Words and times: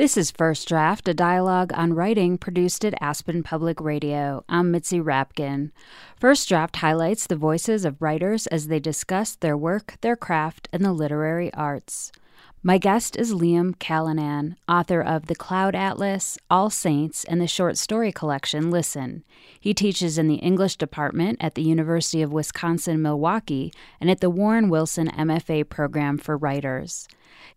This 0.00 0.16
is 0.16 0.30
First 0.30 0.66
Draft, 0.66 1.08
a 1.08 1.12
dialogue 1.12 1.72
on 1.74 1.92
writing 1.92 2.38
produced 2.38 2.86
at 2.86 2.94
Aspen 3.02 3.42
Public 3.42 3.82
Radio. 3.82 4.42
I'm 4.48 4.70
Mitzi 4.70 4.98
Rapkin. 4.98 5.72
First 6.18 6.48
Draft 6.48 6.76
highlights 6.76 7.26
the 7.26 7.36
voices 7.36 7.84
of 7.84 8.00
writers 8.00 8.46
as 8.46 8.68
they 8.68 8.80
discuss 8.80 9.34
their 9.34 9.58
work, 9.58 9.98
their 10.00 10.16
craft, 10.16 10.70
and 10.72 10.82
the 10.82 10.94
literary 10.94 11.52
arts. 11.52 12.12
My 12.62 12.78
guest 12.78 13.14
is 13.14 13.34
Liam 13.34 13.78
Callanan, 13.78 14.56
author 14.66 15.02
of 15.02 15.26
The 15.26 15.34
Cloud 15.34 15.74
Atlas, 15.74 16.38
All 16.48 16.70
Saints, 16.70 17.24
and 17.24 17.38
the 17.38 17.46
short 17.46 17.76
story 17.76 18.10
collection 18.10 18.70
Listen. 18.70 19.22
He 19.60 19.74
teaches 19.74 20.16
in 20.16 20.28
the 20.28 20.36
English 20.36 20.76
department 20.76 21.36
at 21.42 21.56
the 21.56 21.62
University 21.62 22.22
of 22.22 22.32
Wisconsin 22.32 23.02
Milwaukee 23.02 23.70
and 24.00 24.10
at 24.10 24.20
the 24.20 24.30
Warren 24.30 24.70
Wilson 24.70 25.08
MFA 25.08 25.68
program 25.68 26.16
for 26.16 26.38
writers. 26.38 27.06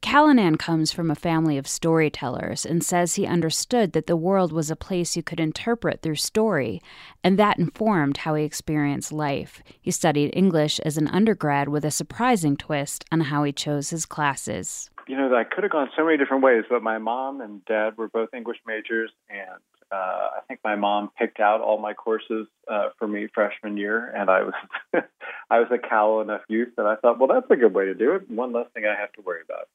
Callanan 0.01 0.57
comes 0.57 0.91
from 0.91 1.09
a 1.09 1.15
family 1.15 1.57
of 1.57 1.67
storytellers 1.67 2.65
and 2.65 2.83
says 2.83 3.15
he 3.15 3.25
understood 3.25 3.93
that 3.93 4.07
the 4.07 4.15
world 4.15 4.51
was 4.51 4.69
a 4.69 4.75
place 4.75 5.15
you 5.15 5.23
could 5.23 5.39
interpret 5.39 6.01
through 6.01 6.15
story, 6.15 6.81
and 7.23 7.39
that 7.39 7.59
informed 7.59 8.17
how 8.17 8.35
he 8.35 8.43
experienced 8.43 9.11
life. 9.11 9.61
He 9.81 9.91
studied 9.91 10.35
English 10.35 10.79
as 10.81 10.97
an 10.97 11.07
undergrad 11.07 11.69
with 11.69 11.85
a 11.85 11.91
surprising 11.91 12.57
twist 12.57 13.05
on 13.11 13.21
how 13.21 13.43
he 13.43 13.51
chose 13.51 13.89
his 13.89 14.05
classes 14.05 14.89
you 15.07 15.17
know, 15.17 15.35
I 15.35 15.43
could 15.43 15.63
have 15.63 15.71
gone 15.71 15.89
so 15.95 16.05
many 16.05 16.17
different 16.17 16.43
ways, 16.43 16.63
but 16.69 16.81
my 16.81 16.97
mom 16.97 17.41
and 17.41 17.63
dad 17.65 17.97
were 17.97 18.07
both 18.07 18.33
English 18.33 18.57
majors, 18.65 19.11
and 19.29 19.59
uh, 19.93 20.29
I 20.37 20.39
think 20.47 20.59
my 20.63 20.75
mom 20.75 21.11
picked 21.19 21.39
out 21.39 21.61
all 21.61 21.77
my 21.77 21.93
courses 21.93 22.47
uh, 22.67 22.89
for 22.97 23.07
me 23.07 23.27
freshman 23.33 23.77
year, 23.77 24.11
and 24.15 24.29
I 24.29 24.43
was 24.43 24.53
I 25.49 25.59
was 25.59 25.67
a 25.71 25.77
callow 25.77 26.21
enough 26.21 26.41
youth 26.49 26.69
that 26.77 26.85
I 26.85 26.95
thought, 26.95 27.19
well, 27.19 27.27
that's 27.27 27.51
a 27.51 27.55
good 27.55 27.73
way 27.73 27.85
to 27.85 27.93
do 27.93 28.15
it. 28.15 28.29
One 28.29 28.53
less 28.53 28.67
thing 28.73 28.85
I 28.85 28.99
have 28.99 29.11
to 29.13 29.21
worry 29.21 29.41
about. 29.47 29.67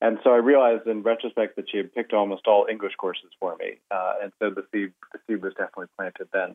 And 0.00 0.18
so 0.22 0.30
I 0.30 0.36
realized 0.36 0.86
in 0.86 1.02
retrospect 1.02 1.56
that 1.56 1.70
she 1.70 1.78
had 1.78 1.92
picked 1.92 2.12
almost 2.12 2.46
all 2.46 2.66
English 2.70 2.94
courses 2.96 3.30
for 3.40 3.56
me, 3.56 3.78
uh, 3.90 4.14
and 4.22 4.32
so 4.38 4.50
the 4.50 4.64
seed 4.72 4.92
the 5.12 5.18
seed 5.26 5.42
was 5.42 5.54
definitely 5.54 5.88
planted 5.96 6.28
then. 6.32 6.54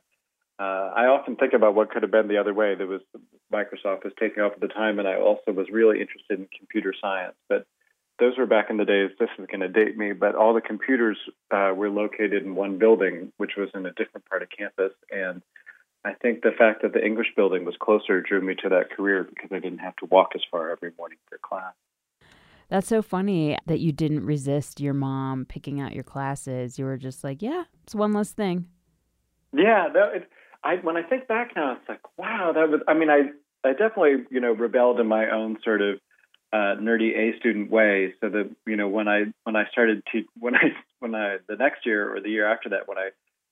Uh, 0.58 0.92
I 0.96 1.06
often 1.06 1.36
think 1.36 1.54
about 1.54 1.74
what 1.76 1.90
could 1.90 2.04
have 2.04 2.12
been 2.12 2.28
the 2.28 2.38
other 2.38 2.54
way. 2.54 2.76
There 2.76 2.88
was 2.88 3.02
Microsoft 3.52 4.04
was 4.04 4.14
taking 4.20 4.44
off 4.44 4.54
at 4.54 4.62
the 4.62 4.68
time, 4.68 5.00
and 5.00 5.08
I 5.08 5.16
also 5.16 5.52
was 5.52 5.68
really 5.72 6.00
interested 6.00 6.40
in 6.40 6.48
computer 6.58 6.94
science, 7.02 7.36
but 7.50 7.66
those 8.20 8.38
were 8.38 8.46
back 8.46 8.70
in 8.70 8.78
the 8.78 8.86
days. 8.86 9.12
This 9.20 9.30
is 9.38 9.48
going 9.48 9.62
to 9.62 9.68
date 9.68 9.98
me, 9.98 10.14
but 10.14 10.36
all 10.36 10.54
the 10.54 10.62
computers 10.62 11.18
uh, 11.52 11.74
were 11.76 11.90
located 11.90 12.44
in 12.44 12.56
one 12.56 12.78
building, 12.78 13.32
which 13.38 13.52
was 13.58 13.70
in 13.74 13.86
a 13.86 13.92
different 13.94 14.26
part 14.30 14.44
of 14.44 14.50
campus. 14.56 14.92
And 15.10 15.42
I 16.06 16.14
think 16.14 16.42
the 16.42 16.52
fact 16.58 16.82
that 16.82 16.94
the 16.94 17.04
English 17.04 17.28
building 17.36 17.66
was 17.66 17.76
closer 17.80 18.22
drew 18.22 18.42
me 18.42 18.56
to 18.64 18.70
that 18.70 18.92
career 18.92 19.24
because 19.24 19.50
I 19.52 19.60
didn't 19.60 19.80
have 19.80 19.96
to 19.98 20.06
walk 20.06 20.32
as 20.36 20.42
far 20.50 20.72
every 20.72 20.92
morning 20.98 21.18
for 21.30 21.38
class. 21.38 21.74
That's 22.70 22.88
so 22.88 23.02
funny 23.02 23.58
that 23.66 23.80
you 23.80 23.92
didn't 23.92 24.26
resist 24.26 24.80
your 24.80 24.94
mom 24.94 25.46
picking 25.46 25.80
out 25.80 25.94
your 25.94 26.04
classes. 26.04 26.78
You 26.78 26.86
were 26.86 26.98
just 26.98 27.24
like, 27.24 27.42
"Yeah, 27.42 27.64
it's 27.84 27.96
one 27.96 28.14
less 28.14 28.32
thing." 28.32 28.68
Yeah, 29.52 29.90
that, 29.92 30.16
it, 30.16 30.30
I 30.64 30.76
when 30.76 30.96
I 30.96 31.02
think 31.02 31.28
back 31.28 31.54
now, 31.56 31.74
it's 31.74 31.90
like, 31.90 32.02
wow, 32.18 32.52
that 32.54 32.70
was. 32.70 32.82
I 32.88 32.94
mean, 32.94 33.10
I 33.10 33.32
I 33.68 33.72
definitely 33.72 34.26
you 34.30 34.40
know 34.40 34.52
rebelled 34.52 35.00
in 35.00 35.08
my 35.08 35.32
own 35.32 35.58
sort 35.64 35.82
of 35.82 36.00
uh, 36.52 36.76
nerdy 36.80 37.16
A 37.16 37.38
student 37.40 37.70
way. 37.70 38.14
So 38.22 38.30
that 38.30 38.50
you 38.66 38.76
know 38.76 38.88
when 38.88 39.08
I 39.08 39.26
when 39.44 39.56
I 39.56 39.70
started 39.72 40.04
to 40.12 40.24
when 40.40 40.56
I 40.56 40.74
when 41.00 41.16
I 41.16 41.38
the 41.48 41.56
next 41.56 41.86
year 41.86 42.14
or 42.14 42.22
the 42.22 42.30
year 42.30 42.52
after 42.52 42.70
that 42.70 42.88
when 42.88 42.98
I 42.98 43.10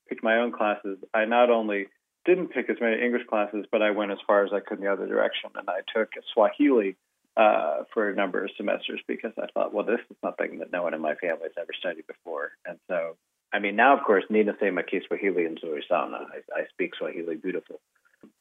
picked 0.09 0.23
my 0.23 0.37
own 0.37 0.51
classes, 0.51 0.97
I 1.13 1.25
not 1.25 1.49
only 1.49 1.87
didn't 2.25 2.49
pick 2.49 2.69
as 2.69 2.77
many 2.81 3.01
English 3.01 3.27
classes, 3.29 3.65
but 3.71 3.81
I 3.81 3.91
went 3.91 4.11
as 4.11 4.17
far 4.25 4.45
as 4.45 4.51
I 4.53 4.59
could 4.59 4.79
in 4.79 4.85
the 4.85 4.91
other 4.91 5.07
direction, 5.07 5.51
and 5.55 5.69
I 5.69 5.79
took 5.95 6.09
Swahili 6.33 6.97
uh, 7.37 7.83
for 7.93 8.09
a 8.09 8.15
number 8.15 8.43
of 8.43 8.51
semesters 8.57 9.01
because 9.07 9.31
I 9.37 9.47
thought, 9.53 9.73
well, 9.73 9.85
this 9.85 9.99
is 10.09 10.17
something 10.21 10.59
that 10.59 10.71
no 10.71 10.83
one 10.83 10.93
in 10.93 11.01
my 11.01 11.15
family 11.15 11.43
has 11.43 11.53
ever 11.57 11.71
studied 11.79 12.07
before, 12.07 12.51
and 12.65 12.77
so. 12.87 13.15
I 13.53 13.59
mean, 13.59 13.77
now, 13.77 13.97
of 13.97 14.03
course, 14.03 14.25
Nina 14.29 14.57
Sema 14.59 14.83
Kiswahili 14.83 15.45
and 15.45 15.57
Zuri 15.61 15.79
Sana. 15.87 16.17
I, 16.17 16.59
I 16.59 16.65
speak 16.73 16.91
Swahili 16.95 17.37
beautiful 17.37 17.79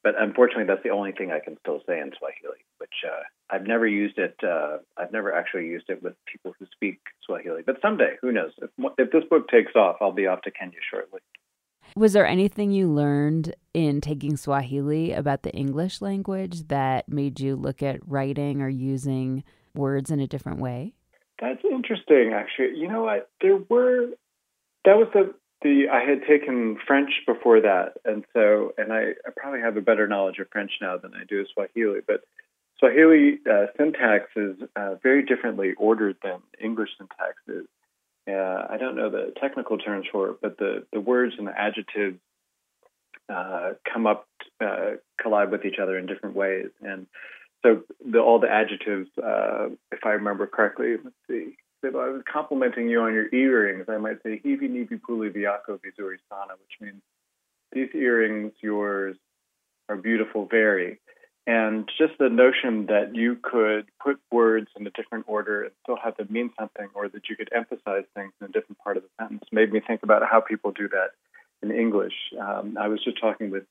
but 0.02 0.14
unfortunately, 0.18 0.64
that's 0.64 0.82
the 0.82 0.90
only 0.90 1.12
thing 1.12 1.32
I 1.32 1.41
can 1.41 1.56
still 1.60 1.80
say 1.86 1.98
in 1.98 2.12
Swahili, 2.19 2.64
which 2.78 3.04
uh, 3.06 3.22
I've 3.50 3.66
never 3.66 3.86
used 3.86 4.19
it. 4.19 4.36
Uh, 4.42 4.78
I've 4.97 5.12
never 5.12 5.34
actually 5.34 5.66
used 5.66 5.86
it 5.88 6.02
with 6.02 6.14
people 6.30 6.54
who 6.58 6.66
speak 6.72 7.00
Swahili. 7.24 7.62
But 7.64 7.76
someday, 7.82 8.16
who 8.20 8.32
knows? 8.32 8.52
If, 8.60 8.70
if 8.98 9.10
this 9.10 9.25
book 9.28 9.48
takes 9.48 9.75
off, 9.75 9.96
I'll 10.00 10.12
be 10.12 10.26
off 10.26 10.42
to 10.42 10.50
Kenya 10.50 10.78
shortly. 10.91 11.20
Was 11.94 12.12
there 12.12 12.26
anything 12.26 12.72
you 12.72 12.88
learned 12.88 13.54
in 13.72 14.00
taking 14.00 14.36
Swahili 14.36 15.12
about 15.12 15.42
the 15.42 15.52
English 15.52 16.02
language 16.02 16.69
that 16.69 17.08
made 17.08 17.41
you 17.41 17.56
look 17.56 17.82
at 17.82 18.06
writing 18.06 18.60
or 18.60 18.69
using 18.69 19.44
words 19.75 20.10
in 20.10 20.20
a 20.20 20.26
different 20.26 20.60
way? 20.60 20.94
That's 21.41 21.62
interesting, 21.64 22.32
actually. 22.34 22.78
You 22.78 22.88
know 22.88 23.02
what? 23.02 23.30
There 23.41 23.56
were, 23.69 24.08
that 24.84 24.96
was 24.96 25.08
the 25.14 25.34
the 25.66 25.88
I 25.93 26.09
had 26.09 26.22
taken 26.27 26.78
French 26.87 27.10
before 27.27 27.60
that, 27.60 27.94
and 28.04 28.25
so 28.32 28.72
and 28.78 28.93
I, 28.93 29.10
I 29.27 29.31
probably 29.37 29.60
have 29.60 29.77
a 29.77 29.81
better 29.81 30.06
knowledge 30.06 30.38
of 30.38 30.49
French 30.50 30.72
now 30.81 30.97
than 30.97 31.12
I 31.15 31.25
do 31.25 31.41
of 31.41 31.49
Swahili. 31.53 32.00
But 32.06 32.22
Swahili 32.78 33.38
uh, 33.50 33.66
syntax 33.76 34.31
is 34.37 34.56
uh, 34.76 34.94
very 35.03 35.25
differently 35.25 35.75
ordered 35.76 36.16
than 36.22 36.38
English 36.60 36.91
syntax 36.99 37.34
is. 37.49 37.66
Uh, 38.28 38.66
I 38.71 38.76
don't 38.78 38.97
know 38.97 39.10
the 39.10 39.32
technical 39.41 39.78
terms 39.78 40.06
for 40.10 40.31
it, 40.31 40.37
but 40.41 40.59
the 40.59 40.87
the 40.93 41.00
words 41.00 41.34
and 41.38 41.47
the 41.47 41.59
adjectives 41.59 42.19
uh, 43.28 43.72
come 43.93 44.06
up 44.06 44.26
uh, 44.60 44.93
collide 45.21 45.50
with 45.50 45.65
each 45.65 45.78
other 45.82 45.99
in 45.99 46.06
different 46.06 46.37
ways, 46.37 46.71
and 46.81 47.06
so 47.62 47.82
the, 48.05 48.21
all 48.21 48.38
the 48.38 48.50
adjectives, 48.50 49.09
uh, 49.19 49.69
if 49.91 50.00
I 50.05 50.10
remember 50.10 50.47
correctly, 50.47 50.97
let's 51.03 51.16
see 51.28 51.56
if 51.86 51.94
I 51.94 52.08
was 52.08 52.22
complimenting 52.30 52.88
you 52.88 53.00
on 53.00 53.14
your 53.14 53.32
earrings, 53.34 53.86
I 53.88 53.98
might 53.98 54.22
say 54.22 54.41
hivi 54.44 54.69
nivi 54.69 55.00
puli 55.00 55.30
viako 55.30 55.78
vizuri 55.80 56.19
sana, 56.28 56.54
which 56.60 56.80
means 56.80 57.02
these 57.72 57.88
earrings, 57.94 58.52
yours, 58.60 59.16
are 59.88 59.96
beautiful, 59.96 60.46
very. 60.46 60.98
And 61.46 61.88
just 61.96 62.14
the 62.19 62.28
notion 62.28 62.86
that 62.86 63.14
you 63.14 63.36
could 63.41 63.86
put 64.02 64.19
words 64.32 64.69
in 64.76 64.86
a 64.86 64.91
different 64.91 65.26
order 65.28 65.62
and 65.62 65.72
still 65.82 65.96
have 66.02 66.16
them 66.16 66.26
mean 66.30 66.50
something, 66.58 66.88
or 66.94 67.08
that 67.08 67.28
you 67.28 67.36
could 67.36 67.50
emphasize 67.54 68.04
things 68.14 68.32
in 68.41 68.46
a 68.48 68.50
different 68.50 68.78
part 68.78 68.96
of 68.96 69.04
the 69.04 69.08
sentence, 69.20 69.44
made 69.52 69.72
me 69.72 69.80
think 69.80 70.02
about 70.02 70.22
how 70.28 70.41
people 70.41 70.72
do 70.72 70.88
that 70.88 71.10
in 71.62 71.70
English. 71.70 72.14
Um, 72.41 72.76
I 72.78 72.88
was 72.88 73.02
just 73.02 73.20
talking 73.20 73.50
with 73.50 73.64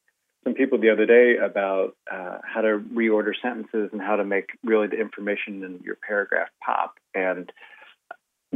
some 0.46 0.54
people 0.54 0.78
the 0.78 0.92
other 0.92 1.06
day 1.06 1.38
about 1.38 1.98
uh, 2.10 2.38
how 2.44 2.62
to 2.62 2.80
reorder 2.94 3.34
sentences 3.42 3.90
and 3.92 4.02
how 4.02 4.16
to 4.16 4.24
make 4.24 4.52
really 4.64 4.88
the 4.88 5.00
information 5.00 5.64
in 5.64 5.82
your 5.84 5.98
paragraph 6.08 6.50
pop. 6.64 6.96
And 7.14 7.52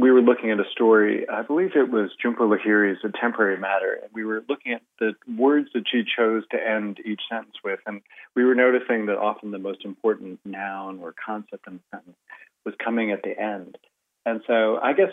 we 0.00 0.10
were 0.10 0.20
looking 0.20 0.50
at 0.50 0.58
a 0.58 0.70
story, 0.72 1.28
I 1.28 1.42
believe 1.42 1.70
it 1.74 1.90
was 1.90 2.10
Jhumpa 2.24 2.38
Lahiri's 2.38 2.98
A 3.04 3.10
Temporary 3.20 3.58
Matter, 3.58 3.98
and 4.02 4.10
we 4.12 4.24
were 4.24 4.42
looking 4.48 4.72
at 4.72 4.82
the 4.98 5.14
words 5.36 5.68
that 5.74 5.84
she 5.90 6.02
chose 6.16 6.44
to 6.50 6.56
end 6.56 6.98
each 7.04 7.20
sentence 7.30 7.56
with, 7.64 7.80
and 7.86 8.00
we 8.34 8.44
were 8.44 8.54
noticing 8.54 9.06
that 9.06 9.18
often 9.18 9.50
the 9.50 9.58
most 9.58 9.84
important 9.84 10.40
noun 10.44 11.00
or 11.00 11.14
concept 11.24 11.66
in 11.66 11.74
the 11.74 11.96
sentence 11.96 12.16
was 12.64 12.74
coming 12.82 13.10
at 13.10 13.22
the 13.22 13.38
end. 13.38 13.78
And 14.26 14.42
so 14.46 14.78
I 14.82 14.92
guess 14.92 15.12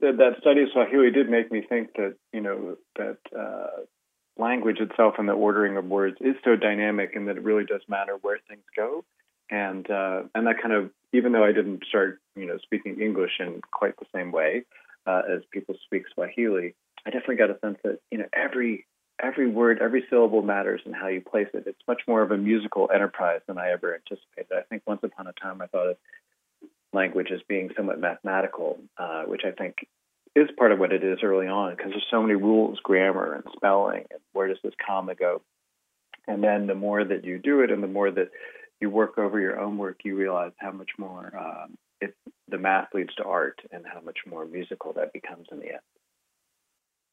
that, 0.00 0.18
that 0.18 0.40
study 0.40 0.62
of 0.62 0.68
Swahili 0.72 1.10
did 1.10 1.30
make 1.30 1.50
me 1.50 1.62
think 1.66 1.94
that, 1.96 2.16
you 2.32 2.40
know, 2.40 2.76
that 2.96 3.18
uh, 3.36 3.82
language 4.36 4.78
itself 4.78 5.14
and 5.18 5.28
the 5.28 5.32
ordering 5.32 5.76
of 5.76 5.86
words 5.86 6.16
is 6.20 6.36
so 6.44 6.56
dynamic 6.56 7.16
and 7.16 7.28
that 7.28 7.36
it 7.36 7.44
really 7.44 7.64
does 7.64 7.82
matter 7.88 8.18
where 8.20 8.38
things 8.48 8.64
go 8.76 9.04
and 9.50 9.88
uh, 9.90 10.22
and 10.34 10.46
that 10.46 10.60
kind 10.60 10.74
of 10.74 10.90
even 11.12 11.32
though 11.32 11.44
I 11.44 11.52
didn't 11.52 11.84
start 11.88 12.20
you 12.36 12.46
know 12.46 12.58
speaking 12.62 13.00
English 13.00 13.32
in 13.40 13.60
quite 13.70 13.96
the 13.98 14.06
same 14.14 14.32
way 14.32 14.64
uh, 15.06 15.22
as 15.30 15.42
people 15.50 15.74
speak 15.84 16.04
Swahili, 16.14 16.74
I 17.06 17.10
definitely 17.10 17.36
got 17.36 17.50
a 17.50 17.58
sense 17.60 17.78
that 17.84 17.98
you 18.10 18.18
know 18.18 18.26
every 18.32 18.86
every 19.22 19.48
word, 19.48 19.78
every 19.80 20.04
syllable 20.10 20.42
matters 20.42 20.80
in 20.84 20.92
how 20.92 21.08
you 21.08 21.20
place 21.20 21.48
it. 21.54 21.64
It's 21.66 21.82
much 21.86 22.02
more 22.08 22.22
of 22.22 22.30
a 22.30 22.36
musical 22.36 22.90
enterprise 22.92 23.40
than 23.46 23.58
I 23.58 23.70
ever 23.70 23.94
anticipated. 23.94 24.52
I 24.52 24.62
think 24.62 24.82
once 24.86 25.00
upon 25.02 25.26
a 25.26 25.32
time 25.32 25.62
I 25.62 25.66
thought 25.66 25.90
of 25.90 25.96
language 26.92 27.28
as 27.32 27.40
being 27.48 27.70
somewhat 27.76 28.00
mathematical, 28.00 28.78
uh, 28.98 29.22
which 29.22 29.42
I 29.46 29.52
think 29.52 29.86
is 30.34 30.48
part 30.58 30.72
of 30.72 30.78
what 30.78 30.92
it 30.92 31.04
is 31.04 31.18
early 31.22 31.46
on 31.46 31.74
because 31.76 31.90
there's 31.90 32.06
so 32.10 32.22
many 32.22 32.34
rules, 32.34 32.78
grammar 32.82 33.34
and 33.34 33.44
spelling, 33.54 34.04
and 34.10 34.20
where 34.32 34.48
does 34.48 34.58
this 34.62 34.74
comma 34.84 35.14
go? 35.14 35.42
And 36.26 36.42
then 36.42 36.66
the 36.66 36.74
more 36.74 37.04
that 37.04 37.24
you 37.24 37.38
do 37.38 37.60
it, 37.60 37.70
and 37.70 37.82
the 37.82 37.88
more 37.88 38.10
that 38.10 38.30
you 38.82 38.90
work 38.90 39.16
over 39.16 39.40
your 39.40 39.58
own 39.58 39.78
work, 39.78 40.00
you 40.04 40.16
realize 40.16 40.52
how 40.58 40.72
much 40.72 40.90
more 40.98 41.32
um, 41.38 41.78
it, 42.00 42.14
the 42.48 42.58
math 42.58 42.88
leads 42.92 43.14
to 43.14 43.24
art 43.24 43.60
and 43.70 43.84
how 43.86 44.00
much 44.00 44.18
more 44.28 44.44
musical 44.44 44.92
that 44.94 45.12
becomes 45.12 45.46
in 45.50 45.60
the 45.60 45.68
end. 45.68 45.80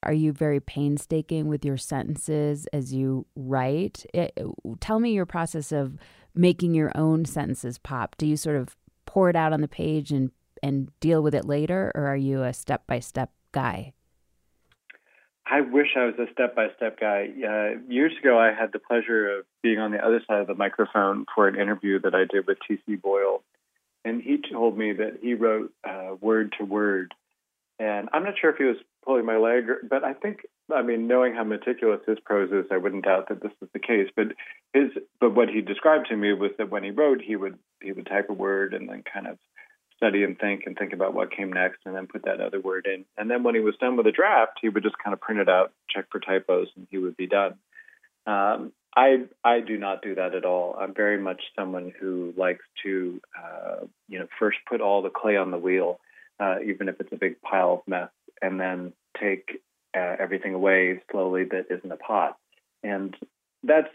Are 0.01 0.13
you 0.13 0.31
very 0.33 0.59
painstaking 0.59 1.47
with 1.47 1.63
your 1.63 1.77
sentences 1.77 2.67
as 2.73 2.93
you 2.93 3.27
write? 3.35 4.05
It, 4.13 4.37
tell 4.79 4.99
me 4.99 5.11
your 5.11 5.25
process 5.25 5.71
of 5.71 5.97
making 6.33 6.73
your 6.73 6.91
own 6.95 7.25
sentences 7.25 7.77
pop. 7.77 8.15
Do 8.17 8.25
you 8.25 8.35
sort 8.35 8.55
of 8.55 8.75
pour 9.05 9.29
it 9.29 9.35
out 9.35 9.53
on 9.53 9.61
the 9.61 9.67
page 9.67 10.11
and 10.11 10.31
and 10.61 10.91
deal 10.99 11.23
with 11.23 11.33
it 11.33 11.45
later, 11.45 11.89
or 11.95 12.05
are 12.07 12.17
you 12.17 12.43
a 12.43 12.53
step 12.53 12.85
by 12.85 12.99
step 12.99 13.31
guy? 13.53 13.93
I 15.51 15.61
wish 15.61 15.87
I 15.97 16.05
was 16.05 16.15
a 16.19 16.31
step 16.31 16.55
by 16.55 16.67
step 16.77 16.99
guy. 16.99 17.29
Uh, 17.43 17.81
years 17.91 18.13
ago, 18.21 18.37
I 18.37 18.53
had 18.53 18.71
the 18.71 18.79
pleasure 18.79 19.39
of 19.39 19.45
being 19.63 19.79
on 19.79 19.91
the 19.91 19.97
other 19.97 20.21
side 20.27 20.41
of 20.41 20.47
the 20.47 20.53
microphone 20.53 21.25
for 21.33 21.47
an 21.47 21.55
interview 21.55 21.99
that 22.01 22.13
I 22.13 22.25
did 22.31 22.45
with 22.45 22.59
T.C. 22.67 22.95
Boyle. 22.95 23.41
And 24.05 24.21
he 24.21 24.37
told 24.51 24.77
me 24.77 24.93
that 24.93 25.19
he 25.21 25.33
wrote 25.33 25.73
uh, 25.83 26.15
word 26.21 26.53
to 26.59 26.65
word 26.65 27.13
And 27.79 28.09
I'm 28.13 28.23
not 28.23 28.35
sure 28.39 28.51
if 28.51 28.57
he 28.57 28.65
was 28.65 28.77
pulling 29.03 29.25
my 29.25 29.37
leg, 29.37 29.63
but 29.89 30.03
I 30.03 30.13
think, 30.13 30.45
I 30.73 30.83
mean, 30.83 31.07
knowing 31.07 31.33
how 31.33 31.43
meticulous 31.43 32.01
his 32.05 32.19
prose 32.19 32.51
is, 32.51 32.65
I 32.71 32.77
wouldn't 32.77 33.05
doubt 33.05 33.29
that 33.29 33.41
this 33.41 33.51
was 33.59 33.69
the 33.73 33.79
case. 33.79 34.09
But 34.15 34.27
his, 34.73 34.91
but 35.19 35.33
what 35.33 35.49
he 35.49 35.61
described 35.61 36.07
to 36.09 36.15
me 36.15 36.33
was 36.33 36.51
that 36.59 36.69
when 36.69 36.83
he 36.83 36.91
wrote, 36.91 37.21
he 37.21 37.35
would 37.35 37.57
he 37.81 37.91
would 37.91 38.05
type 38.05 38.29
a 38.29 38.33
word 38.33 38.73
and 38.73 38.87
then 38.87 39.03
kind 39.11 39.25
of 39.25 39.39
study 39.99 40.23
and 40.23 40.39
think 40.39 40.63
and 40.65 40.77
think 40.77 40.93
about 40.93 41.13
what 41.13 41.35
came 41.35 41.51
next, 41.51 41.79
and 41.85 41.95
then 41.95 42.07
put 42.07 42.23
that 42.23 42.41
other 42.41 42.59
word 42.59 42.87
in. 42.91 43.05
And 43.17 43.29
then 43.29 43.43
when 43.43 43.55
he 43.55 43.61
was 43.61 43.75
done 43.79 43.97
with 43.97 44.07
a 44.07 44.11
draft, 44.11 44.59
he 44.61 44.69
would 44.69 44.83
just 44.83 44.97
kind 45.03 45.13
of 45.13 45.21
print 45.21 45.41
it 45.41 45.49
out, 45.49 45.71
check 45.89 46.05
for 46.11 46.19
typos, 46.19 46.67
and 46.75 46.87
he 46.89 46.97
would 46.97 47.17
be 47.17 47.27
done. 47.27 47.55
Um, 48.25 48.71
I 48.95 49.25
I 49.43 49.59
do 49.59 49.77
not 49.77 50.01
do 50.01 50.15
that 50.15 50.33
at 50.33 50.45
all. 50.45 50.75
I'm 50.79 50.93
very 50.93 51.19
much 51.19 51.41
someone 51.57 51.93
who 51.99 52.33
likes 52.35 52.65
to, 52.83 53.21
uh, 53.37 53.85
you 54.07 54.19
know, 54.19 54.27
first 54.39 54.57
put 54.67 54.81
all 54.81 55.01
the 55.01 55.09
clay 55.09 55.37
on 55.37 55.51
the 55.51 55.59
wheel 55.59 55.99
uh, 56.39 56.55
even 56.65 56.87
if 56.87 56.99
it's 56.99 57.11
a 57.11 57.17
big 57.17 57.41
pile 57.41 57.73
of 57.73 57.87
mess, 57.87 58.09
and 58.41 58.59
then 58.59 58.93
take 59.19 59.61
uh, 59.95 60.15
everything 60.19 60.53
away 60.53 61.01
slowly 61.11 61.43
that 61.43 61.65
isn't 61.69 61.91
a 61.91 61.97
pot. 61.97 62.37
And 62.83 63.15
that's 63.63 63.89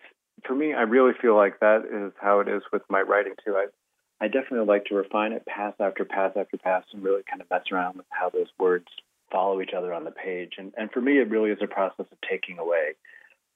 for 0.46 0.54
me. 0.54 0.74
I 0.74 0.82
really 0.82 1.12
feel 1.20 1.36
like 1.36 1.60
that 1.60 1.84
is 1.90 2.12
how 2.20 2.40
it 2.40 2.48
is 2.48 2.62
with 2.72 2.82
my 2.90 3.00
writing 3.00 3.34
too. 3.44 3.54
I 3.56 3.66
I 4.20 4.28
definitely 4.28 4.66
like 4.66 4.86
to 4.86 4.94
refine 4.94 5.32
it 5.32 5.44
pass 5.46 5.74
after 5.80 6.04
pass 6.04 6.32
after 6.36 6.56
pass, 6.56 6.84
and 6.92 7.02
really 7.02 7.22
kind 7.28 7.40
of 7.40 7.50
mess 7.50 7.64
around 7.72 7.96
with 7.96 8.06
how 8.10 8.30
those 8.30 8.48
words 8.58 8.86
follow 9.30 9.60
each 9.60 9.72
other 9.76 9.92
on 9.92 10.04
the 10.04 10.10
page. 10.10 10.54
And 10.58 10.72
and 10.76 10.90
for 10.90 11.00
me, 11.00 11.18
it 11.18 11.30
really 11.30 11.50
is 11.50 11.58
a 11.62 11.66
process 11.66 12.06
of 12.10 12.18
taking 12.28 12.58
away. 12.58 12.94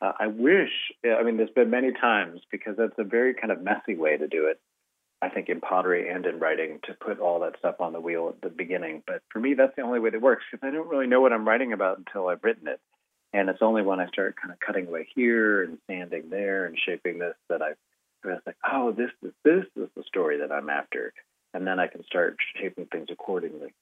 Uh, 0.00 0.12
I 0.19 0.28
wish, 0.28 0.70
I 1.05 1.25
mean, 1.25 1.37
there's 1.37 1.50
been 1.50 1.70
many 1.70 1.93
times 1.93 2.40
because 2.52 2.76
that's 2.76 2.99
a 2.99 3.05
very 3.05 3.34
kind 3.34 3.50
of 3.50 3.60
messy 3.60 3.96
way 3.96 4.16
to 4.16 4.28
do 4.28 4.46
it. 4.46 4.60
I 5.20 5.28
think 5.28 5.49
in 5.49 5.60
pottery 5.60 6.08
and 6.08 6.25
in 6.25 6.38
writing 6.38 6.78
to 6.84 6.94
put 6.94 7.19
all 7.19 7.40
that 7.40 7.58
stuff 7.58 7.81
on 7.81 7.93
the 7.93 8.00
wheel 8.00 8.28
at 8.28 8.40
the 8.40 8.50
beginning. 8.50 9.02
But 9.05 9.22
for 9.32 9.40
me, 9.40 9.55
that's 9.55 9.75
the 9.75 9.82
only 9.82 9.99
way 9.99 10.10
that 10.10 10.20
works 10.20 10.44
because 10.50 10.64
I 10.64 10.70
don't 10.70 10.88
really 10.88 11.08
know 11.08 11.20
what 11.20 11.32
I'm 11.32 11.46
writing 11.46 11.72
about 11.72 11.99
until 11.99 12.28
I've 12.28 12.44
written 12.44 12.69
it. 12.69 12.78
And 13.32 13.49
it's 13.49 13.60
only 13.60 13.82
when 13.82 13.99
I 13.99 14.06
start 14.06 14.37
kind 14.40 14.52
of 14.52 14.60
cutting 14.60 14.87
away 14.87 15.08
here 15.14 15.64
and 15.64 15.78
sanding 15.88 16.31
there 16.31 16.66
and 16.66 16.78
shaping 16.78 17.19
this 17.19 17.34
that 17.49 17.60
I 17.60 17.72
realize 18.29 18.43
like, 18.47 18.57
oh, 18.71 18.93
this 18.93 19.11
is 19.23 19.33
this 19.45 19.65
is 19.77 19.89
the 19.97 20.05
story 20.07 20.39
that 20.39 20.53
I'm 20.53 20.71
after, 20.71 21.13
and 21.55 21.67
then 21.67 21.81
I 21.81 21.87
can 21.87 22.05
start 22.05 22.37
shaping 22.61 22.87
things 22.87 23.09
accordingly. 23.11 23.75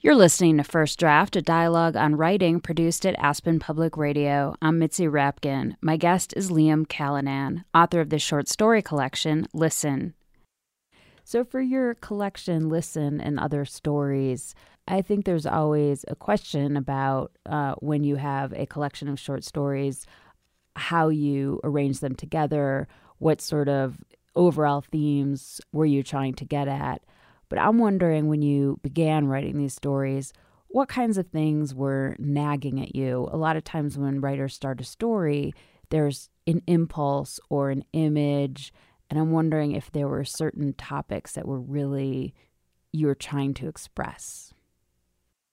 You're 0.00 0.14
listening 0.14 0.58
to 0.58 0.64
First 0.64 0.98
Draft, 0.98 1.34
a 1.34 1.42
dialogue 1.42 1.96
on 1.96 2.16
writing 2.16 2.60
produced 2.60 3.06
at 3.06 3.18
Aspen 3.18 3.58
Public 3.58 3.96
Radio. 3.96 4.54
I'm 4.60 4.78
Mitzi 4.78 5.06
Rapkin. 5.06 5.76
My 5.80 5.96
guest 5.96 6.34
is 6.36 6.50
Liam 6.50 6.86
Callanan, 6.86 7.64
author 7.74 8.00
of 8.00 8.10
the 8.10 8.18
short 8.18 8.48
story 8.48 8.82
collection 8.82 9.46
Listen. 9.54 10.12
So, 11.24 11.42
for 11.42 11.62
your 11.62 11.94
collection, 11.94 12.68
Listen, 12.68 13.18
and 13.18 13.40
other 13.40 13.64
stories, 13.64 14.54
I 14.86 15.00
think 15.00 15.24
there's 15.24 15.46
always 15.46 16.04
a 16.06 16.14
question 16.14 16.76
about 16.76 17.32
uh, 17.46 17.74
when 17.78 18.04
you 18.04 18.16
have 18.16 18.52
a 18.52 18.66
collection 18.66 19.08
of 19.08 19.18
short 19.18 19.42
stories, 19.42 20.04
how 20.76 21.08
you 21.08 21.60
arrange 21.64 22.00
them 22.00 22.14
together, 22.14 22.88
what 23.18 23.40
sort 23.40 23.68
of 23.68 23.98
overall 24.36 24.80
themes 24.80 25.60
were 25.72 25.86
you 25.86 26.02
trying 26.02 26.34
to 26.34 26.44
get 26.44 26.68
at. 26.68 27.02
But 27.48 27.58
I'm 27.58 27.78
wondering 27.78 28.28
when 28.28 28.42
you 28.42 28.78
began 28.82 29.26
writing 29.26 29.58
these 29.58 29.74
stories, 29.74 30.32
what 30.68 30.88
kinds 30.88 31.18
of 31.18 31.28
things 31.28 31.74
were 31.74 32.16
nagging 32.18 32.80
at 32.80 32.96
you? 32.96 33.28
A 33.30 33.36
lot 33.36 33.56
of 33.56 33.64
times 33.64 33.96
when 33.96 34.20
writers 34.20 34.54
start 34.54 34.80
a 34.80 34.84
story, 34.84 35.54
there's 35.90 36.30
an 36.46 36.62
impulse 36.66 37.38
or 37.48 37.70
an 37.70 37.84
image 37.92 38.72
and 39.10 39.18
I'm 39.18 39.30
wondering 39.30 39.72
if 39.72 39.92
there 39.92 40.08
were 40.08 40.24
certain 40.24 40.72
topics 40.72 41.32
that 41.32 41.46
were 41.46 41.60
really 41.60 42.34
you 42.92 43.06
were 43.06 43.14
trying 43.14 43.54
to 43.54 43.68
express. 43.68 44.54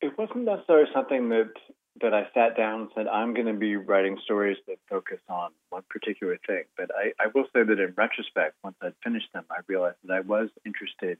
It 0.01 0.17
wasn't 0.17 0.45
necessarily 0.45 0.89
something 0.93 1.29
that 1.29 1.51
that 2.01 2.13
I 2.13 2.27
sat 2.33 2.57
down 2.57 2.81
and 2.81 2.89
said, 2.95 3.07
I'm 3.07 3.33
going 3.33 3.47
to 3.47 3.53
be 3.53 3.75
writing 3.75 4.17
stories 4.23 4.57
that 4.67 4.77
focus 4.89 5.19
on 5.29 5.51
one 5.69 5.83
particular 5.89 6.37
thing. 6.47 6.63
But 6.77 6.91
I, 6.95 7.13
I 7.23 7.27
will 7.33 7.45
say 7.53 7.63
that 7.63 7.79
in 7.79 7.93
retrospect, 7.95 8.55
once 8.63 8.75
I'd 8.81 8.93
finished 9.03 9.27
them, 9.33 9.45
I 9.51 9.61
realized 9.67 9.97
that 10.03 10.13
I 10.13 10.19
was 10.21 10.49
interested 10.65 11.17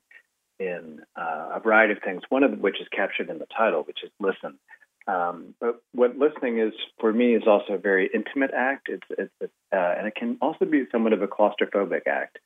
in 0.59 1.01
uh, 1.15 1.49
a 1.55 1.59
variety 1.59 1.93
of 1.93 1.99
things, 2.03 2.21
one 2.29 2.43
of 2.43 2.59
which 2.59 2.79
is 2.79 2.87
captured 2.95 3.29
in 3.29 3.39
the 3.39 3.47
title, 3.57 3.83
which 3.83 4.03
is 4.03 4.11
listen. 4.19 4.59
Um, 5.07 5.55
but 5.59 5.81
what 5.93 6.17
listening 6.17 6.59
is 6.59 6.73
for 6.99 7.11
me 7.11 7.35
is 7.35 7.43
also 7.47 7.73
a 7.73 7.77
very 7.77 8.09
intimate 8.13 8.51
act. 8.55 8.87
It's, 8.89 9.07
it's 9.17 9.53
uh, 9.73 9.95
and 9.97 10.07
it 10.07 10.15
can 10.15 10.37
also 10.41 10.65
be 10.65 10.85
somewhat 10.91 11.13
of 11.13 11.21
a 11.21 11.27
claustrophobic 11.27 12.07
act. 12.07 12.37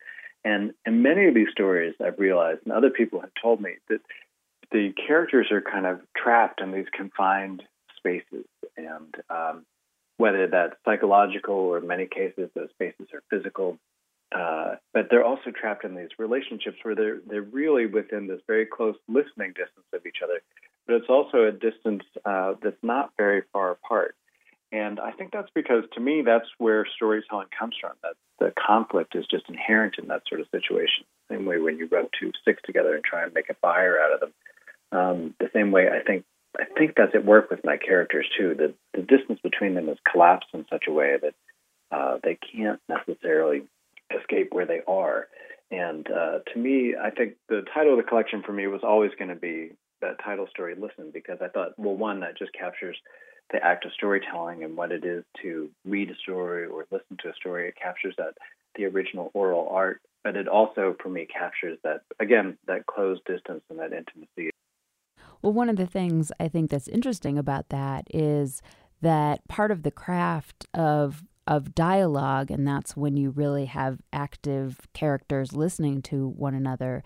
And 0.45 0.73
in 0.85 1.01
many 1.01 1.27
of 1.27 1.33
these 1.33 1.49
stories, 1.51 1.95
I've 2.03 2.19
realized, 2.19 2.61
and 2.63 2.71
other 2.71 2.91
people 2.91 3.19
have 3.19 3.31
told 3.41 3.59
me 3.59 3.71
that 3.89 3.99
the 4.71 4.93
characters 5.07 5.47
are 5.51 5.61
kind 5.61 5.85
of 5.85 5.99
trapped 6.15 6.61
in 6.61 6.71
these 6.71 6.85
confined 6.93 7.63
spaces, 8.05 8.45
and 8.77 9.15
um, 9.29 9.65
whether 10.17 10.47
that's 10.47 10.75
psychological 10.85 11.55
or 11.55 11.79
in 11.79 11.87
many 11.87 12.05
cases 12.05 12.49
those 12.55 12.69
spaces 12.71 13.07
are 13.13 13.23
physical. 13.29 13.77
Uh, 14.35 14.75
but 14.93 15.07
they're 15.09 15.23
also 15.23 15.51
trapped 15.51 15.85
in 15.85 15.95
these 15.95 16.09
relationships 16.17 16.77
where 16.83 16.95
they're 16.95 17.19
they're 17.27 17.41
really 17.41 17.85
within 17.85 18.27
this 18.27 18.41
very 18.47 18.65
close 18.65 18.95
listening 19.07 19.53
distance 19.53 19.85
of 19.93 20.05
each 20.05 20.17
other 20.23 20.41
but 20.85 20.95
it's 20.95 21.09
also 21.09 21.45
a 21.45 21.51
distance 21.51 22.03
uh, 22.25 22.53
that's 22.61 22.81
not 22.83 23.11
very 23.17 23.43
far 23.51 23.71
apart. 23.71 24.15
And 24.71 24.99
I 24.99 25.11
think 25.11 25.31
that's 25.31 25.49
because, 25.55 25.83
to 25.93 25.99
me, 25.99 26.21
that's 26.25 26.47
where 26.57 26.85
storytelling 26.95 27.47
comes 27.57 27.75
from. 27.79 27.93
That 28.03 28.15
the 28.39 28.53
conflict 28.59 29.15
is 29.15 29.25
just 29.29 29.45
inherent 29.47 29.95
in 29.97 30.07
that 30.07 30.23
sort 30.27 30.41
of 30.41 30.47
situation. 30.51 31.05
Same 31.31 31.45
way 31.45 31.59
when 31.59 31.77
you 31.77 31.87
rub 31.91 32.07
two 32.19 32.31
sticks 32.41 32.61
together 32.65 32.93
and 32.93 33.03
try 33.03 33.23
and 33.23 33.33
make 33.33 33.49
a 33.49 33.53
fire 33.55 33.97
out 33.99 34.13
of 34.13 34.19
them. 34.19 34.33
Um, 34.91 35.33
the 35.39 35.49
same 35.53 35.71
way 35.71 35.87
I 35.89 36.03
think 36.03 36.25
I 36.59 36.65
think 36.77 36.93
that's 36.95 37.15
at 37.15 37.25
work 37.25 37.49
with 37.49 37.63
my 37.63 37.77
characters 37.77 38.27
too. 38.37 38.55
The 38.55 38.73
the 38.93 39.01
distance 39.01 39.39
between 39.43 39.75
them 39.75 39.89
is 39.89 39.97
collapsed 40.09 40.49
in 40.53 40.65
such 40.69 40.85
a 40.87 40.93
way 40.93 41.17
that 41.21 41.33
uh, 41.91 42.17
they 42.23 42.37
can't 42.53 42.79
necessarily 42.89 43.63
escape 44.15 44.53
where 44.53 44.65
they 44.65 44.81
are. 44.87 45.27
And 45.71 46.07
uh, 46.09 46.39
to 46.53 46.59
me, 46.59 46.95
I 47.01 47.09
think 47.09 47.35
the 47.49 47.63
title 47.73 47.93
of 47.93 47.97
the 47.97 48.09
collection 48.09 48.43
for 48.45 48.53
me 48.53 48.67
was 48.67 48.81
always 48.83 49.11
going 49.17 49.29
to 49.29 49.35
be 49.35 49.71
that 50.01 50.23
title 50.23 50.47
story 50.49 50.75
listen 50.75 51.11
because 51.11 51.39
I 51.41 51.47
thought, 51.47 51.77
well, 51.77 51.95
one 51.95 52.19
that 52.19 52.37
just 52.37 52.53
captures 52.53 52.97
the 53.51 53.63
act 53.63 53.85
of 53.85 53.91
storytelling 53.93 54.63
and 54.63 54.75
what 54.75 54.91
it 54.91 55.05
is 55.05 55.23
to 55.41 55.69
read 55.85 56.09
a 56.09 56.15
story 56.15 56.65
or 56.65 56.85
listen 56.91 57.17
to 57.21 57.29
a 57.29 57.33
story. 57.33 57.67
It 57.67 57.75
captures 57.81 58.15
that 58.17 58.33
the 58.75 58.85
original 58.85 59.31
oral 59.33 59.67
art, 59.69 60.01
but 60.23 60.35
it 60.35 60.47
also, 60.47 60.95
for 61.01 61.09
me, 61.09 61.25
captures 61.25 61.77
that 61.83 62.01
again 62.19 62.57
that 62.67 62.85
closed 62.85 63.21
distance 63.25 63.61
and 63.69 63.79
that 63.79 63.93
intimacy. 63.93 64.51
Well, 65.45 65.53
one 65.53 65.69
of 65.69 65.75
the 65.75 65.85
things 65.85 66.31
I 66.39 66.47
think 66.47 66.71
that's 66.71 66.87
interesting 66.87 67.37
about 67.37 67.69
that 67.69 68.07
is 68.11 68.63
that 69.01 69.47
part 69.47 69.69
of 69.69 69.83
the 69.83 69.91
craft 69.91 70.65
of 70.73 71.23
of 71.45 71.75
dialogue, 71.75 72.49
and 72.49 72.67
that's 72.67 72.97
when 72.97 73.15
you 73.15 73.29
really 73.29 73.65
have 73.65 74.01
active 74.11 74.79
characters 74.93 75.53
listening 75.53 76.01
to 76.01 76.27
one 76.29 76.55
another, 76.55 77.03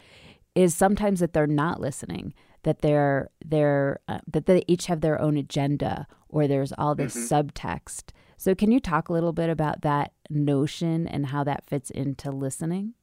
is 0.55 0.73
sometimes 0.73 1.19
that 1.19 1.33
they're 1.33 1.47
not 1.47 1.81
listening 1.81 2.33
that 2.63 2.79
they're 2.79 3.29
they're 3.43 3.99
uh, 4.07 4.19
that 4.25 4.45
they 4.45 4.63
each 4.69 4.85
have 4.85 5.01
their 5.01 5.19
own 5.19 5.35
agenda 5.35 6.07
or 6.29 6.47
there's 6.47 6.71
all 6.77 6.95
this 6.95 7.13
mm-hmm. 7.13 7.49
subtext. 7.49 8.11
So 8.37 8.55
can 8.55 8.71
you 8.71 8.79
talk 8.79 9.09
a 9.09 9.13
little 9.13 9.33
bit 9.33 9.49
about 9.49 9.81
that 9.81 10.13
notion 10.29 11.07
and 11.07 11.25
how 11.25 11.43
that 11.43 11.65
fits 11.65 11.89
into 11.89 12.31
listening? 12.31 12.93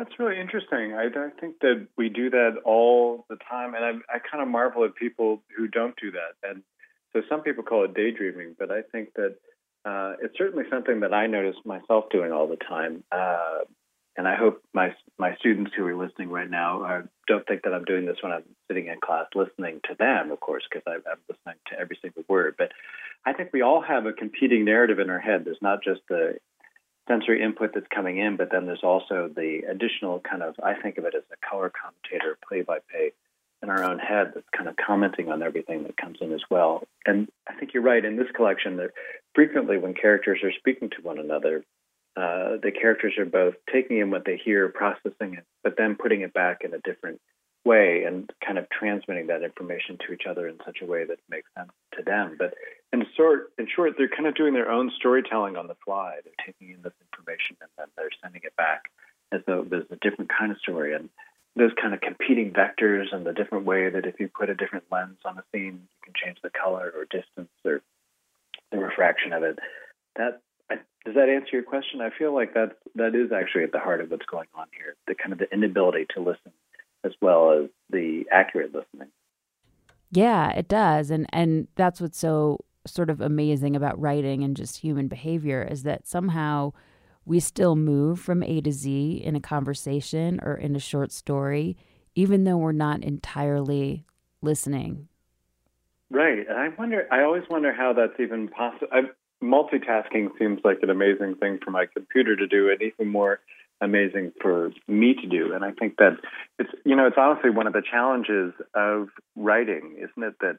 That's 0.00 0.18
really 0.18 0.40
interesting. 0.40 0.94
I, 0.94 1.08
I 1.08 1.28
think 1.38 1.60
that 1.60 1.86
we 1.98 2.08
do 2.08 2.30
that 2.30 2.52
all 2.64 3.26
the 3.28 3.36
time, 3.36 3.74
and 3.74 3.84
I, 3.84 3.90
I 4.16 4.18
kind 4.18 4.42
of 4.42 4.48
marvel 4.48 4.82
at 4.86 4.94
people 4.94 5.42
who 5.54 5.68
don't 5.68 5.94
do 6.00 6.10
that. 6.12 6.48
And 6.48 6.62
so 7.12 7.20
some 7.28 7.42
people 7.42 7.64
call 7.64 7.84
it 7.84 7.92
daydreaming, 7.92 8.56
but 8.58 8.70
I 8.70 8.80
think 8.80 9.12
that 9.16 9.36
uh, 9.84 10.14
it's 10.22 10.38
certainly 10.38 10.64
something 10.70 11.00
that 11.00 11.12
I 11.12 11.26
notice 11.26 11.56
myself 11.66 12.06
doing 12.10 12.32
all 12.32 12.48
the 12.48 12.56
time. 12.56 13.04
Uh, 13.12 13.58
and 14.16 14.26
I 14.26 14.36
hope 14.36 14.62
my 14.72 14.94
my 15.18 15.36
students 15.36 15.72
who 15.76 15.84
are 15.84 15.94
listening 15.94 16.30
right 16.30 16.50
now 16.50 16.82
are, 16.82 17.06
don't 17.28 17.46
think 17.46 17.64
that 17.64 17.74
I'm 17.74 17.84
doing 17.84 18.06
this 18.06 18.16
when 18.22 18.32
I'm 18.32 18.44
sitting 18.68 18.86
in 18.86 19.00
class 19.04 19.26
listening 19.34 19.80
to 19.84 19.94
them, 19.98 20.30
of 20.30 20.40
course, 20.40 20.64
because 20.70 20.82
I'm 20.86 21.18
listening 21.28 21.60
to 21.72 21.78
every 21.78 21.98
single 22.00 22.24
word. 22.26 22.54
But 22.56 22.72
I 23.26 23.34
think 23.34 23.50
we 23.52 23.60
all 23.60 23.82
have 23.82 24.06
a 24.06 24.14
competing 24.14 24.64
narrative 24.64 24.98
in 24.98 25.10
our 25.10 25.20
head. 25.20 25.44
There's 25.44 25.60
not 25.60 25.84
just 25.84 26.00
the 26.08 26.38
sensory 27.10 27.42
input 27.42 27.72
that's 27.74 27.86
coming 27.94 28.18
in, 28.18 28.36
but 28.36 28.50
then 28.52 28.66
there's 28.66 28.84
also 28.84 29.28
the 29.34 29.62
additional 29.68 30.20
kind 30.20 30.42
of 30.42 30.54
I 30.62 30.74
think 30.74 30.98
of 30.98 31.04
it 31.04 31.14
as 31.14 31.24
a 31.32 31.48
color 31.48 31.70
commentator, 31.70 32.38
play 32.46 32.62
by 32.62 32.78
play 32.90 33.12
in 33.62 33.68
our 33.68 33.84
own 33.84 33.98
head 33.98 34.32
that's 34.34 34.48
kind 34.56 34.68
of 34.68 34.76
commenting 34.76 35.30
on 35.30 35.42
everything 35.42 35.82
that 35.82 35.96
comes 35.96 36.18
in 36.20 36.32
as 36.32 36.42
well. 36.50 36.84
And 37.04 37.28
I 37.48 37.54
think 37.54 37.74
you're 37.74 37.82
right. 37.82 38.04
In 38.04 38.16
this 38.16 38.30
collection, 38.34 38.76
that 38.76 38.92
frequently 39.34 39.76
when 39.76 39.94
characters 39.94 40.40
are 40.42 40.52
speaking 40.52 40.90
to 40.90 41.02
one 41.02 41.18
another, 41.18 41.64
uh, 42.16 42.56
the 42.62 42.72
characters 42.72 43.14
are 43.18 43.26
both 43.26 43.54
taking 43.72 43.98
in 43.98 44.10
what 44.10 44.24
they 44.24 44.36
hear, 44.42 44.68
processing 44.68 45.34
it, 45.34 45.44
but 45.62 45.74
then 45.76 45.96
putting 45.96 46.22
it 46.22 46.32
back 46.32 46.62
in 46.64 46.74
a 46.74 46.80
different 46.80 47.20
way 47.64 48.04
and 48.04 48.30
kind 48.44 48.58
of 48.58 48.66
transmitting 48.70 49.26
that 49.26 49.42
information 49.42 49.98
to 50.06 50.12
each 50.12 50.24
other 50.28 50.48
in 50.48 50.56
such 50.64 50.78
a 50.82 50.86
way 50.86 51.04
that 51.04 51.18
makes 51.28 51.48
sense 51.56 51.70
to 51.96 52.02
them. 52.02 52.36
But 52.38 52.54
in 52.92 53.06
short, 53.16 53.52
in 53.58 53.68
short, 53.74 53.94
they're 53.96 54.08
kind 54.08 54.26
of 54.26 54.34
doing 54.34 54.54
their 54.54 54.70
own 54.70 54.90
storytelling 54.96 55.56
on 55.56 55.68
the 55.68 55.76
fly. 55.84 56.16
They're 56.24 56.46
taking 56.46 56.74
in 56.74 56.82
this 56.82 56.92
information 57.00 57.56
and 57.60 57.70
then 57.78 57.86
they're 57.96 58.10
sending 58.22 58.42
it 58.44 58.56
back 58.56 58.90
as 59.32 59.40
though 59.46 59.64
there's 59.68 59.86
a 59.90 59.96
different 59.96 60.30
kind 60.36 60.50
of 60.50 60.58
story. 60.58 60.94
And 60.94 61.08
those 61.56 61.70
kind 61.80 61.94
of 61.94 62.00
competing 62.00 62.52
vectors 62.52 63.12
and 63.12 63.24
the 63.24 63.32
different 63.32 63.64
way 63.64 63.90
that 63.90 64.06
if 64.06 64.18
you 64.18 64.28
put 64.28 64.50
a 64.50 64.54
different 64.54 64.84
lens 64.90 65.18
on 65.24 65.38
a 65.38 65.44
scene, 65.52 65.86
you 65.90 65.98
can 66.02 66.14
change 66.14 66.38
the 66.42 66.50
color 66.50 66.92
or 66.96 67.04
distance 67.04 67.50
or 67.64 67.80
the 68.72 68.78
refraction 68.78 69.32
of 69.32 69.42
it. 69.42 69.58
That 70.16 70.42
does 71.04 71.14
that 71.14 71.28
answer 71.30 71.48
your 71.52 71.62
question? 71.62 72.00
I 72.00 72.10
feel 72.16 72.34
like 72.34 72.54
that 72.54 72.76
that 72.94 73.14
is 73.14 73.32
actually 73.32 73.64
at 73.64 73.72
the 73.72 73.78
heart 73.78 74.00
of 74.00 74.10
what's 74.10 74.26
going 74.26 74.48
on 74.54 74.66
here. 74.76 74.96
The 75.06 75.14
kind 75.14 75.32
of 75.32 75.38
the 75.38 75.50
inability 75.52 76.06
to 76.14 76.20
listen 76.20 76.52
as 77.04 77.12
well 77.22 77.52
as 77.52 77.70
the 77.88 78.24
accurate 78.30 78.74
listening. 78.74 79.08
Yeah, 80.12 80.50
it 80.50 80.68
does. 80.68 81.10
And 81.10 81.26
and 81.32 81.68
that's 81.74 82.00
what's 82.00 82.18
so 82.18 82.58
sort 82.94 83.10
of 83.10 83.20
amazing 83.20 83.76
about 83.76 84.00
writing 84.00 84.42
and 84.44 84.56
just 84.56 84.78
human 84.78 85.08
behavior 85.08 85.62
is 85.62 85.82
that 85.84 86.06
somehow 86.06 86.72
we 87.24 87.40
still 87.40 87.76
move 87.76 88.20
from 88.20 88.42
A 88.42 88.60
to 88.62 88.72
Z 88.72 89.22
in 89.24 89.36
a 89.36 89.40
conversation 89.40 90.40
or 90.42 90.54
in 90.54 90.74
a 90.74 90.80
short 90.80 91.12
story, 91.12 91.76
even 92.14 92.44
though 92.44 92.56
we're 92.56 92.72
not 92.72 93.02
entirely 93.02 94.04
listening. 94.42 95.08
Right. 96.10 96.38
And 96.48 96.58
I 96.58 96.68
wonder, 96.76 97.06
I 97.12 97.22
always 97.22 97.44
wonder 97.48 97.72
how 97.72 97.92
that's 97.92 98.18
even 98.18 98.48
possible. 98.48 98.88
multitasking 99.42 100.28
seems 100.38 100.60
like 100.64 100.78
an 100.82 100.90
amazing 100.90 101.36
thing 101.36 101.58
for 101.64 101.70
my 101.70 101.86
computer 101.86 102.36
to 102.36 102.46
do, 102.46 102.70
and 102.70 102.80
even 102.82 103.08
more 103.10 103.40
amazing 103.80 104.32
for 104.40 104.70
me 104.86 105.14
to 105.14 105.26
do. 105.26 105.52
And 105.54 105.64
I 105.64 105.72
think 105.72 105.96
that 105.96 106.18
it's, 106.58 106.70
you 106.84 106.94
know, 106.94 107.06
it's 107.06 107.16
honestly 107.18 107.50
one 107.50 107.66
of 107.66 107.72
the 107.72 107.82
challenges 107.82 108.52
of 108.74 109.08
writing, 109.36 109.96
isn't 109.96 110.22
it? 110.22 110.34
That 110.40 110.58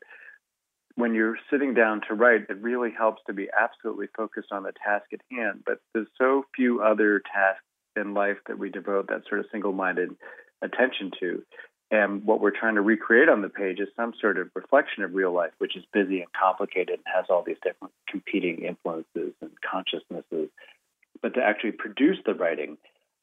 when 1.01 1.15
you're 1.15 1.37
sitting 1.49 1.73
down 1.73 2.01
to 2.07 2.13
write, 2.13 2.45
it 2.47 2.61
really 2.61 2.91
helps 2.95 3.21
to 3.25 3.33
be 3.33 3.49
absolutely 3.59 4.07
focused 4.15 4.51
on 4.51 4.63
the 4.63 4.71
task 4.71 5.05
at 5.11 5.19
hand. 5.31 5.63
But 5.65 5.79
there's 5.93 6.07
so 6.17 6.45
few 6.55 6.81
other 6.81 7.19
tasks 7.19 7.63
in 7.95 8.13
life 8.13 8.37
that 8.47 8.59
we 8.59 8.69
devote 8.69 9.07
that 9.09 9.23
sort 9.27 9.41
of 9.41 9.47
single 9.51 9.73
minded 9.73 10.15
attention 10.61 11.11
to. 11.19 11.43
And 11.89 12.23
what 12.23 12.39
we're 12.39 12.57
trying 12.57 12.75
to 12.75 12.81
recreate 12.81 13.27
on 13.27 13.41
the 13.41 13.49
page 13.49 13.79
is 13.79 13.89
some 13.97 14.13
sort 14.21 14.37
of 14.37 14.49
reflection 14.55 15.03
of 15.03 15.13
real 15.13 15.33
life, 15.33 15.51
which 15.57 15.75
is 15.75 15.83
busy 15.91 16.19
and 16.19 16.31
complicated 16.39 16.95
and 16.95 17.13
has 17.13 17.25
all 17.29 17.43
these 17.45 17.57
different 17.63 17.93
competing 18.07 18.63
influences 18.63 19.33
and 19.41 19.51
consciousnesses. 19.69 20.49
But 21.21 21.33
to 21.33 21.41
actually 21.41 21.73
produce 21.73 22.17
the 22.25 22.33
writing, 22.33 22.77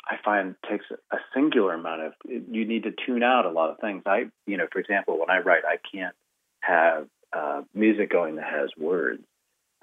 I 0.04 0.16
find 0.22 0.54
takes 0.68 0.84
a 0.90 1.16
singular 1.32 1.74
amount 1.74 2.02
of. 2.02 2.12
You 2.26 2.66
need 2.66 2.82
to 2.82 2.92
tune 3.06 3.22
out 3.22 3.46
a 3.46 3.50
lot 3.50 3.70
of 3.70 3.78
things. 3.78 4.02
I, 4.04 4.24
you 4.46 4.56
know, 4.56 4.66
for 4.70 4.80
example, 4.80 5.18
when 5.18 5.30
I 5.30 5.38
write, 5.38 5.62
I 5.64 5.78
can't 5.90 6.14
have 6.60 7.08
uh, 7.32 7.62
music 7.74 8.10
going 8.10 8.36
that 8.36 8.50
has 8.50 8.70
words 8.78 9.22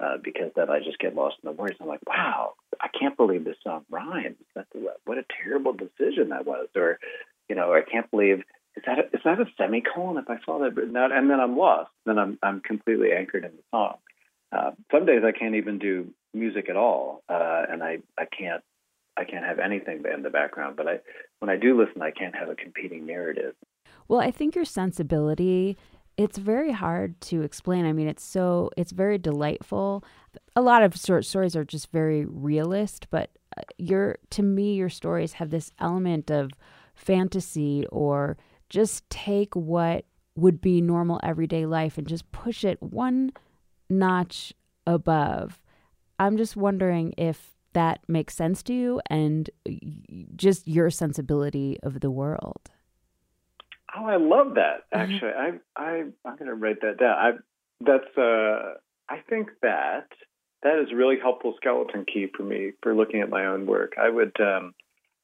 uh, 0.00 0.16
because 0.22 0.50
then 0.56 0.70
I 0.70 0.80
just 0.80 0.98
get 0.98 1.14
lost 1.14 1.36
in 1.42 1.48
the 1.48 1.52
words. 1.52 1.76
I'm 1.80 1.88
like, 1.88 2.06
wow, 2.06 2.54
I 2.80 2.88
can't 2.88 3.16
believe 3.16 3.44
this 3.44 3.56
song 3.62 3.84
rhymes. 3.90 4.36
That's 4.54 4.68
a, 4.74 4.78
what 5.04 5.18
a 5.18 5.24
terrible 5.42 5.72
decision 5.72 6.30
that 6.30 6.46
was. 6.46 6.68
Or, 6.76 6.98
you 7.48 7.56
know, 7.56 7.72
I 7.72 7.80
can't 7.80 8.10
believe 8.10 8.42
is 8.76 8.82
that 8.86 8.98
a, 8.98 9.02
is 9.16 9.22
that 9.24 9.40
a 9.40 9.46
semicolon? 9.56 10.18
If 10.18 10.28
I 10.28 10.36
saw 10.44 10.58
that 10.60 10.76
written 10.76 10.96
out, 10.96 11.10
and 11.10 11.30
then 11.30 11.40
I'm 11.40 11.56
lost. 11.56 11.90
Then 12.04 12.18
I'm 12.18 12.38
I'm 12.42 12.60
completely 12.60 13.12
anchored 13.12 13.44
in 13.44 13.52
the 13.52 13.62
song. 13.70 13.94
Uh, 14.52 14.72
some 14.92 15.06
days 15.06 15.22
I 15.24 15.32
can't 15.36 15.54
even 15.54 15.78
do 15.78 16.12
music 16.34 16.68
at 16.68 16.76
all, 16.76 17.22
uh, 17.28 17.62
and 17.70 17.82
I 17.82 17.98
I 18.18 18.26
can't 18.26 18.62
I 19.16 19.24
can't 19.24 19.46
have 19.46 19.58
anything 19.58 20.02
in 20.14 20.22
the 20.22 20.30
background. 20.30 20.76
But 20.76 20.88
I 20.88 20.98
when 21.38 21.48
I 21.48 21.56
do 21.56 21.78
listen, 21.78 22.02
I 22.02 22.10
can't 22.10 22.36
have 22.36 22.50
a 22.50 22.54
competing 22.54 23.06
narrative. 23.06 23.54
Well, 24.08 24.20
I 24.20 24.30
think 24.30 24.54
your 24.54 24.66
sensibility 24.66 25.78
it's 26.16 26.38
very 26.38 26.72
hard 26.72 27.20
to 27.22 27.42
explain. 27.42 27.84
I 27.84 27.92
mean, 27.92 28.08
it's 28.08 28.24
so 28.24 28.70
it's 28.76 28.92
very 28.92 29.18
delightful. 29.18 30.04
A 30.54 30.62
lot 30.62 30.82
of 30.82 30.96
short 30.96 31.24
stories 31.24 31.54
are 31.54 31.64
just 31.64 31.90
very 31.90 32.24
realist, 32.24 33.08
but 33.10 33.30
uh, 33.56 33.62
your 33.78 34.18
to 34.30 34.42
me 34.42 34.74
your 34.74 34.88
stories 34.88 35.34
have 35.34 35.50
this 35.50 35.70
element 35.78 36.30
of 36.30 36.50
fantasy 36.94 37.86
or 37.92 38.36
just 38.70 39.08
take 39.10 39.54
what 39.54 40.06
would 40.34 40.60
be 40.60 40.80
normal 40.80 41.20
everyday 41.22 41.66
life 41.66 41.98
and 41.98 42.06
just 42.06 42.30
push 42.32 42.64
it 42.64 42.82
one 42.82 43.32
notch 43.88 44.52
above. 44.86 45.62
I'm 46.18 46.36
just 46.36 46.56
wondering 46.56 47.14
if 47.18 47.52
that 47.74 48.00
makes 48.08 48.34
sense 48.34 48.62
to 48.64 48.72
you 48.72 49.00
and 49.10 49.50
just 50.34 50.66
your 50.66 50.88
sensibility 50.88 51.78
of 51.82 52.00
the 52.00 52.10
world. 52.10 52.70
Oh, 53.96 54.04
I 54.04 54.16
love 54.16 54.54
that. 54.54 54.84
Mm-hmm. 54.92 55.14
Actually, 55.14 55.32
mm-hmm. 55.32 55.56
I 55.76 55.82
I 55.82 56.04
I'm 56.24 56.36
going 56.36 56.46
to 56.46 56.54
write 56.54 56.80
that 56.82 56.98
down. 56.98 57.16
I 57.16 57.30
that's 57.80 58.18
uh 58.18 58.74
I 59.08 59.20
think 59.28 59.48
that 59.62 60.08
that 60.62 60.78
is 60.78 60.92
a 60.92 60.96
really 60.96 61.18
helpful 61.20 61.54
skeleton 61.56 62.04
key 62.04 62.28
for 62.36 62.42
me 62.42 62.72
for 62.82 62.94
looking 62.94 63.20
at 63.20 63.30
my 63.30 63.46
own 63.46 63.66
work. 63.66 63.94
I 64.00 64.08
would 64.08 64.38
um 64.40 64.74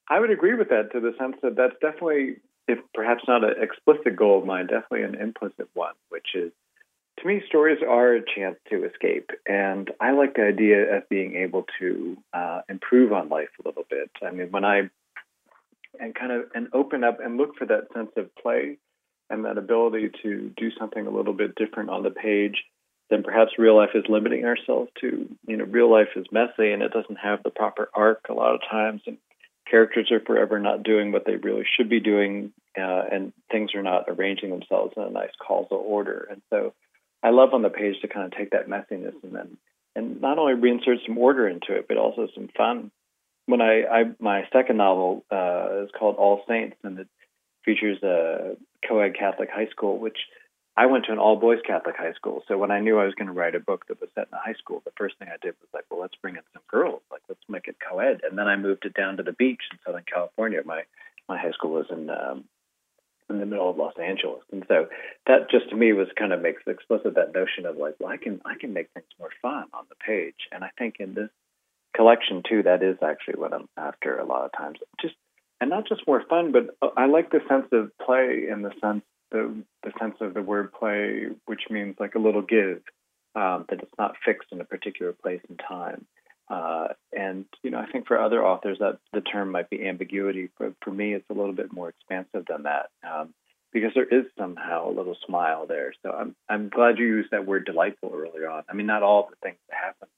I 0.09 0.19
would 0.19 0.31
agree 0.31 0.55
with 0.55 0.69
that 0.69 0.91
to 0.93 0.99
the 0.99 1.13
sense 1.19 1.35
that 1.43 1.55
that's 1.55 1.75
definitely 1.81 2.37
if 2.67 2.79
perhaps 2.93 3.23
not 3.27 3.43
an 3.43 3.61
explicit 3.61 4.15
goal 4.15 4.39
of 4.39 4.45
mine, 4.45 4.67
definitely 4.67 5.03
an 5.03 5.15
implicit 5.15 5.69
one, 5.73 5.93
which 6.09 6.27
is 6.33 6.51
to 7.19 7.27
me, 7.27 7.41
stories 7.47 7.79
are 7.87 8.15
a 8.15 8.21
chance 8.35 8.57
to 8.69 8.85
escape. 8.85 9.29
And 9.45 9.91
I 9.99 10.11
like 10.11 10.35
the 10.35 10.43
idea 10.43 10.97
of 10.97 11.07
being 11.09 11.35
able 11.35 11.65
to 11.79 12.17
uh, 12.33 12.61
improve 12.67 13.13
on 13.13 13.29
life 13.29 13.49
a 13.63 13.67
little 13.67 13.85
bit. 13.89 14.09
I 14.25 14.31
mean, 14.31 14.49
when 14.51 14.65
I 14.65 14.89
and 15.99 16.15
kind 16.15 16.31
of 16.31 16.45
and 16.53 16.67
open 16.73 17.03
up 17.03 17.19
and 17.23 17.37
look 17.37 17.55
for 17.57 17.65
that 17.65 17.87
sense 17.93 18.11
of 18.17 18.33
play 18.35 18.77
and 19.29 19.45
that 19.45 19.57
ability 19.57 20.11
to 20.21 20.51
do 20.55 20.69
something 20.77 21.07
a 21.07 21.09
little 21.09 21.33
bit 21.33 21.55
different 21.55 21.89
on 21.89 22.03
the 22.03 22.11
page 22.11 22.63
than 23.09 23.23
perhaps 23.23 23.51
real 23.57 23.77
life 23.77 23.91
is 23.95 24.03
limiting 24.09 24.45
ourselves 24.45 24.89
to. 25.01 25.27
You 25.47 25.57
know, 25.57 25.65
real 25.65 25.91
life 25.91 26.09
is 26.15 26.25
messy 26.31 26.71
and 26.71 26.81
it 26.81 26.91
doesn't 26.91 27.17
have 27.17 27.43
the 27.43 27.49
proper 27.49 27.89
arc 27.93 28.25
a 28.29 28.33
lot 28.33 28.55
of 28.55 28.61
times, 28.69 29.01
and 29.07 29.17
characters 29.69 30.11
are 30.11 30.19
forever 30.19 30.59
not 30.59 30.83
doing 30.83 31.11
what 31.11 31.25
they 31.25 31.35
really 31.35 31.65
should 31.77 31.89
be 31.89 31.99
doing, 31.99 32.53
uh, 32.77 33.03
and 33.11 33.33
things 33.51 33.75
are 33.75 33.83
not 33.83 34.05
arranging 34.07 34.49
themselves 34.49 34.93
in 34.97 35.03
a 35.03 35.09
nice 35.09 35.31
causal 35.45 35.83
order. 35.85 36.27
And 36.29 36.41
so, 36.49 36.73
I 37.21 37.29
love 37.29 37.53
on 37.53 37.61
the 37.61 37.69
page 37.69 38.01
to 38.01 38.07
kind 38.09 38.25
of 38.25 38.37
take 38.37 38.51
that 38.51 38.67
messiness 38.67 39.15
and 39.23 39.33
then 39.33 39.57
and 39.95 40.21
not 40.21 40.39
only 40.39 40.53
reinsert 40.53 41.05
some 41.05 41.17
order 41.17 41.47
into 41.47 41.73
it, 41.75 41.87
but 41.87 41.97
also 41.97 42.27
some 42.33 42.49
fun 42.57 42.91
when 43.45 43.61
I, 43.61 43.83
I 43.83 44.03
my 44.19 44.43
second 44.53 44.77
novel 44.77 45.25
uh, 45.31 45.83
is 45.83 45.89
called 45.97 46.15
All 46.15 46.43
Saints, 46.47 46.77
and 46.83 46.99
it 46.99 47.07
features 47.65 48.01
a 48.03 48.55
co-ed 48.87 49.15
Catholic 49.17 49.49
high 49.49 49.67
school, 49.67 49.97
which 49.97 50.17
I 50.75 50.87
went 50.87 51.05
to 51.05 51.11
an 51.11 51.19
all 51.19 51.35
boys 51.35 51.59
Catholic 51.65 51.95
high 51.97 52.13
school. 52.13 52.43
So 52.47 52.57
when 52.57 52.71
I 52.71 52.79
knew 52.79 52.97
I 52.97 53.05
was 53.05 53.13
going 53.13 53.27
to 53.27 53.33
write 53.33 53.55
a 53.55 53.59
book 53.59 53.85
that 53.87 54.01
was 54.01 54.09
set 54.15 54.27
in 54.31 54.37
a 54.37 54.41
high 54.41 54.57
school, 54.57 54.81
the 54.85 54.91
first 54.97 55.17
thing 55.19 55.27
I 55.27 55.37
did 55.41 55.53
was 55.61 55.69
like, 55.73 55.85
well, 55.89 56.01
let's 56.01 56.15
bring 56.15 56.35
in 56.35 56.41
some 56.53 56.63
girls, 56.67 57.01
like 57.11 57.21
let's 57.29 57.43
make 57.47 57.67
it 57.67 57.77
co-ed. 57.79 58.21
And 58.27 58.37
then 58.37 58.47
I 58.47 58.55
moved 58.55 58.85
it 58.85 58.93
down 58.93 59.17
to 59.17 59.23
the 59.23 59.33
beach 59.33 59.61
in 59.71 59.77
Southern 59.85 60.05
California. 60.11 60.61
My 60.65 60.83
my 61.29 61.37
high 61.37 61.51
school 61.51 61.71
was 61.71 61.85
in 61.91 62.09
um, 62.09 62.45
in 63.29 63.39
the 63.39 63.45
middle 63.45 63.69
of 63.69 63.77
Los 63.77 63.93
Angeles, 64.01 64.43
and 64.51 64.65
so 64.67 64.87
that 65.27 65.49
just 65.49 65.69
to 65.69 65.75
me 65.75 65.93
was 65.93 66.07
kind 66.17 66.33
of 66.33 66.41
makes 66.41 66.63
explicit 66.67 67.15
that 67.15 67.33
notion 67.33 67.65
of 67.65 67.77
like, 67.77 67.95
well, 67.99 68.11
I 68.11 68.17
can 68.17 68.41
I 68.45 68.55
can 68.55 68.73
make 68.73 68.89
things 68.93 69.07
more 69.19 69.29
fun 69.41 69.65
on 69.73 69.85
the 69.89 69.95
page. 69.95 70.47
And 70.51 70.63
I 70.63 70.69
think 70.77 70.95
in 70.99 71.13
this 71.13 71.29
collection 71.95 72.43
too. 72.47 72.63
That 72.63 72.83
is 72.83 72.97
actually 73.01 73.35
what 73.35 73.53
I'm 73.53 73.67
after 73.77 74.17
a 74.17 74.25
lot 74.25 74.45
of 74.45 74.51
times. 74.57 74.79
Just 75.01 75.15
and 75.61 75.69
not 75.69 75.87
just 75.87 76.05
more 76.07 76.23
fun, 76.29 76.51
but 76.51 76.75
uh, 76.81 76.91
I 76.97 77.05
like 77.05 77.31
the 77.31 77.41
sense 77.47 77.67
of 77.71 77.91
play 77.97 78.47
in 78.49 78.61
the 78.61 78.71
sense 78.81 79.03
the 79.31 79.63
the 79.83 79.91
sense 79.99 80.15
of 80.21 80.33
the 80.33 80.41
word 80.41 80.71
play, 80.73 81.27
which 81.45 81.63
means 81.69 81.95
like 81.99 82.15
a 82.15 82.19
little 82.19 82.41
give, 82.41 82.81
um, 83.35 83.65
that 83.69 83.81
it's 83.81 83.97
not 83.97 84.15
fixed 84.25 84.49
in 84.51 84.61
a 84.61 84.65
particular 84.65 85.13
place 85.13 85.41
and 85.49 85.59
time. 85.59 86.05
Uh, 86.49 86.89
and 87.17 87.45
you 87.63 87.71
know, 87.71 87.79
I 87.79 87.85
think 87.89 88.07
for 88.07 88.19
other 88.19 88.45
authors 88.45 88.79
that 88.79 88.99
the 89.13 89.21
term 89.21 89.51
might 89.51 89.69
be 89.69 89.87
ambiguity. 89.87 90.49
But 90.59 90.73
for 90.83 90.91
me, 90.91 91.13
it's 91.13 91.29
a 91.29 91.33
little 91.33 91.53
bit 91.53 91.71
more 91.73 91.89
expansive 91.89 92.45
than 92.47 92.63
that. 92.63 92.89
Um, 93.09 93.33
because 93.71 93.91
there 93.95 94.05
is 94.05 94.25
somehow 94.37 94.87
a 94.87 94.93
little 94.93 95.17
smile 95.25 95.65
there. 95.65 95.93
So 96.03 96.11
I'm 96.11 96.35
I'm 96.49 96.69
glad 96.69 96.99
you 96.99 97.05
used 97.05 97.31
that 97.31 97.47
word 97.47 97.65
delightful 97.65 98.11
earlier 98.13 98.49
on. 98.49 98.63
I 98.69 98.73
mean, 98.73 98.85
not 98.85 99.01
all 99.03 99.29
the 99.29 99.37
things 99.41 99.57
that 99.69 99.77
happen 99.77 100.09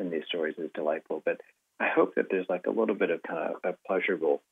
in 0.00 0.10
these 0.10 0.24
stories 0.26 0.54
is 0.58 0.70
delightful. 0.74 1.22
But 1.24 1.40
I 1.78 1.88
hope 1.88 2.14
that 2.16 2.26
there's 2.30 2.48
like 2.48 2.66
a 2.66 2.70
little 2.70 2.94
bit 2.94 3.10
of 3.10 3.22
kind 3.22 3.54
of 3.54 3.56
a 3.64 3.76
pleasurable 3.86 4.42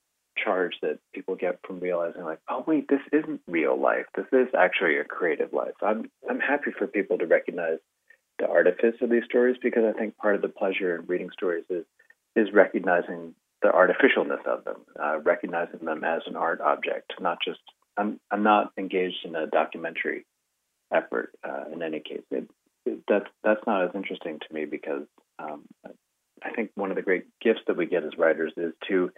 charge 0.42 0.74
that 0.82 0.98
people 1.12 1.34
get 1.34 1.58
from 1.66 1.80
realizing 1.80 2.22
like, 2.22 2.40
oh 2.48 2.64
wait, 2.66 2.88
this 2.88 3.00
isn't 3.12 3.40
real 3.46 3.78
life. 3.80 4.06
This 4.16 4.26
is 4.32 4.48
actually 4.56 4.98
a 4.98 5.04
creative 5.04 5.52
life. 5.52 5.74
I'm 5.82 6.10
I'm 6.28 6.40
happy 6.40 6.70
for 6.76 6.86
people 6.86 7.18
to 7.18 7.26
recognize 7.26 7.78
the 8.38 8.46
artifice 8.46 8.94
of 9.00 9.10
these 9.10 9.24
stories 9.24 9.56
because 9.62 9.82
I 9.84 9.98
think 9.98 10.16
part 10.16 10.36
of 10.36 10.42
the 10.42 10.48
pleasure 10.48 10.96
in 10.96 11.06
reading 11.06 11.30
stories 11.32 11.64
is 11.68 11.84
is 12.36 12.52
recognizing 12.52 13.34
the 13.62 13.68
artificialness 13.68 14.46
of 14.46 14.64
them, 14.64 14.76
uh, 15.02 15.18
recognizing 15.20 15.84
them 15.84 16.04
as 16.04 16.22
an 16.26 16.36
art 16.36 16.60
object, 16.60 17.14
not 17.20 17.38
just. 17.44 17.60
I'm 17.96 18.20
I'm 18.30 18.44
not 18.44 18.72
engaged 18.78 19.24
in 19.24 19.34
a 19.34 19.48
documentary 19.48 20.24
effort 20.92 21.32
uh, 21.42 21.64
in 21.72 21.82
any 21.82 21.98
case. 21.98 22.22
It, 22.30 22.48
it, 22.86 23.00
that's 23.08 23.26
that's 23.42 23.66
not 23.66 23.84
as 23.84 23.90
interesting 23.94 24.38
to 24.38 24.54
me 24.54 24.66
because 24.66 25.02
um, 25.38 25.64
I 26.42 26.50
think 26.52 26.70
one 26.74 26.90
of 26.90 26.96
the 26.96 27.02
great 27.02 27.24
gifts 27.40 27.60
that 27.66 27.76
we 27.76 27.86
get 27.86 28.04
as 28.04 28.16
writers 28.18 28.52
is 28.56 28.72
to 28.88 29.10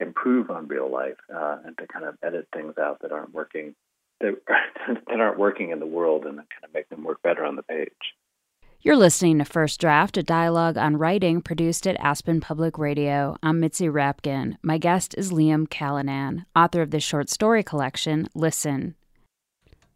improve 0.00 0.50
on 0.50 0.68
real 0.68 0.90
life 0.90 1.16
uh, 1.34 1.58
and 1.64 1.76
to 1.78 1.86
kind 1.86 2.04
of 2.04 2.16
edit 2.22 2.48
things 2.54 2.74
out 2.78 3.00
that 3.02 3.12
aren't 3.12 3.34
working 3.34 3.74
that, 4.20 4.36
that 5.08 5.20
aren't 5.20 5.38
working 5.38 5.70
in 5.70 5.80
the 5.80 5.86
world 5.86 6.24
and 6.24 6.36
kind 6.36 6.64
of 6.64 6.74
make 6.74 6.88
them 6.88 7.04
work 7.04 7.22
better 7.22 7.44
on 7.44 7.56
the 7.56 7.62
page. 7.62 8.14
You're 8.80 8.96
listening 8.96 9.38
to 9.38 9.44
First 9.44 9.80
Draft, 9.80 10.16
a 10.16 10.22
dialogue 10.22 10.78
on 10.78 10.96
writing 10.96 11.42
produced 11.42 11.84
at 11.86 11.98
Aspen 11.98 12.40
Public 12.40 12.78
Radio. 12.78 13.36
I'm 13.42 13.58
Mitzi 13.58 13.88
Rapkin. 13.88 14.56
My 14.62 14.78
guest 14.78 15.16
is 15.18 15.32
Liam 15.32 15.68
Callanan, 15.68 16.46
author 16.54 16.80
of 16.80 16.92
the 16.92 17.00
short 17.00 17.28
story 17.28 17.64
collection 17.64 18.28
Listen. 18.36 18.94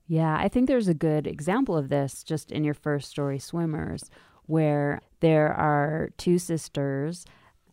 Yeah, 0.09 0.37
I 0.37 0.49
think 0.49 0.67
there's 0.67 0.89
a 0.89 0.95
good 0.95 1.29
example 1.29 1.77
of 1.77 1.91
this 1.91 2.25
just 2.25 2.51
in 2.51 2.65
your 2.65 2.75
first 2.75 3.09
story, 3.09 3.39
Swimmers, 3.39 4.11
where 4.52 5.00
there 5.21 5.50
are 5.50 6.11
two 6.18 6.38
sisters, 6.38 7.25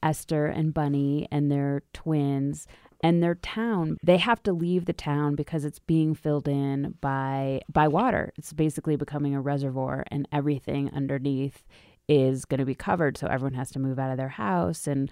Esther 0.01 0.45
and 0.45 0.73
Bunny, 0.73 1.27
and 1.29 1.51
they're 1.51 1.83
twins. 1.91 2.67
And 3.01 3.21
their 3.21 3.35
town, 3.35 3.97
they 4.01 4.15
have 4.15 4.41
to 4.43 4.53
leave 4.53 4.85
the 4.85 4.93
town 4.93 5.35
because 5.35 5.65
it's 5.65 5.79
being 5.79 6.15
filled 6.15 6.47
in 6.47 6.95
by 7.01 7.61
by 7.71 7.89
water. 7.89 8.31
It's 8.37 8.53
basically 8.53 8.95
becoming 8.95 9.35
a 9.35 9.41
reservoir, 9.41 10.05
and 10.09 10.25
everything 10.31 10.89
underneath 10.93 11.65
is 12.07 12.45
going 12.45 12.59
to 12.59 12.65
be 12.65 12.75
covered. 12.75 13.17
So 13.17 13.27
everyone 13.27 13.55
has 13.55 13.71
to 13.71 13.79
move 13.79 13.99
out 13.99 14.11
of 14.11 14.17
their 14.17 14.29
house. 14.29 14.87
And 14.87 15.11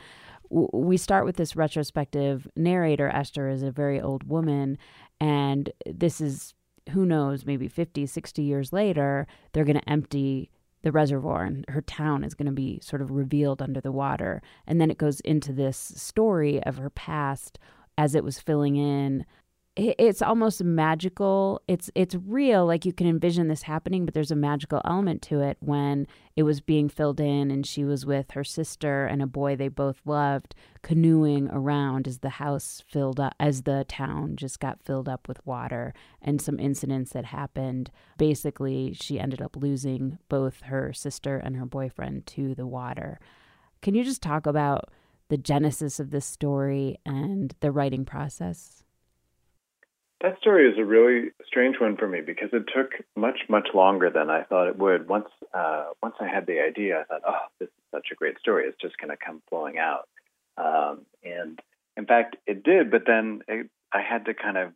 w- 0.50 0.70
we 0.74 0.96
start 0.96 1.26
with 1.26 1.36
this 1.36 1.58
retrospective 1.58 2.48
narrator. 2.56 3.10
Esther 3.10 3.50
is 3.50 3.62
a 3.62 3.72
very 3.72 4.00
old 4.00 4.24
woman, 4.24 4.78
and 5.20 5.70
this 5.86 6.22
is 6.22 6.54
who 6.92 7.06
knows, 7.06 7.46
maybe 7.46 7.68
50, 7.68 8.06
60 8.06 8.42
years 8.42 8.72
later, 8.72 9.28
they're 9.52 9.66
going 9.66 9.80
to 9.80 9.90
empty 9.90 10.50
the 10.84 10.92
reservoir 10.92 11.44
and 11.44 11.66
her 11.70 11.82
town 11.82 12.24
is 12.24 12.34
going 12.34 12.46
to 12.46 12.52
be 12.52 12.80
sort 12.82 13.02
of 13.02 13.12
revealed 13.12 13.62
under 13.62 13.82
the 13.82 13.92
water. 13.92 14.42
And 14.66 14.80
then 14.80 14.92
it 14.92 14.98
goes 14.98 15.20
into 15.22 15.52
this 15.52 15.78
story 15.78 16.62
of 16.64 16.78
her 16.78 16.90
past 16.90 17.60
as 17.98 18.16
it 18.16 18.24
was 18.24 18.40
filling 18.40 18.76
in 18.76 19.26
it's 19.78 20.24
almost 20.24 20.64
magical. 20.64 21.62
It's 21.68 21.92
it's 21.94 22.16
real, 22.16 22.66
like 22.66 22.84
you 22.84 22.92
can 22.92 23.06
envision 23.06 23.48
this 23.48 23.62
happening, 23.62 24.06
but 24.06 24.16
there's 24.16 24.32
a 24.32 24.36
magical 24.36 24.82
element 24.84 25.22
to 25.24 25.42
it 25.42 25.58
when 25.60 26.08
it 26.36 26.44
was 26.44 26.62
being 26.62 26.90
filled 26.90 27.20
in 27.20 27.52
and 27.52 27.66
she 27.66 27.86
was 27.86 28.04
with 28.04 28.32
her 28.32 28.44
sister 28.44 29.06
and 29.06 29.22
a 29.22 29.28
boy 29.28 29.56
they 29.56 29.68
both 29.68 30.02
loved, 30.04 30.56
canoeing 30.82 31.48
around 31.52 32.08
as 32.08 32.20
the 32.20 32.30
house 32.30 32.82
filled 32.88 33.20
up 33.20 33.36
as 33.40 33.64
the 33.64 33.86
town 33.88 34.36
just 34.36 34.60
got 34.60 34.82
filled 34.82 35.08
up 35.08 35.28
with 35.28 35.46
water 35.46 35.94
and 36.24 36.42
some 36.42 36.60
incidents 36.60 37.12
that 37.12 37.26
happened. 37.26 37.92
Basically, 38.18 38.94
she 38.94 39.20
ended 39.20 39.42
up 39.42 39.56
losing 39.56 40.18
both 40.28 40.62
her 40.62 40.92
sister 40.92 41.38
and 41.38 41.56
her 41.56 41.66
boyfriend 41.68 42.26
to 42.26 42.56
the 42.56 42.66
water. 42.66 43.20
Can 43.84 43.94
you 43.94 44.04
just 44.04 44.24
talk 44.24 44.48
about 44.48 44.90
the 45.30 45.38
genesis 45.38 46.00
of 46.00 46.10
this 46.10 46.26
story 46.26 46.98
and 47.06 47.54
the 47.60 47.72
writing 47.72 48.06
process? 48.06 48.84
That 50.22 50.40
story 50.40 50.68
is 50.68 50.80
a 50.80 50.86
really 50.86 51.30
strange 51.46 51.80
one 51.80 51.96
for 51.96 52.08
me 52.08 52.22
because 52.22 52.50
it 52.52 52.64
took 52.76 52.92
much, 53.16 53.42
much 53.50 53.70
longer 53.76 54.10
than 54.10 54.32
I 54.32 54.44
thought 54.44 54.68
it 54.68 54.78
would. 54.78 55.08
Once, 55.08 55.30
uh, 55.54 55.86
once 56.02 56.16
I 56.20 56.28
had 56.28 56.48
the 56.48 56.60
idea, 56.60 57.02
I 57.02 57.04
thought, 57.04 57.22
"Oh, 57.26 57.46
this 57.60 57.70
is 57.70 57.84
such 57.92 58.08
a 58.12 58.16
great 58.16 58.40
story. 58.40 58.66
It's 58.66 58.82
just 58.82 58.98
going 58.98 59.12
to 59.12 59.18
come 59.18 59.44
flowing 59.48 59.78
out." 59.78 60.10
Um, 60.58 61.06
and 61.24 61.60
in 61.96 62.08
fact, 62.08 62.36
it 62.48 62.64
did. 62.64 62.90
But 62.90 63.06
then 63.06 63.44
it, 63.48 63.70
I 63.94 64.02
had 64.02 64.26
to 64.26 64.34
kind 64.34 64.58
of 64.58 64.74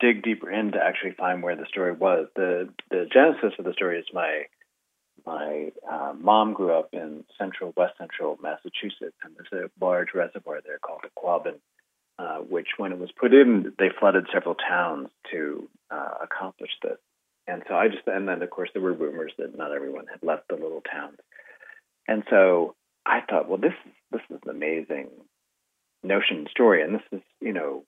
dig 0.00 0.22
deeper 0.24 0.50
in 0.50 0.72
to 0.72 0.82
actually 0.82 1.12
find 1.12 1.42
where 1.42 1.54
the 1.56 1.66
story 1.66 1.92
was. 1.92 2.26
the 2.34 2.70
The 2.90 3.06
genesis 3.12 3.54
of 3.58 3.64
the 3.64 3.72
story 3.72 4.00
is 4.00 4.06
my 4.12 4.46
my 5.24 5.72
uh, 5.88 6.12
mom 6.18 6.54
grew 6.54 6.72
up 6.72 6.88
in 6.92 7.24
central, 7.38 7.72
west 7.76 7.94
central 7.98 8.36
Massachusetts, 8.42 9.16
and 9.22 9.36
there's 9.36 9.64
a 9.64 9.84
large 9.84 10.08
reservoir 10.12 10.60
there 10.60 10.78
called 10.78 11.02
the 11.04 11.10
Quabbin 11.16 11.60
uh, 12.18 12.38
which, 12.38 12.68
when 12.76 12.92
it 12.92 12.98
was 12.98 13.10
put 13.12 13.34
in, 13.34 13.72
they 13.78 13.90
flooded 13.98 14.26
several 14.32 14.54
towns 14.54 15.08
to 15.32 15.68
uh, 15.90 16.14
accomplish 16.22 16.70
this. 16.82 16.98
And 17.46 17.62
so 17.68 17.74
I 17.74 17.88
just, 17.88 18.06
and 18.06 18.26
then 18.26 18.42
of 18.42 18.50
course 18.50 18.70
there 18.72 18.82
were 18.82 18.92
rumors 18.92 19.32
that 19.38 19.56
not 19.56 19.72
everyone 19.72 20.06
had 20.06 20.22
left 20.22 20.48
the 20.48 20.54
little 20.54 20.80
towns. 20.80 21.18
And 22.08 22.22
so 22.30 22.74
I 23.04 23.20
thought, 23.20 23.48
well, 23.48 23.58
this 23.58 23.74
this 24.10 24.22
is 24.30 24.38
an 24.44 24.50
amazing 24.50 25.08
notion 26.02 26.46
story, 26.50 26.82
and 26.82 26.94
this 26.94 27.02
is, 27.12 27.20
you 27.40 27.52
know, 27.52 27.84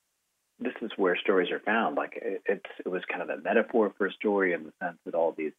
this 0.58 0.74
is 0.82 0.90
where 0.96 1.16
stories 1.16 1.50
are 1.50 1.60
found. 1.60 1.96
Like 1.96 2.14
it, 2.16 2.42
it's, 2.46 2.70
it 2.84 2.88
was 2.88 3.02
kind 3.10 3.22
of 3.22 3.30
a 3.30 3.40
metaphor 3.40 3.92
for 3.96 4.06
a 4.06 4.12
story 4.12 4.52
in 4.52 4.64
the 4.64 4.72
sense 4.82 4.98
that 5.04 5.14
all 5.14 5.32
these 5.32 5.52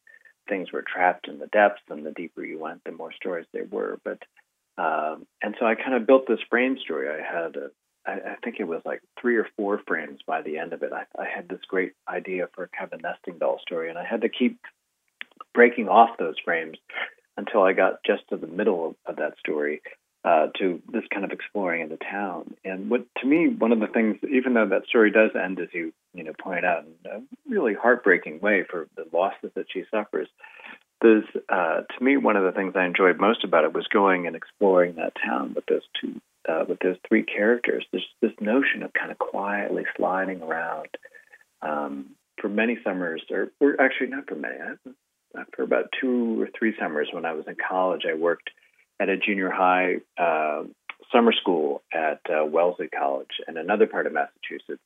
things 0.49 0.71
were 0.71 0.83
trapped 0.83 1.27
in 1.27 1.39
the 1.39 1.47
depths, 1.47 1.81
and 1.89 2.05
the 2.05 2.11
deeper 2.11 2.43
you 2.43 2.59
went, 2.59 2.83
the 2.83 2.91
more 2.91 3.13
stories 3.13 3.47
there 3.53 3.65
were. 3.65 3.99
But 4.03 4.19
um, 4.77 5.25
and 5.41 5.55
so 5.59 5.65
I 5.65 5.75
kind 5.75 5.95
of 5.95 6.05
built 6.05 6.27
this 6.27 6.39
frame 6.49 6.77
story. 6.83 7.09
I 7.09 7.21
had 7.21 7.55
a 7.55 7.71
I, 8.07 8.13
I 8.13 8.35
think 8.43 8.57
it 8.59 8.67
was 8.67 8.81
like 8.85 9.01
three 9.19 9.35
or 9.35 9.47
four 9.57 9.81
frames 9.85 10.19
by 10.25 10.41
the 10.41 10.57
end 10.57 10.73
of 10.73 10.81
it. 10.81 10.91
I, 10.93 11.03
I 11.21 11.25
had 11.27 11.49
this 11.49 11.59
great 11.67 11.93
idea 12.07 12.47
for 12.55 12.69
kind 12.77 12.91
of 12.91 12.99
a 12.99 13.01
nesting 13.01 13.37
doll 13.37 13.59
story, 13.61 13.89
and 13.89 13.99
I 13.99 14.05
had 14.05 14.21
to 14.21 14.29
keep 14.29 14.59
breaking 15.53 15.89
off 15.89 16.17
those 16.17 16.35
frames 16.43 16.77
until 17.35 17.61
I 17.61 17.73
got 17.73 18.03
just 18.05 18.23
to 18.29 18.37
the 18.37 18.47
middle 18.47 18.87
of, 18.87 18.95
of 19.05 19.15
that 19.17 19.37
story 19.39 19.81
uh, 20.23 20.47
to 20.59 20.81
this 20.91 21.03
kind 21.11 21.23
of 21.23 21.31
exploring 21.31 21.81
in 21.81 21.89
the 21.89 21.97
town. 21.97 22.55
And 22.65 22.89
what 22.89 23.05
to 23.21 23.27
me, 23.27 23.47
one 23.49 23.71
of 23.71 23.79
the 23.79 23.87
things, 23.87 24.17
even 24.29 24.53
though 24.53 24.67
that 24.67 24.87
story 24.87 25.11
does 25.11 25.31
end, 25.35 25.59
as 25.59 25.69
you 25.73 25.93
you 26.13 26.23
know 26.23 26.33
pointed 26.41 26.65
out, 26.65 26.85
in 26.85 27.11
a 27.11 27.21
really 27.49 27.73
heartbreaking 27.73 28.39
way 28.39 28.63
for 28.69 28.87
the 28.95 29.05
losses 29.13 29.51
that 29.55 29.67
she 29.71 29.83
suffers. 29.91 30.27
There's, 30.99 31.25
uh, 31.47 31.81
to 31.81 32.03
me, 32.03 32.17
one 32.17 32.37
of 32.37 32.43
the 32.43 32.51
things 32.51 32.73
I 32.75 32.85
enjoyed 32.85 33.19
most 33.19 33.43
about 33.43 33.65
it 33.65 33.73
was 33.73 33.85
going 33.87 34.25
and 34.25 34.35
exploring 34.35 34.95
that 34.95 35.13
town 35.23 35.53
with 35.53 35.67
those 35.67 35.83
two 36.01 36.19
uh, 36.47 36.65
with 36.67 36.79
those 36.79 36.97
three 37.07 37.23
characters, 37.23 37.85
there's 37.91 38.07
this 38.21 38.31
notion 38.39 38.83
of 38.83 38.93
kind 38.93 39.11
of 39.11 39.17
quietly 39.17 39.85
sliding 39.95 40.41
around 40.41 40.89
um, 41.61 42.11
for 42.39 42.49
many 42.49 42.77
summers, 42.83 43.21
or, 43.31 43.51
or 43.59 43.79
actually 43.81 44.07
not 44.07 44.27
for 44.27 44.35
many, 44.35 44.55
for 45.55 45.63
about 45.63 45.85
two 45.99 46.41
or 46.41 46.49
three 46.57 46.73
summers 46.79 47.09
when 47.11 47.25
I 47.25 47.33
was 47.33 47.45
in 47.47 47.55
college, 47.55 48.03
I 48.09 48.15
worked 48.15 48.49
at 48.99 49.09
a 49.09 49.17
junior 49.17 49.51
high 49.51 49.97
uh, 50.17 50.63
summer 51.11 51.33
school 51.33 51.83
at 51.93 52.21
uh, 52.29 52.45
Wellesley 52.45 52.87
College 52.87 53.41
in 53.47 53.57
another 53.57 53.87
part 53.87 54.07
of 54.07 54.13
Massachusetts. 54.13 54.81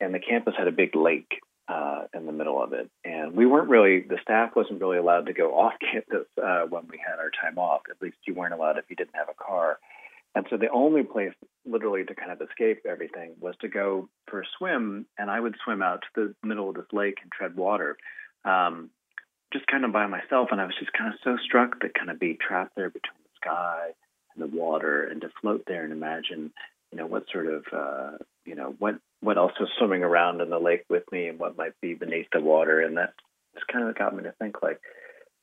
And 0.00 0.14
the 0.14 0.18
campus 0.18 0.54
had 0.58 0.68
a 0.68 0.72
big 0.72 0.94
lake 0.94 1.40
uh, 1.68 2.04
in 2.14 2.26
the 2.26 2.32
middle 2.32 2.62
of 2.62 2.72
it. 2.72 2.90
And 3.04 3.32
we 3.34 3.46
weren't 3.46 3.68
really, 3.68 4.00
the 4.00 4.18
staff 4.22 4.54
wasn't 4.54 4.80
really 4.80 4.98
allowed 4.98 5.26
to 5.26 5.32
go 5.32 5.54
off 5.58 5.72
campus 5.92 6.26
uh, 6.42 6.64
when 6.68 6.86
we 6.90 6.98
had 6.98 7.18
our 7.18 7.30
time 7.30 7.58
off. 7.58 7.82
At 7.90 8.00
least 8.02 8.16
you 8.26 8.34
weren't 8.34 8.54
allowed 8.54 8.78
if 8.78 8.84
you 8.88 8.96
didn't 8.96 9.16
have 9.16 9.28
a 9.28 9.42
car. 9.42 9.78
And 10.36 10.46
so 10.50 10.58
the 10.58 10.68
only 10.68 11.02
place 11.02 11.32
literally 11.64 12.04
to 12.04 12.14
kind 12.14 12.30
of 12.30 12.42
escape 12.42 12.82
everything 12.86 13.32
was 13.40 13.54
to 13.62 13.68
go 13.68 14.10
for 14.28 14.42
a 14.42 14.44
swim. 14.58 15.06
And 15.16 15.30
I 15.30 15.40
would 15.40 15.56
swim 15.64 15.80
out 15.80 16.02
to 16.02 16.34
the 16.42 16.46
middle 16.46 16.68
of 16.68 16.74
this 16.74 16.92
lake 16.92 17.16
and 17.22 17.32
tread 17.32 17.56
water, 17.56 17.96
um, 18.44 18.90
just 19.50 19.66
kind 19.66 19.86
of 19.86 19.94
by 19.94 20.06
myself. 20.06 20.48
And 20.52 20.60
I 20.60 20.66
was 20.66 20.74
just 20.78 20.92
kind 20.92 21.10
of 21.10 21.18
so 21.24 21.38
struck 21.42 21.80
that 21.80 21.94
kind 21.94 22.10
of 22.10 22.20
be 22.20 22.34
trapped 22.34 22.76
there 22.76 22.90
between 22.90 23.16
the 23.22 23.30
sky 23.42 23.94
and 24.34 24.42
the 24.42 24.54
water 24.54 25.04
and 25.04 25.22
to 25.22 25.30
float 25.40 25.62
there 25.66 25.84
and 25.84 25.92
imagine, 25.92 26.52
you 26.92 26.98
know, 26.98 27.06
what 27.06 27.24
sort 27.32 27.46
of, 27.46 27.64
uh, 27.72 28.18
you 28.44 28.56
know, 28.56 28.74
what, 28.78 28.96
what 29.20 29.38
else 29.38 29.52
was 29.58 29.70
swimming 29.78 30.02
around 30.02 30.42
in 30.42 30.50
the 30.50 30.58
lake 30.58 30.84
with 30.90 31.10
me 31.10 31.28
and 31.28 31.38
what 31.38 31.56
might 31.56 31.80
be 31.80 31.94
beneath 31.94 32.26
the 32.30 32.40
water. 32.40 32.82
And 32.82 32.98
that 32.98 33.14
just 33.54 33.68
kind 33.68 33.88
of 33.88 33.96
got 33.96 34.14
me 34.14 34.24
to 34.24 34.32
think 34.32 34.62
like, 34.62 34.82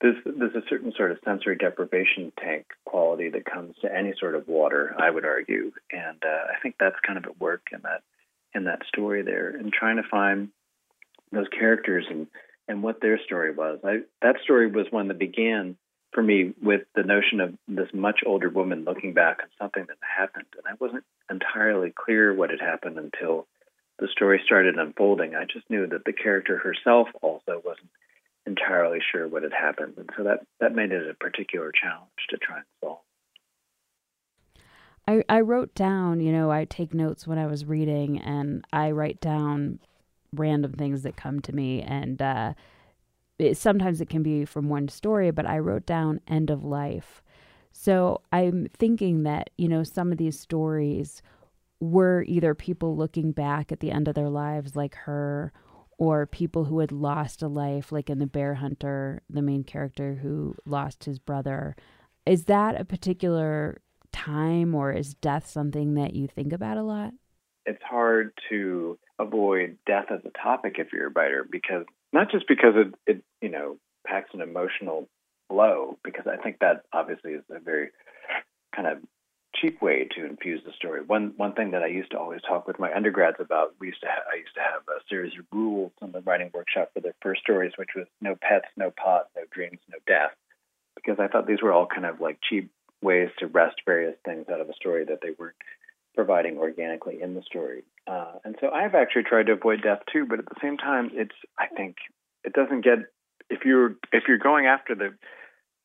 there's 0.03 0.17
there's 0.25 0.53
a 0.53 0.67
certain 0.69 0.91
sort 0.95 1.11
of 1.11 1.17
sensory 1.23 1.55
deprivation 1.55 2.33
tank 2.37 2.65
quality 2.85 3.29
that 3.29 3.45
comes 3.45 3.73
to 3.81 3.95
any 3.95 4.13
sort 4.19 4.35
of 4.35 4.47
water, 4.47 4.93
I 4.99 5.09
would 5.09 5.25
argue, 5.25 5.71
and 5.91 6.21
uh, 6.23 6.51
I 6.51 6.59
think 6.61 6.75
that's 6.77 6.97
kind 7.07 7.17
of 7.17 7.25
at 7.25 7.39
work 7.39 7.61
in 7.71 7.79
that 7.83 8.03
in 8.53 8.65
that 8.65 8.81
story 8.85 9.23
there, 9.23 9.49
and 9.49 9.71
trying 9.71 9.95
to 9.95 10.03
find 10.03 10.49
those 11.31 11.47
characters 11.57 12.05
and 12.09 12.27
and 12.67 12.83
what 12.83 12.99
their 13.01 13.17
story 13.23 13.53
was. 13.53 13.79
I 13.85 14.01
that 14.21 14.35
story 14.43 14.67
was 14.67 14.87
one 14.91 15.07
that 15.07 15.17
began 15.17 15.77
for 16.11 16.21
me 16.21 16.53
with 16.61 16.81
the 16.95 17.03
notion 17.03 17.39
of 17.39 17.53
this 17.69 17.89
much 17.93 18.19
older 18.25 18.49
woman 18.49 18.83
looking 18.83 19.13
back 19.13 19.39
on 19.41 19.47
something 19.57 19.85
that 19.87 19.97
happened, 20.01 20.47
and 20.57 20.67
I 20.67 20.75
wasn't 20.83 21.05
entirely 21.31 21.93
clear 21.95 22.33
what 22.33 22.49
had 22.49 22.59
happened 22.59 22.97
until 22.97 23.47
the 23.99 24.09
story 24.11 24.41
started 24.43 24.75
unfolding. 24.75 25.33
I 25.33 25.45
just 25.45 25.69
knew 25.69 25.87
that 25.87 26.03
the 26.03 26.11
character 26.11 26.57
herself 26.57 27.07
also 27.21 27.61
wasn't 27.63 27.89
entirely 28.45 28.99
sure 29.11 29.27
what 29.27 29.43
had 29.43 29.53
happened, 29.53 29.93
and 29.97 30.09
so 30.17 30.23
that 30.23 30.45
that 30.59 30.75
made 30.75 30.91
it 30.91 31.09
a 31.09 31.13
particular 31.13 31.71
challenge 31.71 32.09
to 32.29 32.37
try 32.37 32.57
and 32.57 32.65
solve. 32.83 32.99
I, 35.07 35.23
I 35.27 35.41
wrote 35.41 35.75
down, 35.75 36.21
you 36.21 36.31
know, 36.31 36.49
I 36.49 36.65
take 36.65 36.93
notes 36.93 37.27
when 37.27 37.37
I 37.37 37.45
was 37.45 37.65
reading, 37.65 38.19
and 38.19 38.65
I 38.71 38.91
write 38.91 39.19
down 39.19 39.79
random 40.33 40.73
things 40.73 41.03
that 41.03 41.17
come 41.17 41.41
to 41.41 41.53
me, 41.53 41.81
and 41.81 42.21
uh, 42.21 42.53
it, 43.37 43.57
sometimes 43.57 43.99
it 43.99 44.09
can 44.09 44.23
be 44.23 44.45
from 44.45 44.69
one 44.69 44.87
story, 44.87 45.31
but 45.31 45.45
I 45.45 45.59
wrote 45.59 45.85
down 45.85 46.21
end 46.27 46.49
of 46.49 46.63
life. 46.63 47.21
So 47.71 48.21
I'm 48.31 48.67
thinking 48.77 49.23
that, 49.23 49.49
you 49.57 49.67
know, 49.67 49.83
some 49.83 50.11
of 50.11 50.17
these 50.17 50.39
stories 50.39 51.21
were 51.79 52.23
either 52.27 52.55
people 52.55 52.95
looking 52.95 53.31
back 53.31 53.71
at 53.71 53.79
the 53.79 53.91
end 53.91 54.07
of 54.07 54.15
their 54.15 54.29
lives, 54.29 54.75
like 54.75 54.95
her, 54.95 55.51
or 55.97 56.25
people 56.25 56.65
who 56.65 56.79
had 56.79 56.91
lost 56.91 57.41
a 57.41 57.47
life, 57.47 57.91
like 57.91 58.09
in 58.09 58.19
The 58.19 58.27
Bear 58.27 58.55
Hunter, 58.55 59.21
the 59.29 59.41
main 59.41 59.63
character 59.63 60.15
who 60.15 60.55
lost 60.65 61.05
his 61.05 61.19
brother. 61.19 61.75
Is 62.25 62.45
that 62.45 62.79
a 62.79 62.85
particular 62.85 63.81
time 64.11 64.75
or 64.75 64.91
is 64.91 65.13
death 65.15 65.47
something 65.47 65.95
that 65.95 66.15
you 66.15 66.27
think 66.27 66.53
about 66.53 66.77
a 66.77 66.83
lot? 66.83 67.13
It's 67.65 67.81
hard 67.83 68.31
to 68.49 68.97
avoid 69.19 69.77
death 69.85 70.05
as 70.09 70.19
a 70.25 70.37
topic 70.37 70.75
if 70.77 70.93
you're 70.93 71.07
a 71.07 71.11
writer 71.11 71.45
because 71.49 71.85
not 72.11 72.29
just 72.31 72.47
because 72.47 72.73
it, 72.75 72.95
it 73.07 73.23
you 73.41 73.49
know 73.49 73.77
packs 74.05 74.29
an 74.33 74.41
emotional 74.41 75.07
blow 75.49 75.97
because 76.03 76.25
I 76.27 76.41
think 76.41 76.59
that 76.59 76.83
obviously 76.91 77.31
is 77.31 77.43
a 77.49 77.59
very 77.59 77.89
kind 78.75 78.87
of 78.87 78.97
cheap 79.55 79.81
way 79.81 80.07
to 80.15 80.25
infuse 80.25 80.61
the 80.65 80.71
story. 80.73 81.01
One 81.05 81.33
one 81.37 81.53
thing 81.53 81.71
that 81.71 81.83
I 81.83 81.87
used 81.87 82.11
to 82.11 82.19
always 82.19 82.41
talk 82.41 82.67
with 82.67 82.79
my 82.79 82.93
undergrads 82.93 83.37
about, 83.39 83.73
we 83.79 83.87
used 83.87 84.01
to 84.01 84.07
have, 84.07 84.23
I 84.31 84.37
used 84.37 84.55
to 84.55 84.61
have 84.61 84.81
a 84.87 85.01
series 85.09 85.33
of 85.37 85.45
rules 85.51 85.91
in 86.01 86.11
the 86.11 86.21
writing 86.21 86.51
workshop 86.53 86.91
for 86.93 87.01
their 87.01 87.15
first 87.21 87.41
stories, 87.41 87.73
which 87.77 87.95
was 87.95 88.07
no 88.21 88.35
pets, 88.35 88.67
no 88.77 88.91
pot, 88.91 89.29
no 89.35 89.43
dreams, 89.51 89.79
no 89.89 89.97
death, 90.07 90.31
because 90.95 91.19
I 91.19 91.27
thought 91.27 91.47
these 91.47 91.61
were 91.61 91.73
all 91.73 91.87
kind 91.87 92.05
of 92.05 92.19
like 92.19 92.39
cheap 92.47 92.71
ways 93.01 93.29
to 93.39 93.47
wrest 93.47 93.75
various 93.85 94.15
things 94.25 94.45
out 94.51 94.61
of 94.61 94.69
a 94.69 94.73
story 94.73 95.05
that 95.05 95.19
they 95.21 95.31
weren't 95.37 95.55
providing 96.15 96.57
organically 96.57 97.21
in 97.21 97.33
the 97.33 97.41
story. 97.41 97.83
Uh, 98.07 98.33
and 98.43 98.55
so 98.61 98.69
I've 98.69 98.95
actually 98.95 99.23
tried 99.23 99.47
to 99.47 99.53
avoid 99.53 99.81
death 99.81 99.99
too, 100.11 100.25
but 100.25 100.39
at 100.39 100.45
the 100.45 100.55
same 100.61 100.77
time, 100.77 101.11
it's 101.13 101.35
I 101.57 101.67
think 101.67 101.97
it 102.43 102.53
doesn't 102.53 102.81
get 102.81 102.99
if 103.49 103.65
you're 103.65 103.95
if 104.11 104.23
you're 104.27 104.37
going 104.37 104.65
after 104.65 104.95
the 104.95 105.13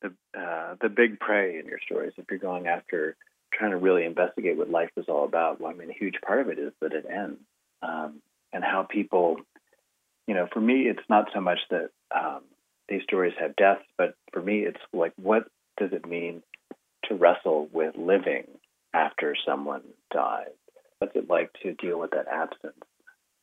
the 0.01 0.39
uh, 0.39 0.75
the 0.81 0.89
big 0.89 1.19
prey 1.19 1.59
in 1.59 1.65
your 1.65 1.79
stories, 1.85 2.13
if 2.17 2.25
you're 2.29 2.39
going 2.39 2.67
after 2.67 3.15
trying 3.53 3.71
to 3.71 3.77
really 3.77 4.05
investigate 4.05 4.57
what 4.57 4.69
life 4.69 4.91
is 4.97 5.05
all 5.07 5.25
about, 5.25 5.59
well, 5.59 5.71
I 5.71 5.75
mean, 5.75 5.89
a 5.89 5.93
huge 5.93 6.15
part 6.25 6.41
of 6.41 6.49
it 6.49 6.59
is 6.59 6.73
that 6.81 6.93
it 6.93 7.05
ends, 7.09 7.39
um, 7.81 8.21
and 8.53 8.63
how 8.63 8.83
people, 8.83 9.37
you 10.27 10.33
know, 10.33 10.47
for 10.51 10.61
me, 10.61 10.83
it's 10.83 11.07
not 11.09 11.29
so 11.33 11.41
much 11.41 11.59
that 11.69 11.89
um, 12.15 12.41
these 12.87 13.03
stories 13.03 13.33
have 13.39 13.55
deaths, 13.55 13.83
but 13.97 14.15
for 14.33 14.41
me, 14.41 14.59
it's 14.59 14.81
like, 14.93 15.13
what 15.15 15.49
does 15.77 15.93
it 15.93 16.07
mean 16.07 16.41
to 17.05 17.15
wrestle 17.15 17.67
with 17.71 17.95
living 17.95 18.45
after 18.93 19.35
someone 19.45 19.83
dies? 20.11 20.47
What's 20.99 21.15
it 21.15 21.29
like 21.29 21.51
to 21.63 21.73
deal 21.73 21.99
with 21.99 22.11
that 22.11 22.27
absence? 22.27 22.83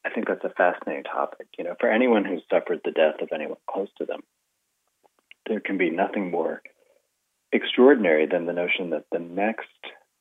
I 0.05 0.11
think 0.11 0.29
that's 0.29 0.45
a 0.45 0.51
fascinating 0.51 1.05
topic. 1.05 1.49
You 1.59 1.65
know, 1.65 1.75
for 1.81 1.91
anyone 1.91 2.25
who's 2.25 2.43
suffered 2.51 2.81
the 2.85 2.93
death 2.93 3.21
of 3.21 3.31
anyone 3.35 3.57
close 3.69 3.89
to 3.99 4.05
them, 4.05 4.21
there 5.49 5.61
can 5.61 5.79
be 5.79 5.91
nothing 5.91 6.31
more 6.31 6.63
extraordinary 7.53 8.27
than 8.27 8.47
the 8.47 8.53
notion 8.53 8.91
that 8.91 9.05
the 9.11 9.19
next 9.19 9.69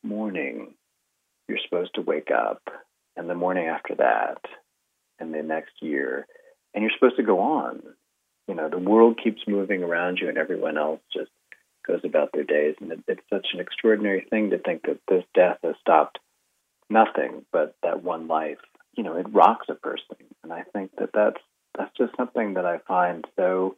morning 0.06 0.74
you're 1.48 1.58
supposed 1.64 1.94
to 1.94 2.02
wake 2.02 2.30
up, 2.30 2.62
and 3.16 3.30
the 3.30 3.34
morning 3.34 3.66
after 3.66 3.94
that, 3.96 4.38
and 5.18 5.32
the 5.32 5.42
next 5.42 5.74
year, 5.80 6.26
and 6.74 6.82
you're 6.82 6.92
supposed 6.98 7.16
to 7.16 7.22
go 7.22 7.40
on. 7.40 7.82
You 8.48 8.54
know, 8.54 8.68
the 8.68 8.78
world 8.78 9.20
keeps 9.22 9.42
moving 9.46 9.82
around 9.82 10.18
you, 10.20 10.28
and 10.28 10.38
everyone 10.38 10.76
else 10.76 11.00
just 11.12 11.30
goes 11.86 12.00
about 12.04 12.30
their 12.32 12.44
days. 12.44 12.74
And 12.80 12.92
it, 12.92 13.00
it's 13.08 13.22
such 13.32 13.48
an 13.54 13.60
extraordinary 13.60 14.26
thing 14.28 14.50
to 14.50 14.58
think 14.58 14.82
that 14.82 15.00
this 15.08 15.24
death 15.34 15.58
has 15.62 15.74
stopped 15.80 16.18
nothing 16.90 17.44
but 17.52 17.76
that 17.82 18.02
one 18.02 18.28
life. 18.28 18.58
You 18.96 19.04
know, 19.04 19.16
it 19.16 19.26
rocks 19.32 19.66
a 19.68 19.74
person, 19.74 20.16
and 20.42 20.52
I 20.52 20.62
think 20.72 20.90
that 20.98 21.10
that's 21.12 21.40
that's 21.76 21.96
just 21.96 22.16
something 22.16 22.54
that 22.54 22.64
I 22.64 22.78
find 22.88 23.24
so 23.36 23.76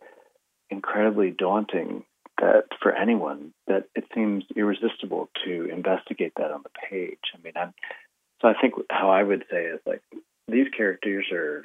incredibly 0.70 1.30
daunting 1.30 2.04
that 2.40 2.64
for 2.82 2.92
anyone 2.92 3.52
that 3.66 3.84
it 3.94 4.04
seems 4.14 4.44
irresistible 4.56 5.28
to 5.44 5.68
investigate 5.70 6.32
that 6.36 6.50
on 6.50 6.62
the 6.62 6.70
page. 6.90 7.18
I 7.34 7.42
mean, 7.42 7.54
I'm 7.56 7.74
so 8.40 8.48
I 8.48 8.54
think 8.60 8.74
how 8.90 9.10
I 9.10 9.22
would 9.22 9.44
say 9.50 9.64
is 9.64 9.80
like 9.86 10.02
these 10.46 10.68
characters 10.76 11.26
are 11.32 11.64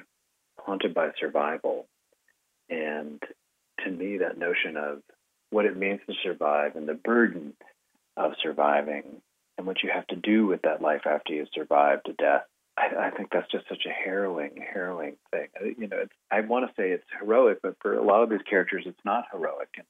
haunted 0.59 0.93
by 0.93 1.09
survival, 1.19 1.85
and 2.69 3.21
to 3.83 3.91
me, 3.91 4.17
that 4.17 4.37
notion 4.37 4.77
of 4.77 5.01
what 5.49 5.65
it 5.65 5.77
means 5.77 5.99
to 6.07 6.13
survive 6.23 6.75
and 6.75 6.87
the 6.87 6.93
burden 6.93 7.53
of 8.17 8.33
surviving 8.41 9.21
and 9.57 9.67
what 9.67 9.83
you 9.83 9.89
have 9.93 10.07
to 10.07 10.15
do 10.15 10.47
with 10.47 10.63
that 10.63 10.81
life 10.81 11.01
after 11.05 11.33
you've 11.33 11.47
survived 11.53 12.05
to 12.05 12.13
death. 12.13 12.43
I, 12.75 13.07
I 13.07 13.09
think 13.11 13.29
that's 13.31 13.51
just 13.51 13.69
such 13.69 13.85
a 13.85 13.91
harrowing, 13.91 14.63
harrowing 14.73 15.17
thing. 15.31 15.47
You 15.77 15.87
know, 15.87 16.05
I 16.31 16.41
want 16.41 16.65
to 16.65 16.73
say 16.75 16.89
it's 16.89 17.05
heroic, 17.19 17.59
but 17.61 17.75
for 17.81 17.95
a 17.95 18.03
lot 18.03 18.23
of 18.23 18.29
these 18.29 18.41
characters, 18.49 18.83
it's 18.87 19.05
not 19.05 19.25
heroic. 19.31 19.69
And 19.77 19.85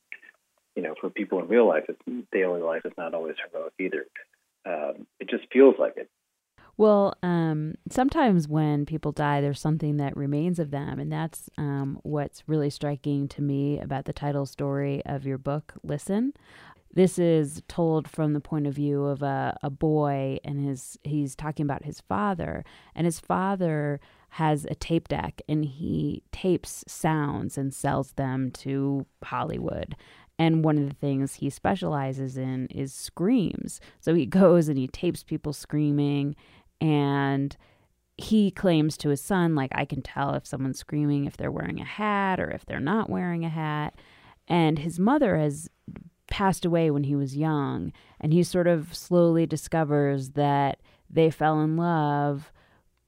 you 0.76 0.84
know, 0.84 0.96
for 1.00 1.10
people 1.10 1.40
in 1.40 1.48
real 1.48 1.68
life, 1.68 1.86
it's 1.90 2.26
daily 2.32 2.62
life 2.62 2.82
is 2.86 2.94
not 2.98 3.14
always 3.14 3.36
heroic 3.52 3.74
either. 3.80 4.06
Um, 4.66 5.08
it 5.20 5.30
just 5.30 5.46
feels 5.52 5.76
like 5.80 5.94
it. 5.98 6.10
Well, 6.76 7.14
um, 7.22 7.76
sometimes 7.90 8.48
when 8.48 8.86
people 8.86 9.12
die, 9.12 9.42
there's 9.42 9.60
something 9.60 9.98
that 9.98 10.18
remains 10.18 10.58
of 10.58 10.72
them. 10.72 11.00
And 11.00 11.12
that's 11.12 11.50
um, 11.58 12.00
what's 12.02 12.44
really 12.48 12.72
striking 12.72 13.28
to 13.30 13.42
me 13.42 13.80
about 13.80 14.06
the 14.06 14.14
title 14.14 14.46
story 14.46 15.06
of 15.06 15.26
your 15.26 15.38
book, 15.38 15.74
Listen. 15.84 16.34
This 16.96 17.18
is 17.18 17.64
told 17.68 18.08
from 18.08 18.34
the 18.34 18.40
point 18.40 18.68
of 18.68 18.76
view 18.76 19.06
of 19.06 19.24
a, 19.24 19.58
a 19.64 19.72
boy, 19.72 20.38
and 20.44 20.64
his 20.64 21.00
he's 21.02 21.36
talking 21.36 21.64
about 21.64 21.86
his 21.86 22.02
father. 22.02 22.64
And 22.94 23.06
his 23.06 23.20
father 23.20 24.00
has 24.30 24.66
a 24.66 24.76
tape 24.76 25.08
deck, 25.08 25.42
and 25.50 25.66
he 25.66 26.22
tapes 26.32 26.84
sounds 26.88 27.58
and 27.58 27.74
sells 27.74 28.12
them 28.12 28.52
to 28.52 29.08
Hollywood. 29.24 29.96
And 30.44 30.62
one 30.62 30.78
of 30.78 30.90
the 30.90 30.96
things 30.96 31.36
he 31.36 31.50
specializes 31.50 32.36
in 32.36 32.68
is 32.68 32.94
screams. 32.94 33.80
So 34.02 34.14
he 34.14 34.26
goes 34.42 34.68
and 34.68 34.78
he 34.78 34.88
tapes 34.90 35.24
people 35.24 35.54
screaming 35.54 36.36
and 36.82 37.56
he 38.18 38.52
claims 38.52 38.98
to 38.98 39.10
his 39.10 39.22
son 39.22 39.56
like 39.56 39.72
I 39.74 39.86
can 39.86 40.02
tell 40.02 40.36
if 40.36 40.46
someone's 40.46 40.80
screaming 40.80 41.24
if 41.24 41.38
they're 41.38 41.50
wearing 41.50 41.80
a 41.80 41.86
hat 41.86 42.42
or 42.42 42.52
if 42.52 42.66
they're 42.66 42.82
not 42.82 43.10
wearing 43.10 43.46
a 43.46 43.50
hat. 43.50 43.96
And 44.46 44.80
his 44.80 45.00
mother 45.00 45.38
has 45.38 45.70
passed 46.28 46.66
away 46.66 46.92
when 46.92 47.06
he 47.06 47.16
was 47.16 47.38
young 47.38 47.94
and 48.20 48.34
he 48.34 48.44
sort 48.44 48.68
of 48.68 48.94
slowly 48.94 49.46
discovers 49.46 50.32
that 50.32 50.82
they 51.10 51.32
fell 51.32 51.62
in 51.62 51.78
love 51.78 52.52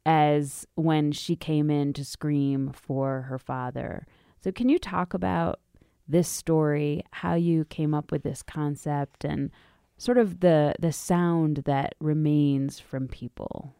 as 0.05 0.65
when 0.75 1.11
she 1.11 1.35
came 1.35 1.69
in 1.69 1.91
to 1.91 2.05
scream 2.05 2.71
for 2.71 3.23
her 3.23 3.37
father. 3.37 4.07
So 4.39 4.53
can 4.53 4.69
you 4.69 4.79
talk 4.79 5.13
about 5.13 5.59
this 6.07 6.27
story, 6.27 7.03
how 7.11 7.35
you 7.35 7.65
came 7.65 7.93
up 7.93 8.11
with 8.11 8.23
this 8.23 8.41
concept, 8.43 9.25
and 9.25 9.51
sort 9.97 10.17
of 10.17 10.39
the 10.39 10.75
the 10.79 10.91
sound 10.91 11.63
that 11.65 11.95
remains 11.99 12.79
from 12.79 13.07
people. 13.07 13.73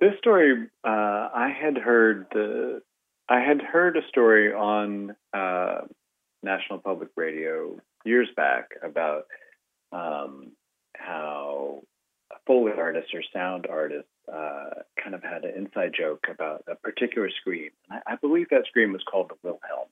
This 0.00 0.12
story, 0.18 0.68
uh, 0.84 0.88
I 1.34 1.50
had 1.60 1.76
heard 1.76 2.26
the, 2.32 2.82
I 3.28 3.40
had 3.40 3.60
heard 3.60 3.96
a 3.96 4.06
story 4.08 4.52
on 4.52 5.16
uh, 5.34 5.80
National 6.42 6.78
Public 6.78 7.08
Radio 7.16 7.80
years 8.04 8.28
back 8.36 8.70
about 8.82 9.24
um, 9.90 10.52
how 10.96 11.82
Foley 12.46 12.72
artists 12.76 13.10
or 13.12 13.22
sound 13.32 13.66
artists 13.68 14.08
uh, 14.32 14.82
kind 15.02 15.14
of 15.14 15.22
had 15.22 15.44
an 15.44 15.54
inside 15.56 15.92
joke 15.98 16.26
about 16.30 16.62
a 16.68 16.76
particular 16.76 17.28
scream. 17.40 17.70
I, 17.90 18.12
I 18.12 18.16
believe 18.16 18.48
that 18.50 18.66
scream 18.66 18.92
was 18.92 19.02
called 19.10 19.30
the 19.30 19.36
Wilhelm. 19.42 19.88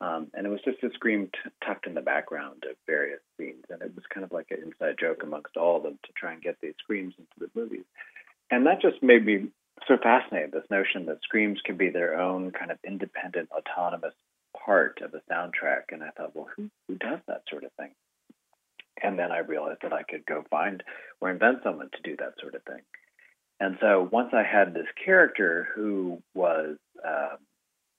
Um, 0.00 0.28
and 0.34 0.46
it 0.46 0.50
was 0.50 0.60
just 0.64 0.82
a 0.82 0.90
scream 0.94 1.30
t- 1.32 1.50
tucked 1.64 1.86
in 1.86 1.94
the 1.94 2.00
background 2.00 2.64
of 2.70 2.76
various 2.86 3.20
scenes. 3.36 3.64
And 3.68 3.82
it 3.82 3.94
was 3.94 4.04
kind 4.12 4.24
of 4.24 4.32
like 4.32 4.46
an 4.50 4.62
inside 4.64 4.96
joke 5.00 5.22
amongst 5.22 5.56
all 5.56 5.76
of 5.76 5.82
them 5.82 5.98
to 6.04 6.12
try 6.16 6.32
and 6.32 6.42
get 6.42 6.56
these 6.60 6.74
screams 6.78 7.14
into 7.18 7.30
the 7.38 7.60
movies. 7.60 7.84
And 8.50 8.66
that 8.66 8.80
just 8.80 9.02
made 9.02 9.26
me 9.26 9.48
so 9.86 9.96
fascinated 9.96 10.52
this 10.52 10.70
notion 10.70 11.06
that 11.06 11.22
screams 11.22 11.60
can 11.64 11.76
be 11.76 11.90
their 11.90 12.20
own 12.20 12.52
kind 12.52 12.70
of 12.70 12.78
independent, 12.86 13.50
autonomous 13.50 14.14
part 14.64 15.00
of 15.02 15.10
the 15.10 15.20
soundtrack. 15.30 15.90
And 15.90 16.02
I 16.02 16.10
thought, 16.10 16.34
well, 16.34 16.48
who, 16.56 16.70
who 16.86 16.94
does 16.94 17.18
that 17.26 17.42
sort 17.50 17.64
of 17.64 17.72
thing? 17.72 17.90
And 19.02 19.18
then 19.18 19.30
I 19.32 19.38
realized 19.38 19.80
that 19.82 19.92
I 19.92 20.02
could 20.02 20.26
go 20.26 20.44
find 20.50 20.82
or 21.20 21.30
invent 21.30 21.58
someone 21.62 21.90
to 21.90 22.02
do 22.02 22.16
that 22.18 22.34
sort 22.40 22.54
of 22.54 22.62
thing. 22.64 22.82
And 23.60 23.76
so 23.80 24.08
once 24.10 24.30
I 24.32 24.44
had 24.44 24.74
this 24.74 24.86
character 25.04 25.68
who 25.74 26.22
was 26.34 26.76
um, 27.04 27.38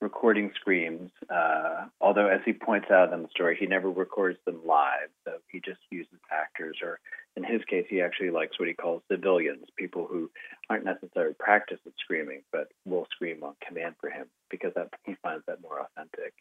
recording 0.00 0.50
screams. 0.54 1.10
Uh, 1.28 1.86
although, 2.00 2.26
as 2.26 2.40
he 2.44 2.52
points 2.52 2.90
out 2.90 3.12
in 3.12 3.22
the 3.22 3.28
story, 3.28 3.56
he 3.58 3.66
never 3.66 3.90
records 3.90 4.38
them 4.46 4.60
live, 4.64 5.10
so 5.24 5.34
he 5.50 5.60
just 5.60 5.80
uses 5.90 6.18
actors, 6.30 6.78
or 6.82 7.00
in 7.36 7.44
his 7.44 7.62
case, 7.64 7.86
he 7.88 8.00
actually 8.00 8.30
likes 8.30 8.58
what 8.58 8.68
he 8.68 8.74
calls 8.74 9.02
civilians, 9.10 9.66
people 9.76 10.06
who 10.06 10.30
aren't 10.68 10.84
necessarily 10.84 11.34
practiced 11.38 11.82
at 11.86 11.92
screaming, 11.98 12.42
but 12.52 12.68
will 12.84 13.06
scream 13.12 13.42
on 13.44 13.54
command 13.66 13.94
for 14.00 14.10
him 14.10 14.26
because 14.50 14.72
that, 14.74 14.88
he 15.04 15.14
finds 15.22 15.44
that 15.46 15.62
more 15.62 15.80
authentic. 15.80 16.34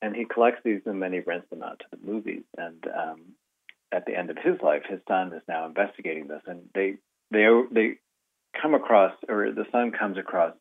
And 0.00 0.16
he 0.16 0.24
collects 0.24 0.62
these 0.64 0.80
and 0.86 1.00
then 1.00 1.12
he 1.12 1.20
rents 1.20 1.48
them 1.50 1.62
out 1.62 1.78
to 1.78 1.86
the 1.92 2.04
movies. 2.04 2.42
And 2.58 2.84
um, 2.86 3.20
at 3.92 4.06
the 4.06 4.18
end 4.18 4.30
of 4.30 4.38
his 4.38 4.60
life, 4.62 4.82
his 4.88 4.98
son 5.06 5.32
is 5.32 5.42
now 5.46 5.66
investigating 5.66 6.26
this, 6.26 6.42
and 6.46 6.62
they 6.74 6.94
they 7.30 7.46
they 7.70 7.94
come 8.60 8.74
across, 8.74 9.12
or 9.28 9.52
the 9.52 9.66
son 9.70 9.92
comes 9.92 10.18
across 10.18 10.54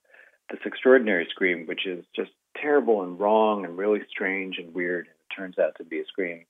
this 0.52 0.60
extraordinary 0.66 1.28
scream, 1.30 1.66
which 1.66 1.86
is 1.86 2.04
just 2.16 2.32
terrible 2.62 3.04
and 3.04 3.20
wrong 3.20 3.66
and 3.66 3.78
really 3.78 4.02
strange 4.10 4.58
and 4.58 4.74
weird. 4.74 5.08
And 5.08 5.16
it 5.16 5.36
turns 5.36 5.60
out 5.60 5.76
to 5.78 5.84
be 5.84 6.00
a 6.00 6.06
scream 6.06 6.46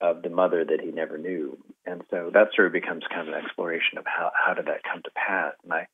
of 0.00 0.22
the 0.22 0.30
mother 0.30 0.64
that 0.64 0.80
he 0.80 0.90
never 0.90 1.18
knew. 1.18 1.58
And 1.86 2.02
so 2.10 2.30
that 2.32 2.48
sort 2.54 2.66
of 2.66 2.72
becomes 2.72 3.04
kind 3.08 3.28
of 3.28 3.34
an 3.34 3.44
exploration 3.44 3.98
of 3.98 4.04
how, 4.06 4.30
how 4.34 4.54
did 4.54 4.66
that 4.66 4.82
come 4.82 5.02
to 5.02 5.10
pass. 5.14 5.54
And 5.62 5.72
I, 5.72 5.86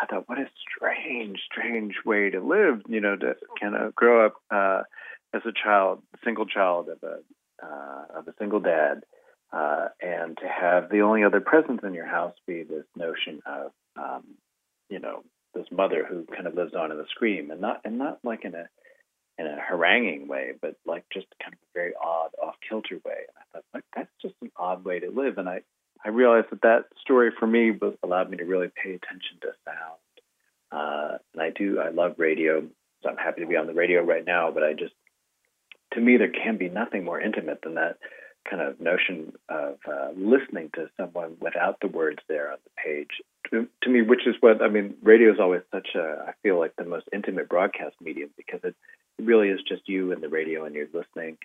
I 0.00 0.06
thought, 0.06 0.28
what 0.28 0.38
a 0.38 0.46
strange, 0.74 1.40
strange 1.50 1.94
way 2.04 2.30
to 2.30 2.40
live, 2.40 2.82
you 2.88 3.00
know, 3.00 3.16
to 3.16 3.34
kind 3.60 3.76
of 3.76 3.94
grow 3.94 4.26
up 4.26 4.34
uh, 4.50 4.82
as 5.34 5.42
a 5.44 5.52
child, 5.52 6.02
single 6.24 6.46
child 6.46 6.88
of 6.88 6.98
a, 7.02 7.18
uh, 7.64 8.18
of 8.18 8.28
a 8.28 8.34
single 8.38 8.60
dad. 8.60 9.02
Uh, 9.52 9.88
and 10.00 10.38
to 10.38 10.48
have 10.48 10.88
the 10.88 11.02
only 11.02 11.24
other 11.24 11.40
presence 11.40 11.80
in 11.84 11.92
your 11.92 12.06
house 12.06 12.32
be 12.46 12.62
this 12.62 12.86
notion 12.96 13.42
of, 13.44 13.70
um, 13.96 14.24
you 14.88 14.98
know, 14.98 15.22
this 15.54 15.66
mother 15.70 16.04
who 16.08 16.24
kind 16.24 16.46
of 16.46 16.54
lives 16.54 16.74
on 16.74 16.90
in 16.90 16.98
the 16.98 17.06
scream, 17.10 17.50
and 17.50 17.60
not 17.60 17.80
and 17.84 17.98
not 17.98 18.18
like 18.22 18.44
in 18.44 18.54
a 18.54 18.68
in 19.38 19.46
a 19.46 19.58
haranguing 19.60 20.28
way, 20.28 20.52
but 20.60 20.76
like 20.84 21.04
just 21.12 21.26
kind 21.42 21.54
of 21.54 21.58
a 21.58 21.72
very 21.74 21.92
odd, 22.00 22.30
off 22.42 22.54
kilter 22.68 23.00
way. 23.04 23.26
And 23.28 23.36
I 23.38 23.42
thought, 23.52 23.64
like, 23.72 23.84
that's 23.96 24.10
just 24.20 24.34
an 24.42 24.52
odd 24.56 24.84
way 24.84 25.00
to 25.00 25.10
live. 25.10 25.38
And 25.38 25.48
I 25.48 25.62
I 26.04 26.08
realized 26.08 26.48
that 26.50 26.62
that 26.62 26.84
story 27.00 27.30
for 27.38 27.46
me 27.46 27.70
was 27.70 27.94
allowed 28.02 28.30
me 28.30 28.36
to 28.38 28.44
really 28.44 28.68
pay 28.68 28.90
attention 28.94 29.38
to 29.42 29.48
sound. 29.64 30.00
Uh, 30.72 31.18
and 31.32 31.42
I 31.42 31.50
do, 31.50 31.78
I 31.80 31.90
love 31.90 32.14
radio. 32.18 32.64
So 33.02 33.08
I'm 33.08 33.16
happy 33.16 33.42
to 33.42 33.46
be 33.46 33.56
on 33.56 33.66
the 33.66 33.74
radio 33.74 34.02
right 34.02 34.24
now, 34.24 34.50
but 34.50 34.62
I 34.62 34.72
just, 34.72 34.94
to 35.94 36.00
me, 36.00 36.16
there 36.16 36.30
can 36.30 36.56
be 36.56 36.68
nothing 36.68 37.04
more 37.04 37.20
intimate 37.20 37.60
than 37.62 37.74
that 37.74 37.98
kind 38.48 38.62
of 38.62 38.80
notion 38.80 39.32
of 39.48 39.76
uh, 39.86 40.08
listening 40.16 40.70
to 40.74 40.88
someone 40.96 41.36
without 41.40 41.78
the 41.80 41.88
words 41.88 42.18
there 42.28 42.50
on 42.50 42.58
the 42.64 42.70
page. 42.82 43.22
To, 43.50 43.68
to, 43.82 43.90
me, 43.90 44.02
which 44.02 44.26
is 44.26 44.34
what 44.40 44.62
I 44.62 44.68
mean, 44.68 44.94
radio 45.02 45.32
is 45.32 45.40
always 45.40 45.62
such 45.72 45.88
a, 45.94 46.26
I 46.28 46.32
feel 46.42 46.58
like 46.58 46.74
the 46.76 46.84
most 46.84 47.06
intimate 47.12 47.48
broadcast 47.48 47.96
medium 48.00 48.30
because 48.36 48.60
it, 48.64 48.74
it 49.18 49.24
really 49.24 49.48
is 49.48 49.60
just 49.66 49.88
you 49.88 50.12
and 50.12 50.22
the 50.22 50.28
radio 50.28 50.64
and 50.64 50.74
you're 50.74 50.88
listening 50.92 51.38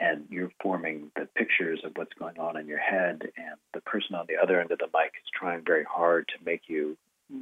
and 0.00 0.24
you're 0.28 0.50
forming 0.62 1.10
the 1.16 1.28
pictures 1.36 1.80
of 1.84 1.92
what's 1.96 2.12
going 2.18 2.38
on 2.38 2.56
in 2.56 2.66
your 2.66 2.78
head 2.78 3.22
and 3.36 3.56
the 3.72 3.80
person 3.80 4.14
on 4.14 4.26
the 4.28 4.36
other 4.42 4.60
end 4.60 4.70
of 4.70 4.78
the 4.78 4.86
mic 4.86 5.12
is 5.22 5.30
trying 5.32 5.62
very 5.64 5.84
hard 5.84 6.26
to 6.28 6.44
make 6.44 6.62
you 6.66 6.96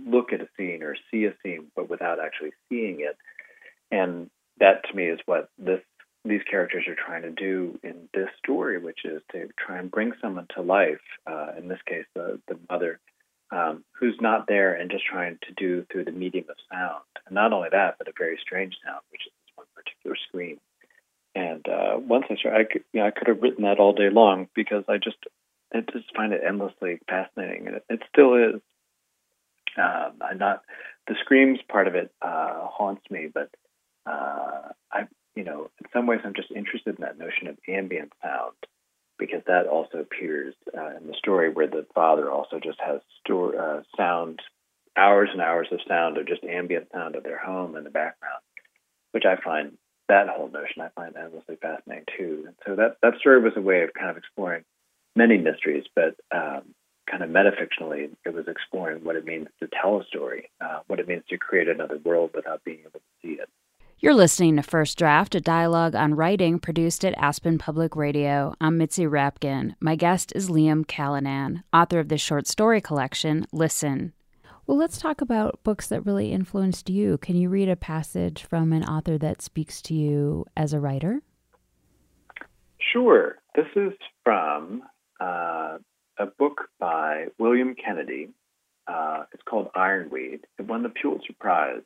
look 0.07 0.33
at 0.33 0.41
a 0.41 0.49
scene 0.57 0.83
or 0.83 0.97
see 1.11 1.25
a 1.25 1.35
scene 1.43 1.67
but 1.75 1.89
without 1.89 2.19
actually 2.21 2.53
seeing 2.69 3.01
it 3.01 3.17
and 3.91 4.31
that 4.59 4.85
to 4.89 4.95
me 4.95 5.07
is 5.07 5.19
what 5.27 5.49
this 5.59 5.81
these 6.25 6.43
characters 6.49 6.87
are 6.87 6.95
trying 6.95 7.23
to 7.23 7.31
do 7.31 7.79
in 7.83 8.09
this 8.15 8.29
story, 8.39 8.79
which 8.79 9.01
is 9.05 9.23
to 9.33 9.49
try 9.59 9.79
and 9.79 9.91
bring 9.91 10.13
someone 10.21 10.47
to 10.55 10.63
life. 10.63 11.01
Uh, 11.27 11.49
in 11.59 11.69
this 11.69 11.81
case, 11.87 12.05
the, 12.15 12.41
the 12.49 12.57
mother, 12.71 13.01
um, 13.51 13.85
who's 13.99 14.17
not 14.21 14.47
there 14.47 14.75
and 14.75 14.91
just 14.91 15.05
trying 15.05 15.39
to 15.43 15.53
do 15.57 15.85
through 15.91 16.05
the 16.05 16.13
medium 16.13 16.45
of 16.49 16.57
sound. 16.71 17.03
And 17.27 17.35
not 17.35 17.53
only 17.53 17.69
that, 17.73 17.97
but 17.99 18.09
a 18.09 18.13
very 18.17 18.39
strange 18.41 18.75
sound, 18.85 19.01
which 19.11 19.23
is 19.27 19.33
this 19.33 19.57
one 19.57 19.67
particular 19.75 20.17
scream. 20.29 20.61
And 21.35 21.67
uh, 21.69 21.99
once 21.99 22.25
I 22.31 22.37
started, 22.37 22.61
I 22.61 22.73
could, 22.73 22.85
you 22.93 23.01
know, 23.01 23.07
I 23.07 23.11
could 23.11 23.29
have 23.29 23.43
written 23.43 23.65
that 23.65 23.79
all 23.79 23.93
day 23.93 24.11
long 24.11 24.49
because 24.55 24.85
I 24.89 24.99
just, 24.99 25.17
I 25.75 25.81
just 25.81 26.15
find 26.15 26.33
it 26.33 26.43
endlessly 26.47 27.01
fascinating, 27.09 27.67
and 27.67 27.77
it, 27.77 27.85
it 27.89 28.03
still 28.13 28.35
is. 28.35 28.61
Um, 29.79 30.13
I'm 30.21 30.37
not 30.37 30.63
the 31.09 31.15
screams 31.21 31.59
part 31.69 31.89
of 31.89 31.95
it 31.95 32.13
uh, 32.21 32.67
haunts 32.67 33.03
me, 33.11 33.29
but 33.33 33.49
uh, 34.05 34.69
I 34.93 35.07
you 35.35 35.45
know, 35.45 35.71
in 35.81 35.87
some 35.93 36.07
ways, 36.07 36.21
I'm 36.25 36.35
just 36.35 36.51
interested 36.51 36.97
in 36.97 37.03
that 37.03 37.19
notion 37.19 37.49
of 37.49 37.59
ambient 37.69 38.13
sound 38.23 38.55
because 39.19 39.43
that 39.47 39.67
also 39.67 39.99
appears 39.99 40.55
uh, 40.77 40.97
in 40.97 41.07
the 41.07 41.15
story 41.19 41.51
where 41.51 41.69
the 41.69 41.87
father 41.95 42.31
also 42.31 42.59
just 42.59 42.79
has 42.81 43.01
store, 43.25 43.57
uh, 43.57 43.83
sound, 43.97 44.41
hours 44.97 45.31
and 45.33 45.41
hours 45.41 45.69
of 45.73 45.81
sound 45.89 46.19
or 46.19 46.25
just 46.25 46.45
ambient 46.45 46.89
sound 46.93 47.17
of 47.17 47.23
their 47.23 47.39
home 47.39 47.77
in 47.77 47.85
the 47.85 47.91
background, 47.91 48.43
which 49.13 49.25
I 49.25 49.37
find 49.37 49.79
that 50.09 50.29
whole 50.29 50.49
notion 50.49 50.83
I 50.83 50.89
find 50.89 51.17
endlessly 51.17 51.57
fascinating 51.57 52.05
too. 52.19 52.45
And 52.47 52.57
so 52.67 52.77
that 52.77 52.97
that 53.03 53.19
story 53.21 53.41
was 53.41 53.53
a 53.57 53.63
way 53.63 53.83
of 53.83 53.95
kind 53.95 54.11
of 54.11 54.17
exploring 54.17 54.65
many 55.17 55.39
mysteries, 55.39 55.85
but 55.95 56.17
um, 56.31 56.75
kind 57.11 57.23
of 57.23 57.31
metafictionally, 57.31 58.11
it 58.25 58.35
was 58.35 58.49
exploring 58.49 59.05
what 59.05 59.17
it 59.17 59.25
means 59.25 59.49
to 59.61 59.69
tell 59.69 60.01
a 60.01 60.05
story, 60.05 60.51
uh, 60.61 60.81
what 60.87 61.01
it 61.01 61.09
means 61.09 61.23
to 61.29 61.39
create 61.39 61.69
another 61.69 61.99
world 61.99 62.31
without 62.35 62.65
being 62.65 62.81
able 62.81 63.01
to 63.01 63.01
see 63.23 63.35
it. 63.35 63.49
You're 64.03 64.15
listening 64.15 64.57
to 64.57 64.65
First 64.65 64.99
Draft, 64.99 65.37
a 65.37 65.41
dialogue 65.41 65.95
on 65.95 66.15
writing 66.15 66.59
produced 66.59 67.05
at 67.05 67.15
Aspen 67.17 67.57
Public 67.57 67.95
Radio. 67.95 68.53
I'm 68.61 68.77
Mitzi 68.77 69.05
Rapkin. 69.05 69.77
My 69.79 69.95
guest 69.95 70.33
is 70.35 70.51
Liam 70.51 70.85
Callanan, 70.85 71.63
author 71.73 72.01
of 72.01 72.09
the 72.09 72.19
short 72.19 72.49
story 72.49 72.81
collection, 72.81 73.47
Listen. 73.53 74.13
Well, 74.67 74.77
let's 74.77 74.99
talk 74.99 75.21
about 75.21 75.63
books 75.63 75.87
that 75.87 76.05
really 76.05 76.33
influenced 76.33 76.91
you. 76.91 77.17
Can 77.19 77.37
you 77.37 77.49
read 77.49 77.69
a 77.69 77.77
passage 77.77 78.43
from 78.43 78.73
an 78.73 78.83
author 78.83 79.19
that 79.19 79.41
speaks 79.41 79.81
to 79.83 79.95
you 79.95 80.47
as 80.57 80.73
a 80.73 80.81
writer? 80.81 81.23
Sure. 82.81 83.37
This 83.55 83.69
is 83.77 83.93
from 84.25 84.83
uh, 85.21 85.79
a 86.19 86.27
book 86.41 86.63
by 86.81 87.27
William 87.39 87.77
Kennedy. 87.77 88.31
Uh, 88.89 89.27
it's 89.33 89.45
called 89.49 89.69
Ironweed. 89.77 90.41
It 90.59 90.67
won 90.67 90.83
the 90.83 90.89
Pulitzer 90.89 91.35
Prize 91.39 91.83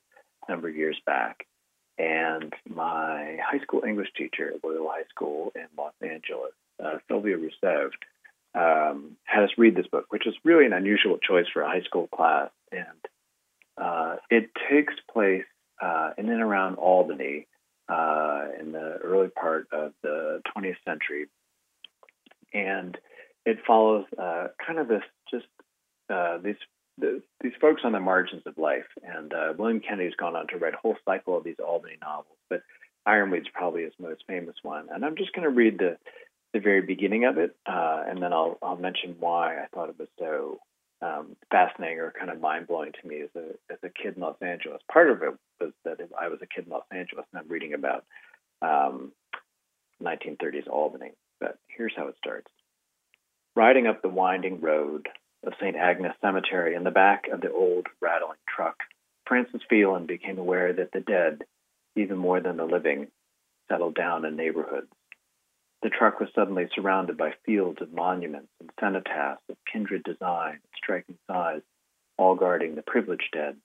a 0.49 0.51
number 0.51 0.71
of 0.71 0.77
years 0.77 0.99
back. 1.05 1.47
And 1.99 2.53
my 2.69 3.39
high 3.43 3.61
school 3.61 3.83
English 3.87 4.09
teacher 4.17 4.53
at 4.55 4.65
Loyola 4.65 4.91
High 4.91 5.09
School 5.09 5.53
in 5.55 5.67
Los 5.79 5.95
Angeles, 6.03 6.53
uh, 6.83 6.99
Sylvia 7.09 7.37
Rousseau, 7.39 7.91
um, 8.55 9.17
had 9.25 9.45
us 9.45 9.51
read 9.57 9.77
this 9.77 9.87
book, 9.87 10.07
which 10.11 10.27
is 10.27 10.35
really 10.45 10.67
an 10.67 10.73
unusual 10.73 11.19
choice 11.19 11.47
for 11.53 11.63
a 11.63 11.69
high 11.69 11.83
school 11.83 12.09
class. 12.09 12.51
And 12.71 12.83
uh, 13.79 14.17
it 14.31 14.51
takes 14.71 14.95
place 15.13 15.45
uh, 15.81 16.11
in 16.19 16.29
and 16.29 16.43
around 16.43 16.77
Albany 16.77 17.47
uh, 17.89 18.47
in 18.61 18.73
the 18.73 18.99
early 19.03 19.29
part 19.29 19.69
of 19.73 19.93
the 20.03 20.43
20th 20.57 20.77
century. 20.85 21.27
And 22.53 22.97
it 23.45 23.59
follows 23.67 24.05
uh, 24.19 24.49
kind 24.65 24.79
of 24.79 24.89
this 24.89 25.03
just 25.31 25.47
uh, 26.11 26.39
these 26.39 26.57
the, 26.99 27.23
these 27.43 27.53
folks 27.61 27.83
on 27.85 27.93
the 27.93 28.01
margins 28.01 28.43
of 28.47 28.59
life. 28.59 28.87
And 29.03 29.33
uh, 29.33 29.53
William 29.59 29.81
Kennedy's 29.81 30.17
gone 30.17 30.37
on 30.37 30.47
to 30.49 30.57
write 30.57 30.75
a 30.75 30.79
whole 30.79 30.97
cycle 31.05 31.37
of 31.37 31.45
these 31.45 31.57
Albany 31.65 31.97
novels, 32.01 32.39
but 32.49 32.63
Ironweed's 33.07 33.49
probably 33.53 33.83
his 33.85 33.93
most 33.99 34.25
famous 34.27 34.57
one. 34.63 34.89
And 34.91 35.05
I'm 35.05 35.17
just 35.17 35.33
going 35.33 35.49
to 35.49 35.55
read 35.55 35.79
the 35.79 35.97
the 36.53 36.61
very 36.61 36.81
beginning 36.81 37.25
of 37.27 37.37
it, 37.37 37.55
uh, 37.67 38.05
and 38.09 38.23
then 38.23 38.33
I'll 38.33 38.57
I'll 38.63 38.77
mention 38.77 39.17
why 39.19 39.57
I 39.57 39.67
thought 39.75 39.91
it 39.91 39.99
was 39.99 40.09
so 40.19 40.59
um, 41.03 41.37
fascinating 41.51 41.99
or 41.99 42.13
kind 42.19 42.31
of 42.31 42.41
mind 42.41 42.67
blowing 42.67 42.93
to 42.93 43.09
me 43.09 43.21
as 43.21 43.29
a 43.37 43.73
as 43.73 43.79
a 43.83 43.91
kid 43.91 44.17
in 44.17 44.23
Los 44.23 44.41
Angeles. 44.41 44.81
Part 44.91 45.11
of 45.11 45.23
it 45.23 45.35
was 45.61 45.73
that 45.85 45.99
I 46.19 46.29
was 46.29 46.39
a 46.43 46.47
kid 46.47 46.65
in 46.67 46.73
Los 46.73 46.87
Angeles 46.91 47.27
and 47.33 47.41
I'm 47.41 47.49
reading 47.49 47.75
about 47.75 48.05
um, 48.63 49.13
1930s 50.03 50.69
Albany. 50.69 51.13
But 51.41 51.59
here's 51.69 51.93
how 51.95 52.09
it 52.09 52.17
starts: 52.17 52.51
riding 53.55 53.87
up 53.87 54.01
the 54.01 54.09
winding 54.09 54.61
road 54.61 55.09
of 55.45 55.55
St. 55.61 55.77
Agnes 55.77 56.15
Cemetery 56.21 56.75
in 56.75 56.85
the 56.85 56.91
back 56.91 57.29
of 57.29 57.41
the 57.41 57.53
old 57.53 57.87
rattling 58.01 58.39
truck, 58.49 58.77
Francis 59.27 59.63
Phelan 59.69 60.07
became 60.07 60.39
aware 60.39 60.73
that 60.73 60.93
the 60.93 61.01
dead, 61.01 61.43
even 61.95 62.17
more 62.17 62.41
than 62.41 62.57
the 62.57 62.65
living, 62.65 63.09
settled 63.69 63.95
down 63.95 64.25
in 64.25 64.37
neighborhoods. 64.37 64.89
The 65.83 65.91
truck 65.91 66.21
was 66.21 66.31
suddenly 66.35 66.69
surrounded 66.75 67.17
by 67.17 67.35
fields 67.45 67.81
of 67.81 67.93
monuments 67.93 68.49
and 68.61 68.71
cenotaphs 68.81 69.43
of 69.49 69.57
kindred 69.71 70.05
design 70.05 70.55
and 70.55 70.73
striking 70.77 71.19
size, 71.27 71.63
all 72.17 72.35
guarding 72.35 72.75
the 72.75 72.83
privileged 72.83 73.31
dead. 73.33 73.57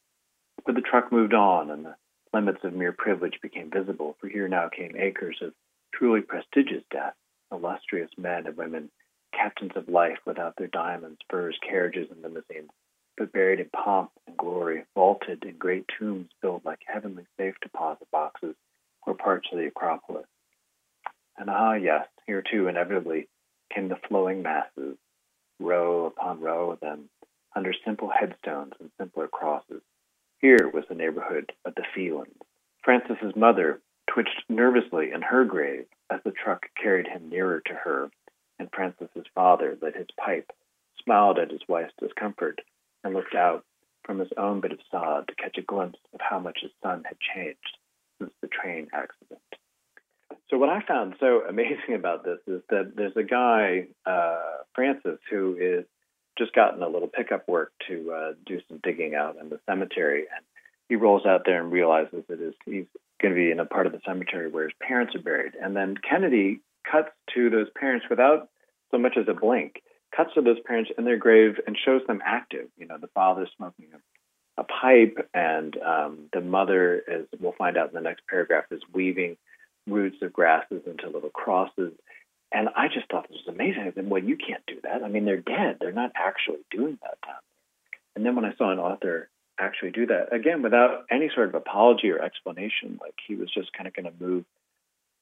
But 0.65 0.75
the 0.75 0.81
truck 0.81 1.11
moved 1.11 1.33
on, 1.33 1.71
and 1.71 1.85
the 1.85 1.95
limits 2.33 2.63
of 2.63 2.73
mere 2.73 2.91
privilege 2.91 3.39
became 3.41 3.71
visible, 3.71 4.17
for 4.19 4.27
here 4.27 4.47
now 4.47 4.69
came 4.69 4.95
acres 4.97 5.37
of 5.41 5.53
truly 5.93 6.21
prestigious 6.21 6.83
death, 6.91 7.15
illustrious 7.51 8.11
men 8.17 8.47
and 8.47 8.57
women 8.57 8.89
captains 9.31 9.71
of 9.75 9.89
life 9.89 10.19
without 10.25 10.55
their 10.57 10.67
diamonds, 10.67 11.19
furs, 11.29 11.57
carriages, 11.67 12.07
and 12.11 12.21
limousines, 12.21 12.71
but 13.17 13.31
buried 13.31 13.59
in 13.59 13.69
pomp 13.69 14.11
and 14.27 14.37
glory, 14.37 14.83
vaulted 14.95 15.43
in 15.43 15.57
great 15.57 15.85
tombs 15.97 16.29
built 16.41 16.65
like 16.65 16.79
heavenly 16.85 17.25
safe 17.37 17.55
deposit 17.61 18.07
boxes 18.11 18.55
or 19.05 19.13
parts 19.13 19.47
of 19.51 19.59
the 19.59 19.67
Acropolis. 19.67 20.27
And 21.37 21.49
ah, 21.49 21.73
yes, 21.73 22.07
here 22.27 22.43
too, 22.49 22.67
inevitably, 22.67 23.27
came 23.73 23.89
the 23.89 23.97
flowing 24.07 24.41
masses, 24.41 24.97
row 25.59 26.05
upon 26.05 26.39
row 26.39 26.71
of 26.71 26.79
them, 26.79 27.09
under 27.55 27.73
simple 27.85 28.09
headstones 28.09 28.73
and 28.79 28.91
simpler 28.99 29.27
crosses. 29.27 29.81
Here 30.39 30.69
was 30.73 30.83
the 30.87 30.95
neighborhood 30.95 31.51
of 31.65 31.75
the 31.75 31.83
Phelans. 31.93 32.35
Francis's 32.83 33.35
mother 33.35 33.81
twitched 34.09 34.43
nervously 34.49 35.11
in 35.11 35.21
her 35.21 35.45
grave 35.45 35.85
as 36.09 36.19
the 36.23 36.31
truck 36.31 36.65
carried 36.81 37.07
him 37.07 37.29
nearer 37.29 37.61
to 37.65 37.73
her 37.73 38.09
and 38.61 38.69
Francis's 38.73 39.25
father 39.33 39.75
lit 39.81 39.97
his 39.97 40.07
pipe, 40.23 40.51
smiled 41.03 41.39
at 41.39 41.49
his 41.49 41.61
wife's 41.67 41.93
discomfort, 41.99 42.61
and 43.03 43.15
looked 43.15 43.33
out 43.33 43.65
from 44.05 44.19
his 44.19 44.29
own 44.37 44.61
bit 44.61 44.71
of 44.71 44.79
sod 44.91 45.27
to 45.27 45.35
catch 45.35 45.57
a 45.57 45.63
glimpse 45.63 45.99
of 46.13 46.21
how 46.21 46.39
much 46.39 46.59
his 46.61 46.71
son 46.83 47.03
had 47.03 47.17
changed 47.19 47.77
since 48.19 48.31
the 48.41 48.47
train 48.47 48.87
accident. 48.93 49.41
So 50.49 50.57
what 50.57 50.69
I 50.69 50.81
found 50.81 51.15
so 51.19 51.41
amazing 51.49 51.95
about 51.95 52.23
this 52.23 52.37
is 52.45 52.61
that 52.69 52.93
there's 52.95 53.17
a 53.17 53.23
guy, 53.23 53.87
uh, 54.05 54.63
Francis, 54.75 55.19
who 55.29 55.57
is 55.59 55.85
just 56.37 56.53
gotten 56.53 56.83
a 56.83 56.87
little 56.87 57.07
pickup 57.07 57.47
work 57.47 57.71
to 57.87 58.11
uh, 58.11 58.33
do 58.45 58.61
some 58.67 58.79
digging 58.83 59.15
out 59.15 59.37
in 59.41 59.49
the 59.49 59.59
cemetery, 59.65 60.25
and 60.33 60.45
he 60.87 60.95
rolls 60.95 61.25
out 61.25 61.41
there 61.45 61.61
and 61.61 61.71
realizes 61.71 62.23
that 62.29 62.39
his, 62.39 62.53
he's 62.65 62.85
going 63.21 63.33
to 63.33 63.39
be 63.39 63.49
in 63.49 63.59
a 63.59 63.65
part 63.65 63.87
of 63.87 63.91
the 63.91 64.01
cemetery 64.05 64.49
where 64.49 64.65
his 64.65 64.73
parents 64.79 65.15
are 65.15 65.21
buried. 65.21 65.53
And 65.59 65.75
then 65.75 65.95
Kennedy 65.97 66.61
cuts 66.89 67.09
to 67.33 67.49
those 67.49 67.67
parents 67.75 68.05
without 68.09 68.49
so 68.91 68.97
much 68.97 69.17
as 69.17 69.27
a 69.27 69.33
blink, 69.33 69.81
cuts 70.15 70.33
to 70.35 70.41
those 70.41 70.59
parents 70.65 70.91
in 70.97 71.05
their 71.05 71.17
grave 71.17 71.59
and 71.65 71.77
shows 71.77 72.01
them 72.07 72.21
active. 72.25 72.67
You 72.77 72.87
know, 72.87 72.97
the 72.97 73.07
father 73.07 73.47
smoking 73.55 73.87
a, 73.93 74.61
a 74.61 74.63
pipe, 74.63 75.29
and 75.33 75.77
um, 75.81 76.29
the 76.33 76.41
mother, 76.41 77.03
as 77.09 77.25
we'll 77.39 77.53
find 77.53 77.77
out 77.77 77.89
in 77.89 77.95
the 77.95 78.01
next 78.01 78.27
paragraph, 78.27 78.65
is 78.71 78.81
weaving 78.93 79.37
roots 79.87 80.17
of 80.21 80.33
grasses 80.33 80.81
into 80.85 81.09
little 81.09 81.29
crosses. 81.29 81.93
And 82.51 82.69
I 82.75 82.87
just 82.87 83.09
thought 83.09 83.29
this 83.29 83.39
was 83.45 83.55
amazing. 83.55 83.83
I 83.83 83.93
said, 83.93 84.09
well, 84.09 84.21
you 84.21 84.35
can't 84.35 84.63
do 84.67 84.75
that. 84.83 85.03
I 85.03 85.07
mean, 85.07 85.25
they're 85.25 85.37
dead. 85.37 85.77
They're 85.79 85.93
not 85.93 86.11
actually 86.15 86.59
doing 86.69 86.99
that 87.01 87.17
down 87.25 87.35
there. 87.49 87.99
And 88.15 88.25
then 88.25 88.35
when 88.35 88.45
I 88.45 88.53
saw 88.55 88.71
an 88.71 88.79
author 88.79 89.29
actually 89.57 89.91
do 89.91 90.07
that, 90.07 90.33
again, 90.33 90.61
without 90.61 91.05
any 91.09 91.29
sort 91.33 91.47
of 91.47 91.55
apology 91.55 92.11
or 92.11 92.21
explanation, 92.21 92.99
like 92.99 93.15
he 93.25 93.35
was 93.35 93.49
just 93.53 93.71
kind 93.71 93.87
of 93.87 93.93
going 93.93 94.05
to 94.05 94.23
move 94.23 94.43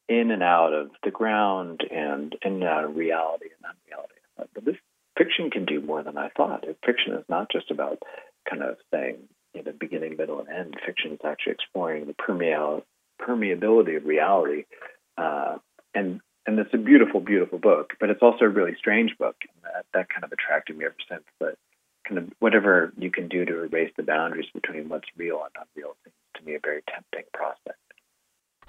in 0.10 0.32
and 0.32 0.44
out 0.44 0.74
of 0.74 0.90
the 1.04 1.12
ground 1.12 1.82
and 1.90 2.36
in 2.44 2.54
and 2.54 2.64
out 2.64 2.84
of 2.84 2.96
reality 2.96 3.46
and 3.56 3.72
unreality. 3.72 4.16
But 4.36 4.66
this 4.66 4.76
fiction 5.18 5.52
can 5.52 5.66
do 5.66 5.82
more 5.82 6.02
than 6.04 6.18
I 6.18 6.30
thought. 6.36 6.66
Fiction 6.86 7.14
is 7.14 7.26
not 7.30 7.52
just 7.52 7.72
about 7.72 8.00
kind 8.50 8.64
of 8.64 8.78
saying 8.92 9.18
you 9.54 9.64
know 9.64 9.74
beginning, 9.80 10.18
middle, 10.18 10.40
and 10.40 10.50
end. 10.50 10.76
Fiction 10.86 11.12
is 11.12 11.20
actually 11.24 11.54
exploring 11.54 12.06
the 12.06 12.84
permeability 13.22 13.98
of 13.98 14.06
reality, 14.06 14.66
uh, 15.18 15.58
and 15.94 16.22
and 16.46 16.58
it's 16.58 16.74
a 16.74 16.78
beautiful, 16.78 17.20
beautiful 17.20 17.60
book. 17.60 17.94
But 18.00 18.10
it's 18.10 18.24
also 18.24 18.46
a 18.46 18.50
really 18.50 18.76
strange 18.78 19.18
book, 19.18 19.36
and 19.42 19.64
that 19.64 19.86
that 19.94 20.10
kind 20.10 20.24
of 20.24 20.32
attracted 20.32 20.78
me 20.78 20.86
ever 20.86 20.96
since. 21.10 21.24
But 21.40 21.56
kind 22.08 22.18
of 22.18 22.30
whatever 22.40 22.92
you 22.98 23.12
can 23.12 23.28
do 23.28 23.46
to 23.46 23.64
erase 23.64 23.92
the 23.96 24.04
boundaries 24.04 24.50
between 24.54 24.90
what's 24.90 25.08
real 25.18 25.44
and 25.44 25.68
unreal 25.76 25.96
seems 26.04 26.16
to 26.36 26.44
me 26.44 26.56
a 26.56 26.60
very 26.64 26.82
tempting 26.88 27.26
prospect. 27.34 27.59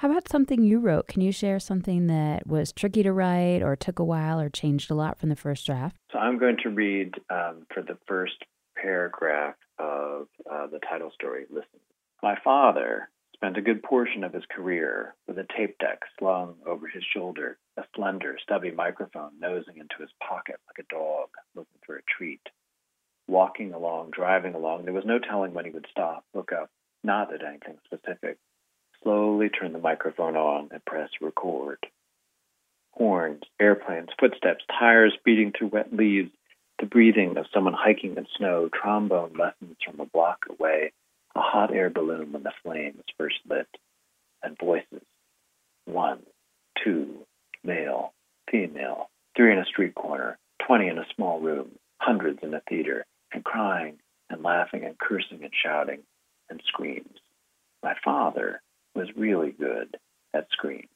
How 0.00 0.10
about 0.10 0.30
something 0.30 0.62
you 0.62 0.78
wrote? 0.78 1.08
Can 1.08 1.20
you 1.20 1.30
share 1.30 1.60
something 1.60 2.06
that 2.06 2.46
was 2.46 2.72
tricky 2.72 3.02
to 3.02 3.12
write 3.12 3.60
or 3.60 3.76
took 3.76 3.98
a 3.98 4.04
while 4.04 4.40
or 4.40 4.48
changed 4.48 4.90
a 4.90 4.94
lot 4.94 5.18
from 5.18 5.28
the 5.28 5.36
first 5.36 5.66
draft? 5.66 5.94
So 6.10 6.18
I'm 6.18 6.38
going 6.38 6.56
to 6.62 6.70
read 6.70 7.16
um, 7.28 7.66
for 7.74 7.82
the 7.82 7.98
first 8.08 8.36
paragraph 8.74 9.56
of 9.78 10.28
uh, 10.50 10.68
the 10.68 10.78
title 10.88 11.10
story. 11.12 11.44
Listen. 11.50 11.80
My 12.22 12.34
father 12.42 13.10
spent 13.34 13.58
a 13.58 13.60
good 13.60 13.82
portion 13.82 14.24
of 14.24 14.32
his 14.32 14.44
career 14.50 15.16
with 15.28 15.36
a 15.36 15.46
tape 15.54 15.76
deck 15.76 15.98
slung 16.18 16.54
over 16.66 16.88
his 16.88 17.04
shoulder, 17.14 17.58
a 17.76 17.82
slender, 17.94 18.38
stubby 18.42 18.70
microphone 18.70 19.32
nosing 19.38 19.76
into 19.76 19.96
his 20.00 20.10
pocket 20.26 20.56
like 20.66 20.82
a 20.82 20.94
dog 20.94 21.28
looking 21.54 21.78
for 21.84 21.96
a 21.96 22.02
treat. 22.16 22.40
Walking 23.28 23.74
along, 23.74 24.12
driving 24.12 24.54
along, 24.54 24.84
there 24.86 24.94
was 24.94 25.04
no 25.04 25.18
telling 25.18 25.52
when 25.52 25.66
he 25.66 25.70
would 25.70 25.88
stop, 25.90 26.24
look 26.32 26.52
up, 26.52 26.70
not 27.04 27.34
at 27.34 27.44
anything 27.44 27.76
turn 29.60 29.72
the 29.72 29.78
microphone 29.78 30.36
on 30.36 30.68
and 30.70 30.84
press 30.84 31.10
record. 31.20 31.78
Horns, 32.92 33.42
airplanes, 33.60 34.08
footsteps, 34.18 34.64
tires 34.78 35.16
beating 35.24 35.52
through 35.56 35.68
wet 35.68 35.92
leaves, 35.92 36.30
the 36.78 36.86
breathing 36.86 37.36
of 37.36 37.46
someone 37.52 37.74
hiking 37.74 38.16
in 38.16 38.26
snow, 38.36 38.68
trombone 38.72 39.34
lessons 39.38 39.76
from 39.84 40.00
a 40.00 40.06
block 40.06 40.46
away, 40.48 40.92
a 41.34 41.40
hot 41.40 41.74
air 41.74 41.90
balloon 41.90 42.32
when 42.32 42.42
the 42.42 42.52
flame 42.62 42.94
is 42.98 43.14
first 43.18 43.36
lit, 43.48 43.68
and 44.42 44.58
voices. 44.58 45.02
One, 45.84 46.20
two, 46.82 47.26
male, 47.62 48.12
female, 48.50 49.10
three 49.36 49.52
in 49.52 49.58
a 49.58 49.64
street 49.64 49.94
corner, 49.94 50.38
twenty 50.66 50.88
in 50.88 50.98
a 50.98 51.06
small 51.14 51.40
room, 51.40 51.70
hundreds 51.98 52.40
in 52.42 52.54
a 52.54 52.62
theater, 52.68 53.04
and 53.32 53.44
crying 53.44 53.98
and 54.28 54.42
laughing 54.42 54.84
and 54.84 54.98
cursing 54.98 55.42
and 55.42 55.52
shouting 55.52 56.00
and 56.48 56.60
screams. 56.66 57.18
My 57.82 57.94
father 58.04 58.60
was 59.00 59.08
really 59.16 59.52
good 59.52 59.96
at 60.34 60.46
screams. 60.52 60.88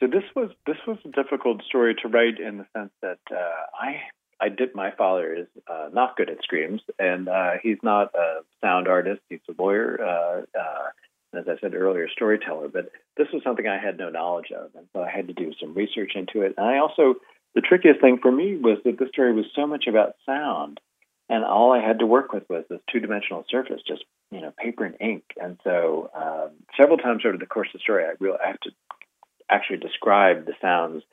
So 0.00 0.06
this 0.06 0.24
was 0.34 0.50
this 0.66 0.78
was 0.86 0.98
a 1.04 1.08
difficult 1.08 1.62
story 1.64 1.94
to 2.02 2.08
write 2.08 2.40
in 2.40 2.58
the 2.58 2.66
sense 2.76 2.90
that 3.02 3.20
uh, 3.30 3.62
I 3.78 4.00
I 4.40 4.48
did 4.48 4.74
my 4.74 4.90
father 4.90 5.32
is 5.32 5.46
uh, 5.70 5.90
not 5.92 6.16
good 6.16 6.28
at 6.28 6.42
screams 6.42 6.80
and 6.98 7.28
uh, 7.28 7.52
he's 7.62 7.78
not 7.84 8.12
a 8.14 8.40
sound 8.60 8.88
artist 8.88 9.20
he's 9.28 9.38
a 9.48 9.62
lawyer 9.62 10.00
uh, 10.02 10.58
uh, 10.58 11.38
as 11.38 11.44
I 11.46 11.56
said 11.60 11.74
earlier 11.74 12.08
storyteller 12.08 12.66
but 12.66 12.90
this 13.16 13.28
was 13.32 13.44
something 13.44 13.68
I 13.68 13.78
had 13.78 13.96
no 13.96 14.08
knowledge 14.10 14.50
of 14.50 14.70
and 14.74 14.88
so 14.92 15.04
I 15.04 15.08
had 15.08 15.28
to 15.28 15.34
do 15.34 15.52
some 15.60 15.72
research 15.72 16.12
into 16.16 16.42
it 16.42 16.54
and 16.58 16.66
I 16.66 16.78
also 16.78 17.14
the 17.54 17.60
trickiest 17.60 18.00
thing 18.00 18.18
for 18.20 18.32
me 18.32 18.56
was 18.56 18.78
that 18.84 18.98
this 18.98 19.10
story 19.10 19.32
was 19.32 19.46
so 19.54 19.68
much 19.68 19.84
about 19.86 20.16
sound 20.26 20.80
and 21.28 21.44
all 21.44 21.72
I 21.72 21.80
had 21.80 22.00
to 22.00 22.06
work 22.06 22.32
with 22.32 22.42
was 22.50 22.64
this 22.68 22.80
two 22.90 22.98
dimensional 22.98 23.44
surface 23.48 23.82
just 23.86 24.04
you 24.32 24.40
know 24.40 24.52
paper 24.58 24.84
and 24.84 24.96
ink. 25.00 25.22
And 25.40 25.58
so 25.62 26.10
um, 26.14 26.50
several 26.82 26.98
times 26.98 27.22
over 27.24 27.38
the 27.38 27.46
course 27.46 27.68
of 27.68 27.80
the 27.80 27.82
story, 27.82 28.04
I 28.04 28.12
real 28.18 28.36
I 28.42 28.48
have 28.48 28.60
to 28.60 28.70
actually 29.48 29.78
describe 29.78 30.46
the 30.46 30.54
sounds 30.60 31.04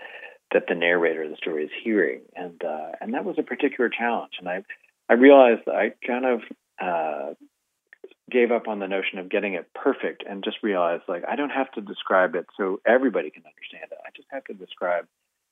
that 0.52 0.64
the 0.68 0.76
narrator 0.76 1.24
of 1.24 1.30
the 1.30 1.38
story 1.38 1.66
is 1.66 1.72
hearing, 1.84 2.22
and 2.36 2.62
uh, 2.64 2.92
and 3.00 3.14
that 3.14 3.26
was 3.26 3.36
a 3.38 3.44
particular 3.44 3.90
challenge. 3.90 4.34
And 4.40 4.50
I 4.50 4.64
I 5.08 5.14
realized 5.14 5.68
I 5.68 5.94
kind 6.06 6.26
of 6.26 6.42
uh, 6.82 7.34
gave 8.32 8.52
up 8.52 8.68
on 8.68 8.80
the 8.80 8.88
notion 8.88 9.20
of 9.20 9.30
getting 9.30 9.54
it 9.54 9.72
perfect, 9.76 10.24
and 10.28 10.44
just 10.44 10.58
realized 10.64 11.04
like 11.08 11.24
I 11.28 11.36
don't 11.36 11.52
have 11.52 11.72
to 11.74 11.82
describe 11.82 12.36
it 12.36 12.48
so 12.58 12.82
everybody 12.86 13.30
can 13.30 13.44
understand 13.46 13.92
it. 13.92 13.98
I 14.04 14.10
just 14.16 14.28
have 14.32 14.46
to 14.46 14.54
describe 14.54 15.06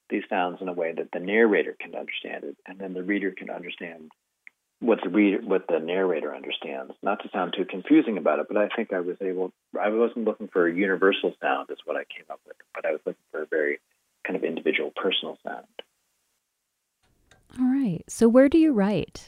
these 0.09 0.23
sounds 0.29 0.59
in 0.61 0.69
a 0.69 0.73
way 0.73 0.93
that 0.93 1.09
the 1.11 1.19
narrator 1.19 1.75
can 1.79 1.93
understand 1.93 2.43
it, 2.43 2.57
and 2.65 2.79
then 2.79 2.93
the 2.93 3.03
reader 3.03 3.31
can 3.31 3.51
understand 3.51 4.11
what 4.87 4.99
the 5.03 5.09
reader, 5.09 5.39
what 5.43 5.65
the 5.67 5.79
narrator 5.79 6.33
understands. 6.33 6.93
Not 7.03 7.21
to 7.23 7.29
sound 7.33 7.53
too 7.57 7.65
confusing 7.65 8.17
about 8.17 8.39
it, 8.39 8.45
but 8.47 8.55
I 8.55 8.69
think 8.73 8.93
I 8.93 9.01
was 9.01 9.17
able. 9.19 9.51
I 9.79 9.89
wasn't 9.89 10.23
looking 10.23 10.47
for 10.47 10.65
a 10.65 10.73
universal 10.73 11.33
sound, 11.41 11.67
is 11.69 11.77
what 11.83 11.97
I 11.97 12.05
came 12.05 12.25
up 12.31 12.39
with, 12.47 12.55
but 12.73 12.85
I 12.85 12.91
was 12.91 13.01
looking 13.05 13.23
for 13.31 13.43
a 13.43 13.45
very 13.47 13.79
kind 14.25 14.37
of 14.37 14.45
individual, 14.45 14.93
personal 14.95 15.37
sound. 15.45 15.65
All 17.59 17.65
right. 17.65 18.01
So 18.07 18.29
where 18.29 18.47
do 18.47 18.57
you 18.57 18.71
write? 18.71 19.27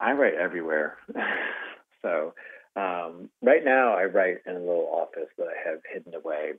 I 0.00 0.12
write 0.12 0.34
everywhere. 0.34 0.96
so 2.02 2.32
um, 2.74 3.28
right 3.42 3.62
now, 3.62 3.92
I 3.94 4.04
write 4.04 4.38
in 4.46 4.56
a 4.56 4.60
little 4.60 4.88
office 4.90 5.28
that 5.36 5.46
I 5.46 5.68
have 5.68 5.80
hidden 5.92 6.14
away. 6.14 6.52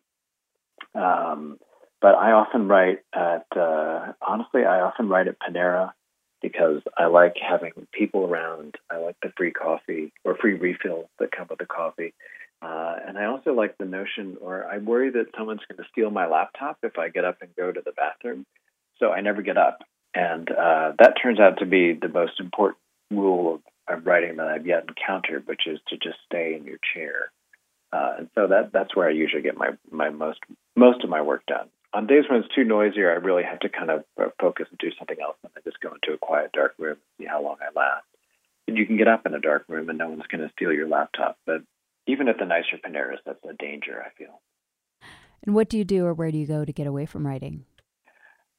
Um, 0.94 1.58
but 2.02 2.14
I 2.14 2.34
often 2.34 2.68
write 2.68 3.00
at 3.16 3.48
uh, 3.58 4.14
honestly, 4.22 4.64
I 4.64 4.82
often 4.82 5.10
write 5.10 5.28
at 5.28 5.38
Panera 5.40 5.94
because 6.42 6.82
I 6.98 7.08
like 7.08 7.36
having 7.42 7.74
people 7.92 8.26
around. 8.26 8.76
I 8.90 8.98
like 8.98 9.16
the 9.22 9.32
free 9.36 9.52
coffee 9.52 10.14
or 10.24 10.36
free 10.36 10.54
refills 10.54 11.08
that 11.20 11.32
come 11.32 11.48
with 11.50 11.60
the 11.60 11.66
coffee. 11.66 12.14
Uh, 12.62 12.96
and 13.08 13.18
I 13.18 13.26
also 13.26 13.54
like 13.54 13.78
the 13.78 13.86
notion, 13.86 14.38
or 14.42 14.66
I 14.66 14.78
worry 14.78 15.12
that 15.12 15.28
someone's 15.38 15.62
going 15.70 15.78
to 15.78 15.90
steal 15.92 16.10
my 16.10 16.28
laptop 16.28 16.78
if 16.84 16.98
I 16.98 17.10
get 17.10 17.26
up 17.26 17.38
and 17.42 17.56
go 17.56 17.72
to 17.72 17.82
the 17.84 17.92
bathroom. 17.92 18.46
So 19.00 19.12
I 19.12 19.22
never 19.22 19.42
get 19.42 19.58
up. 19.58 19.80
And 20.14 20.50
uh, 20.50 20.94
that 21.00 21.16
turns 21.22 21.40
out 21.40 21.60
to 21.60 21.66
be 21.66 21.94
the 21.94 22.08
most 22.08 22.40
important 22.40 22.80
rule 23.12 23.56
of, 23.56 23.98
of 23.98 24.06
writing 24.06 24.38
that 24.38 24.48
I've 24.48 24.66
yet 24.66 24.86
encountered, 24.88 25.46
which 25.48 25.68
is 25.68 25.80
to 25.90 25.98
just 25.98 26.18
stay 26.26 26.56
in 26.56 26.66
your 26.66 26.80
chair. 26.94 27.32
Uh, 27.92 28.14
and 28.20 28.30
so 28.36 28.48
that 28.48 28.72
that's 28.74 28.96
where 28.96 29.08
I 29.08 29.12
usually 29.12 29.44
get 29.44 29.58
my 29.58 29.72
my 29.92 30.10
most 30.10 30.40
most 30.76 31.04
of 31.04 31.10
my 31.10 31.22
work 31.22 31.46
done 31.46 31.70
on 31.96 32.08
days 32.08 32.26
when 32.30 32.40
it's 32.42 32.54
too 32.54 32.66
noisier, 32.66 33.10
I 33.10 33.16
really 33.16 33.44
have 33.44 33.60
to 33.62 33.70
kind 33.70 33.90
of 33.90 34.04
focus 34.40 34.68
and 34.70 34.78
do 34.78 34.92
something 35.00 35.18
else, 35.24 35.38
and 35.44 35.52
I 35.56 35.62
just 35.64 35.80
go 35.80 35.94
into 35.94 36.14
a 36.14 36.18
quiet, 36.18 36.52
dark 36.52 36.76
room 36.78 36.98
and 36.98 37.00
see 37.18 37.26
how 37.26 37.42
long 37.42 37.56
I 37.62 37.72
last. 37.78 38.04
And 38.68 38.78
you 38.78 38.86
can 38.86 38.98
get 38.98 39.08
up 39.08 39.26
in 39.26 39.34
a 39.34 39.40
dark 39.40 39.64
room, 39.70 39.90
and 39.90 39.98
no 39.98 40.10
one's 40.10 40.28
going 40.28 40.46
to 40.46 40.52
steal 40.54 40.74
your 40.74 40.90
laptop. 40.90 41.38
But 41.46 41.62
even 42.06 42.28
at 42.28 42.38
the 42.38 42.46
nicer 42.46 42.78
Paneras, 42.84 43.22
that's 43.26 43.44
a 43.50 43.54
danger. 43.54 44.04
I 44.06 44.10
feel. 44.18 44.42
And 45.46 45.56
what 45.56 45.70
do 45.70 45.78
you 45.78 45.86
do, 45.86 46.06
or 46.06 46.14
where 46.14 46.32
do 46.32 46.38
you 46.38 46.48
go 46.48 46.66
to 46.66 46.74
get 46.74 46.88
away 46.88 47.06
from 47.06 47.26
writing? 47.26 47.64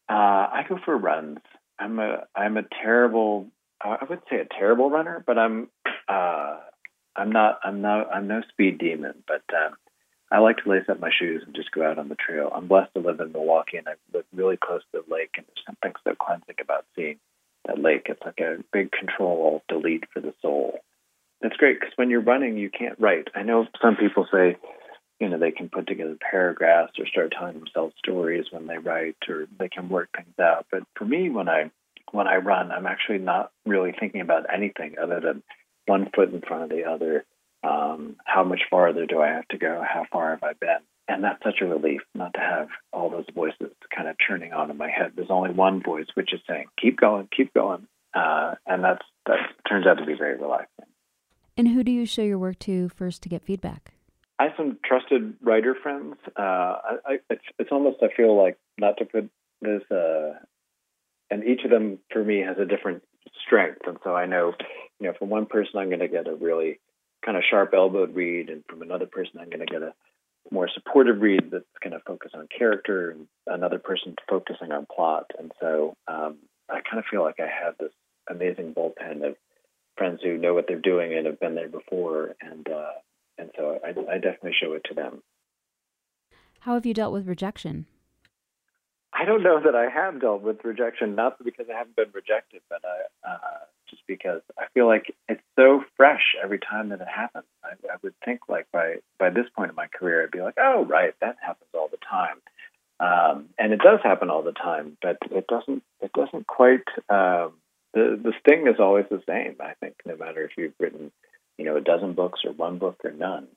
Uh, 0.08 0.14
I 0.14 0.64
go 0.68 0.78
for 0.84 0.96
runs. 0.96 1.38
I'm 1.78 1.98
a 1.98 2.24
I'm 2.34 2.56
a 2.56 2.62
terrible 2.82 3.48
I 3.80 4.04
would 4.08 4.20
say 4.30 4.36
a 4.36 4.46
terrible 4.58 4.90
runner, 4.90 5.22
but 5.26 5.38
I'm 5.38 5.68
uh, 6.08 6.58
I'm 7.14 7.30
not 7.30 7.60
I'm 7.62 7.82
not 7.82 8.10
I'm 8.12 8.28
no 8.28 8.42
speed 8.48 8.78
demon, 8.78 9.22
but 9.26 9.42
um, 9.54 9.76
I 10.30 10.38
like 10.38 10.56
to 10.58 10.68
lace 10.68 10.88
up 10.88 11.00
my 11.00 11.10
shoes 11.16 11.42
and 11.46 11.54
just 11.54 11.70
go 11.70 11.88
out 11.88 11.98
on 11.98 12.08
the 12.08 12.16
trail. 12.16 12.50
I'm 12.52 12.66
blessed 12.66 12.94
to 12.94 13.00
live 13.00 13.20
in 13.20 13.32
Milwaukee 13.32 13.76
and 13.76 13.88
I 13.88 13.92
live 14.12 14.24
really 14.34 14.56
close 14.56 14.82
to 14.92 15.02
the 15.06 15.14
lake, 15.14 15.30
and 15.36 15.46
there's 15.46 15.64
something 15.64 15.92
so 16.02 16.14
cleansing 16.14 16.56
about 16.60 16.84
seeing 16.96 17.18
that 17.66 17.80
lake. 17.80 18.06
It's 18.06 18.22
like 18.24 18.40
a 18.40 18.62
big 18.72 18.90
control 18.90 19.62
delete 19.68 20.04
for 20.12 20.20
the 20.20 20.34
soul. 20.42 20.80
That's 21.40 21.56
great 21.56 21.78
because 21.78 21.92
when 21.96 22.10
you're 22.10 22.20
running, 22.20 22.56
you 22.56 22.70
can't 22.70 22.98
write. 22.98 23.28
I 23.34 23.42
know 23.42 23.66
some 23.80 23.96
people 23.96 24.26
say, 24.32 24.56
you 25.20 25.28
know, 25.28 25.38
they 25.38 25.52
can 25.52 25.68
put 25.68 25.86
together 25.86 26.16
paragraphs 26.30 26.94
or 26.98 27.06
start 27.06 27.32
telling 27.32 27.58
themselves 27.58 27.94
stories 27.98 28.46
when 28.50 28.66
they 28.66 28.78
write, 28.78 29.16
or 29.28 29.46
they 29.58 29.68
can 29.68 29.88
work 29.88 30.08
things 30.14 30.38
out. 30.40 30.66
But 30.70 30.82
for 30.96 31.04
me, 31.04 31.30
when 31.30 31.48
I 31.48 31.70
when 32.12 32.26
I 32.26 32.36
run, 32.36 32.72
I'm 32.72 32.86
actually 32.86 33.18
not 33.18 33.52
really 33.64 33.94
thinking 33.98 34.20
about 34.20 34.52
anything 34.52 34.96
other 35.00 35.20
than 35.20 35.42
one 35.86 36.10
foot 36.14 36.32
in 36.32 36.40
front 36.40 36.64
of 36.64 36.70
the 36.70 36.84
other 36.84 37.24
um, 37.62 38.16
how 38.24 38.44
much 38.44 38.62
farther 38.70 39.06
do 39.06 39.20
I 39.20 39.28
have 39.28 39.48
to 39.48 39.58
go? 39.58 39.82
How 39.86 40.04
far 40.10 40.30
have 40.30 40.42
I 40.42 40.52
been? 40.52 40.78
And 41.08 41.22
that's 41.22 41.42
such 41.44 41.60
a 41.60 41.66
relief 41.66 42.00
not 42.14 42.34
to 42.34 42.40
have 42.40 42.68
all 42.92 43.10
those 43.10 43.26
voices 43.34 43.72
kind 43.94 44.08
of 44.08 44.16
churning 44.18 44.52
on 44.52 44.70
in 44.70 44.76
my 44.76 44.90
head. 44.90 45.12
There's 45.14 45.30
only 45.30 45.50
one 45.50 45.82
voice 45.82 46.06
which 46.14 46.32
is 46.32 46.40
saying, 46.48 46.66
"Keep 46.80 47.00
going, 47.00 47.28
keep 47.34 47.54
going," 47.54 47.86
uh, 48.12 48.56
and 48.66 48.82
that's 48.82 49.04
that 49.26 49.38
turns 49.68 49.86
out 49.86 49.98
to 49.98 50.04
be 50.04 50.14
very 50.14 50.36
relaxing. 50.36 50.86
And 51.56 51.68
who 51.68 51.84
do 51.84 51.92
you 51.92 52.06
show 52.06 52.22
your 52.22 52.38
work 52.38 52.58
to 52.60 52.88
first 52.88 53.22
to 53.22 53.28
get 53.28 53.42
feedback? 53.42 53.94
I 54.38 54.44
have 54.44 54.52
some 54.56 54.78
trusted 54.84 55.34
writer 55.40 55.74
friends. 55.74 56.16
Uh, 56.38 56.42
I, 56.42 56.96
I, 57.06 57.18
it's, 57.30 57.44
it's 57.58 57.72
almost 57.72 57.98
I 58.02 58.08
feel 58.14 58.36
like 58.36 58.58
not 58.76 58.98
to 58.98 59.04
put 59.06 59.30
this, 59.62 59.82
uh, 59.90 60.34
and 61.30 61.44
each 61.44 61.64
of 61.64 61.70
them 61.70 61.98
for 62.12 62.22
me 62.22 62.40
has 62.40 62.58
a 62.58 62.66
different 62.66 63.02
strength, 63.46 63.82
and 63.86 63.96
so 64.04 64.14
I 64.14 64.26
know, 64.26 64.52
you 65.00 65.06
know, 65.06 65.14
from 65.18 65.30
one 65.30 65.46
person 65.46 65.78
I'm 65.78 65.88
going 65.88 66.00
to 66.00 66.08
get 66.08 66.28
a 66.28 66.34
really 66.34 66.80
kind 67.26 67.36
of 67.36 67.42
sharp 67.50 67.74
elbowed 67.74 68.14
read, 68.14 68.48
and 68.48 68.64
from 68.70 68.82
another 68.82 69.06
person, 69.06 69.40
I'm 69.40 69.50
going 69.50 69.66
to 69.66 69.66
get 69.66 69.82
a 69.82 69.92
more 70.52 70.68
supportive 70.72 71.20
read 71.20 71.50
that's 71.50 71.64
going 71.82 71.92
to 71.92 72.00
focus 72.06 72.30
on 72.34 72.48
character, 72.56 73.10
and 73.10 73.26
another 73.48 73.80
person 73.80 74.14
focusing 74.28 74.70
on 74.70 74.86
plot. 74.86 75.32
And 75.38 75.50
so 75.60 75.96
um, 76.06 76.36
I 76.70 76.80
kind 76.88 76.98
of 76.98 77.04
feel 77.10 77.22
like 77.22 77.40
I 77.40 77.48
have 77.64 77.76
this 77.78 77.92
amazing 78.30 78.74
bullpen 78.74 79.28
of 79.28 79.36
friends 79.98 80.20
who 80.22 80.38
know 80.38 80.54
what 80.54 80.66
they're 80.68 80.78
doing 80.78 81.14
and 81.14 81.26
have 81.26 81.40
been 81.40 81.56
there 81.56 81.68
before, 81.68 82.36
and 82.40 82.66
uh, 82.68 82.92
and 83.38 83.50
so 83.56 83.80
I, 83.84 83.88
I 83.88 84.18
definitely 84.18 84.54
show 84.62 84.72
it 84.74 84.84
to 84.84 84.94
them. 84.94 85.22
How 86.60 86.74
have 86.74 86.86
you 86.86 86.94
dealt 86.94 87.12
with 87.12 87.26
rejection? 87.26 87.86
I 89.12 89.24
don't 89.24 89.42
know 89.42 89.60
that 89.64 89.74
I 89.74 89.88
have 89.88 90.20
dealt 90.20 90.42
with 90.42 90.64
rejection, 90.64 91.14
not 91.14 91.42
because 91.42 91.66
I 91.72 91.78
haven't 91.78 91.96
been 91.96 92.10
rejected, 92.12 92.60
but 92.68 92.82
I, 92.84 93.28
uh, 93.30 93.64
just 93.88 94.02
because 94.06 94.42
I 94.58 94.64
feel 94.74 94.86
like 94.86 95.14
it's 95.28 95.42
so 95.56 95.84
fresh 95.96 96.34
every 96.42 96.58
time 96.58 96.90
that 96.90 97.00
it 97.00 97.08
happens. 97.08 97.44
I, 97.64 97.70
I 97.92 97.96
would 98.02 98.14
think 98.24 98.40
like 98.48 98.66
by 98.72 98.96
by 99.18 99.30
this 99.30 99.46
point 99.56 99.70
in 99.70 99.76
my 99.76 99.86
career, 99.88 100.22
I'd 100.22 100.30
be 100.30 100.40
like, 100.40 100.58
oh 100.58 100.84
right, 100.84 101.14
that 101.20 101.36
happens 101.40 101.70
all 101.74 101.88
the 101.88 101.98
time, 101.98 102.40
um, 103.00 103.48
and 103.58 103.72
it 103.72 103.80
does 103.80 104.00
happen 104.02 104.30
all 104.30 104.42
the 104.42 104.52
time, 104.52 104.96
but 105.02 105.18
it 105.30 105.46
doesn't 105.46 105.82
it 106.00 106.12
doesn't 106.12 106.46
quite. 106.46 106.86
Um, 107.08 107.54
the 107.94 108.20
the 108.22 108.32
sting 108.40 108.66
is 108.66 108.78
always 108.78 109.06
the 109.10 109.22
same. 109.26 109.56
I 109.60 109.74
think 109.80 109.94
no 110.04 110.16
matter 110.16 110.42
if 110.44 110.50
you've 110.56 110.74
written, 110.78 111.12
you 111.58 111.64
know, 111.64 111.76
a 111.76 111.80
dozen 111.80 112.12
books 112.12 112.40
or 112.44 112.52
one 112.52 112.78
book 112.78 113.00
or 113.04 113.10
none. 113.10 113.48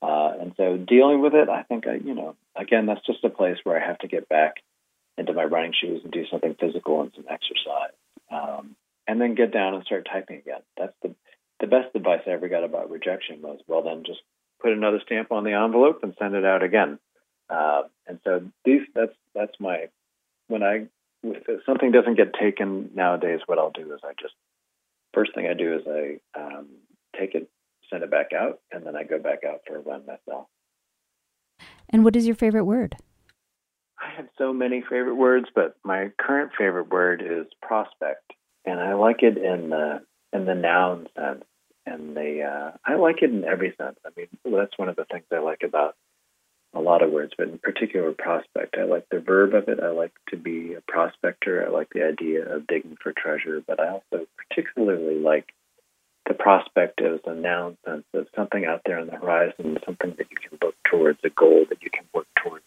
Uh, 0.00 0.32
and 0.40 0.52
so 0.56 0.76
dealing 0.76 1.20
with 1.20 1.34
it, 1.34 1.48
I 1.48 1.62
think 1.62 1.86
I, 1.86 1.94
you 1.94 2.14
know, 2.14 2.34
again, 2.56 2.86
that's 2.86 3.06
just 3.06 3.22
a 3.22 3.30
place 3.30 3.58
where 3.62 3.80
I 3.80 3.86
have 3.86 3.98
to 3.98 4.08
get 4.08 4.28
back 4.28 4.56
into 5.16 5.32
my 5.32 5.44
running 5.44 5.72
shoes 5.78 6.00
and 6.02 6.12
do 6.12 6.24
something 6.30 6.56
physical 6.58 7.02
and 7.02 7.12
some 7.14 7.26
exercise, 7.30 7.94
um, 8.30 8.74
and 9.12 9.20
then 9.20 9.34
get 9.34 9.52
down 9.52 9.74
and 9.74 9.84
start 9.84 10.08
typing 10.10 10.38
again. 10.38 10.62
That's 10.78 10.94
the 11.02 11.14
the 11.60 11.66
best 11.66 11.94
advice 11.94 12.22
I 12.26 12.30
ever 12.30 12.48
got 12.48 12.64
about 12.64 12.90
rejection 12.90 13.42
was, 13.42 13.60
well, 13.68 13.82
then 13.82 14.04
just 14.06 14.20
put 14.60 14.72
another 14.72 15.00
stamp 15.04 15.30
on 15.30 15.44
the 15.44 15.52
envelope 15.52 16.00
and 16.02 16.14
send 16.18 16.34
it 16.34 16.46
out 16.46 16.62
again. 16.62 16.98
Uh, 17.50 17.82
and 18.06 18.18
so 18.24 18.40
these 18.64 18.80
that's 18.94 19.12
that's 19.34 19.52
my 19.60 19.90
when 20.48 20.62
I 20.62 20.86
if 21.22 21.60
something 21.66 21.92
doesn't 21.92 22.16
get 22.16 22.32
taken 22.32 22.90
nowadays, 22.94 23.40
what 23.44 23.58
I'll 23.58 23.70
do 23.70 23.92
is 23.92 24.00
I 24.02 24.12
just 24.18 24.32
first 25.12 25.34
thing 25.34 25.46
I 25.46 25.52
do 25.52 25.76
is 25.76 25.82
I 25.86 26.40
um, 26.40 26.68
take 27.14 27.34
it, 27.34 27.50
send 27.90 28.02
it 28.02 28.10
back 28.10 28.32
out, 28.32 28.60
and 28.72 28.86
then 28.86 28.96
I 28.96 29.04
go 29.04 29.18
back 29.18 29.40
out 29.46 29.60
for 29.66 29.76
a 29.76 29.80
run 29.80 30.06
myself. 30.06 30.46
And 31.90 32.02
what 32.02 32.16
is 32.16 32.26
your 32.26 32.34
favorite 32.34 32.64
word? 32.64 32.96
I 34.00 34.16
have 34.16 34.28
so 34.38 34.54
many 34.54 34.80
favorite 34.80 35.16
words, 35.16 35.46
but 35.54 35.76
my 35.84 36.10
current 36.18 36.52
favorite 36.58 36.88
word 36.88 37.22
is 37.22 37.46
prospect, 37.60 38.32
and 38.64 38.80
I 38.80 38.94
like 38.94 39.22
it 39.22 39.36
in 39.36 39.70
the 39.70 40.02
in 40.32 40.44
the 40.46 40.54
noun 40.54 41.08
sense, 41.16 41.44
and 41.86 42.16
the 42.16 42.42
uh, 42.42 42.76
I 42.84 42.96
like 42.96 43.22
it 43.22 43.30
in 43.30 43.44
every 43.44 43.74
sense. 43.76 43.98
I 44.04 44.10
mean, 44.16 44.28
that's 44.44 44.78
one 44.78 44.88
of 44.88 44.96
the 44.96 45.04
things 45.04 45.24
I 45.32 45.38
like 45.38 45.62
about 45.62 45.96
a 46.74 46.80
lot 46.80 47.02
of 47.02 47.10
words, 47.10 47.32
but 47.36 47.48
in 47.48 47.58
particular 47.58 48.12
prospect. 48.12 48.76
I 48.78 48.84
like 48.84 49.06
the 49.10 49.20
verb 49.20 49.54
of 49.54 49.68
it. 49.68 49.80
I 49.80 49.90
like 49.90 50.12
to 50.30 50.36
be 50.36 50.74
a 50.74 50.80
prospector. 50.80 51.66
I 51.66 51.70
like 51.70 51.90
the 51.92 52.06
idea 52.06 52.46
of 52.48 52.66
digging 52.66 52.96
for 53.02 53.12
treasure, 53.12 53.62
but 53.66 53.78
I 53.78 53.88
also 53.88 54.26
particularly 54.48 55.18
like 55.20 55.52
the 56.26 56.34
prospect 56.34 57.00
as 57.02 57.20
a 57.26 57.34
noun 57.34 57.76
sense 57.84 58.04
of 58.14 58.26
something 58.34 58.64
out 58.64 58.82
there 58.86 58.98
on 58.98 59.06
the 59.06 59.16
horizon, 59.16 59.78
something 59.84 60.14
that 60.16 60.30
you 60.30 60.36
can 60.36 60.58
look 60.62 60.76
towards, 60.84 61.18
a 61.24 61.30
goal 61.30 61.66
that 61.68 61.82
you 61.82 61.90
can 61.90 62.04
work 62.14 62.26
towards. 62.42 62.64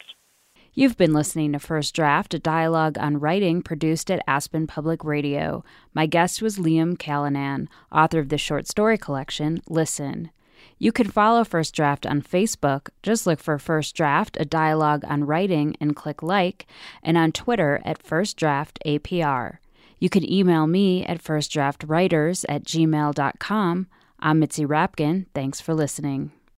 You've 0.78 0.97
been 0.97 1.13
listening 1.13 1.53
to 1.53 1.59
First 1.59 1.95
Draft, 1.95 2.34
a 2.34 2.39
dialogue 2.39 2.97
on 2.97 3.21
writing 3.21 3.61
produced 3.61 4.11
at 4.11 4.21
Aspen 4.28 4.67
Public 4.67 5.05
Radio. 5.05 5.63
My 5.93 6.05
guest 6.05 6.41
was 6.41 6.57
Liam 6.57 6.99
Callanan, 6.99 7.69
author 7.93 8.19
of 8.19 8.28
the 8.28 8.38
short 8.38 8.67
story 8.67 8.97
collection 8.97 9.61
Listen. 9.69 10.32
You 10.78 10.91
can 10.91 11.09
follow 11.09 11.45
First 11.45 11.73
Draft 11.73 12.05
on 12.05 12.21
Facebook. 12.21 12.89
Just 13.01 13.26
look 13.26 13.39
for 13.39 13.57
First 13.57 13.95
Draft, 13.95 14.36
a 14.38 14.43
dialogue 14.43 15.05
on 15.07 15.23
writing, 15.23 15.78
and 15.80 15.95
click 15.95 16.21
like, 16.21 16.67
and 17.01 17.17
on 17.17 17.32
Twitter 17.32 17.82
at 17.86 18.03
First 18.03 18.36
Draft 18.36 18.78
APR. 18.86 19.59
You 19.97 20.09
can 20.09 20.30
email 20.30 20.67
me 20.67 21.05
at 21.05 21.23
firstdraftwriters 21.23 22.43
at 22.49 22.65
gmail.com. 22.65 23.88
I'm 24.19 24.39
Mitzi 24.39 24.65
Rapkin. 24.65 25.28
Thanks 25.34 25.61
for 25.61 25.73
listening. 25.73 26.34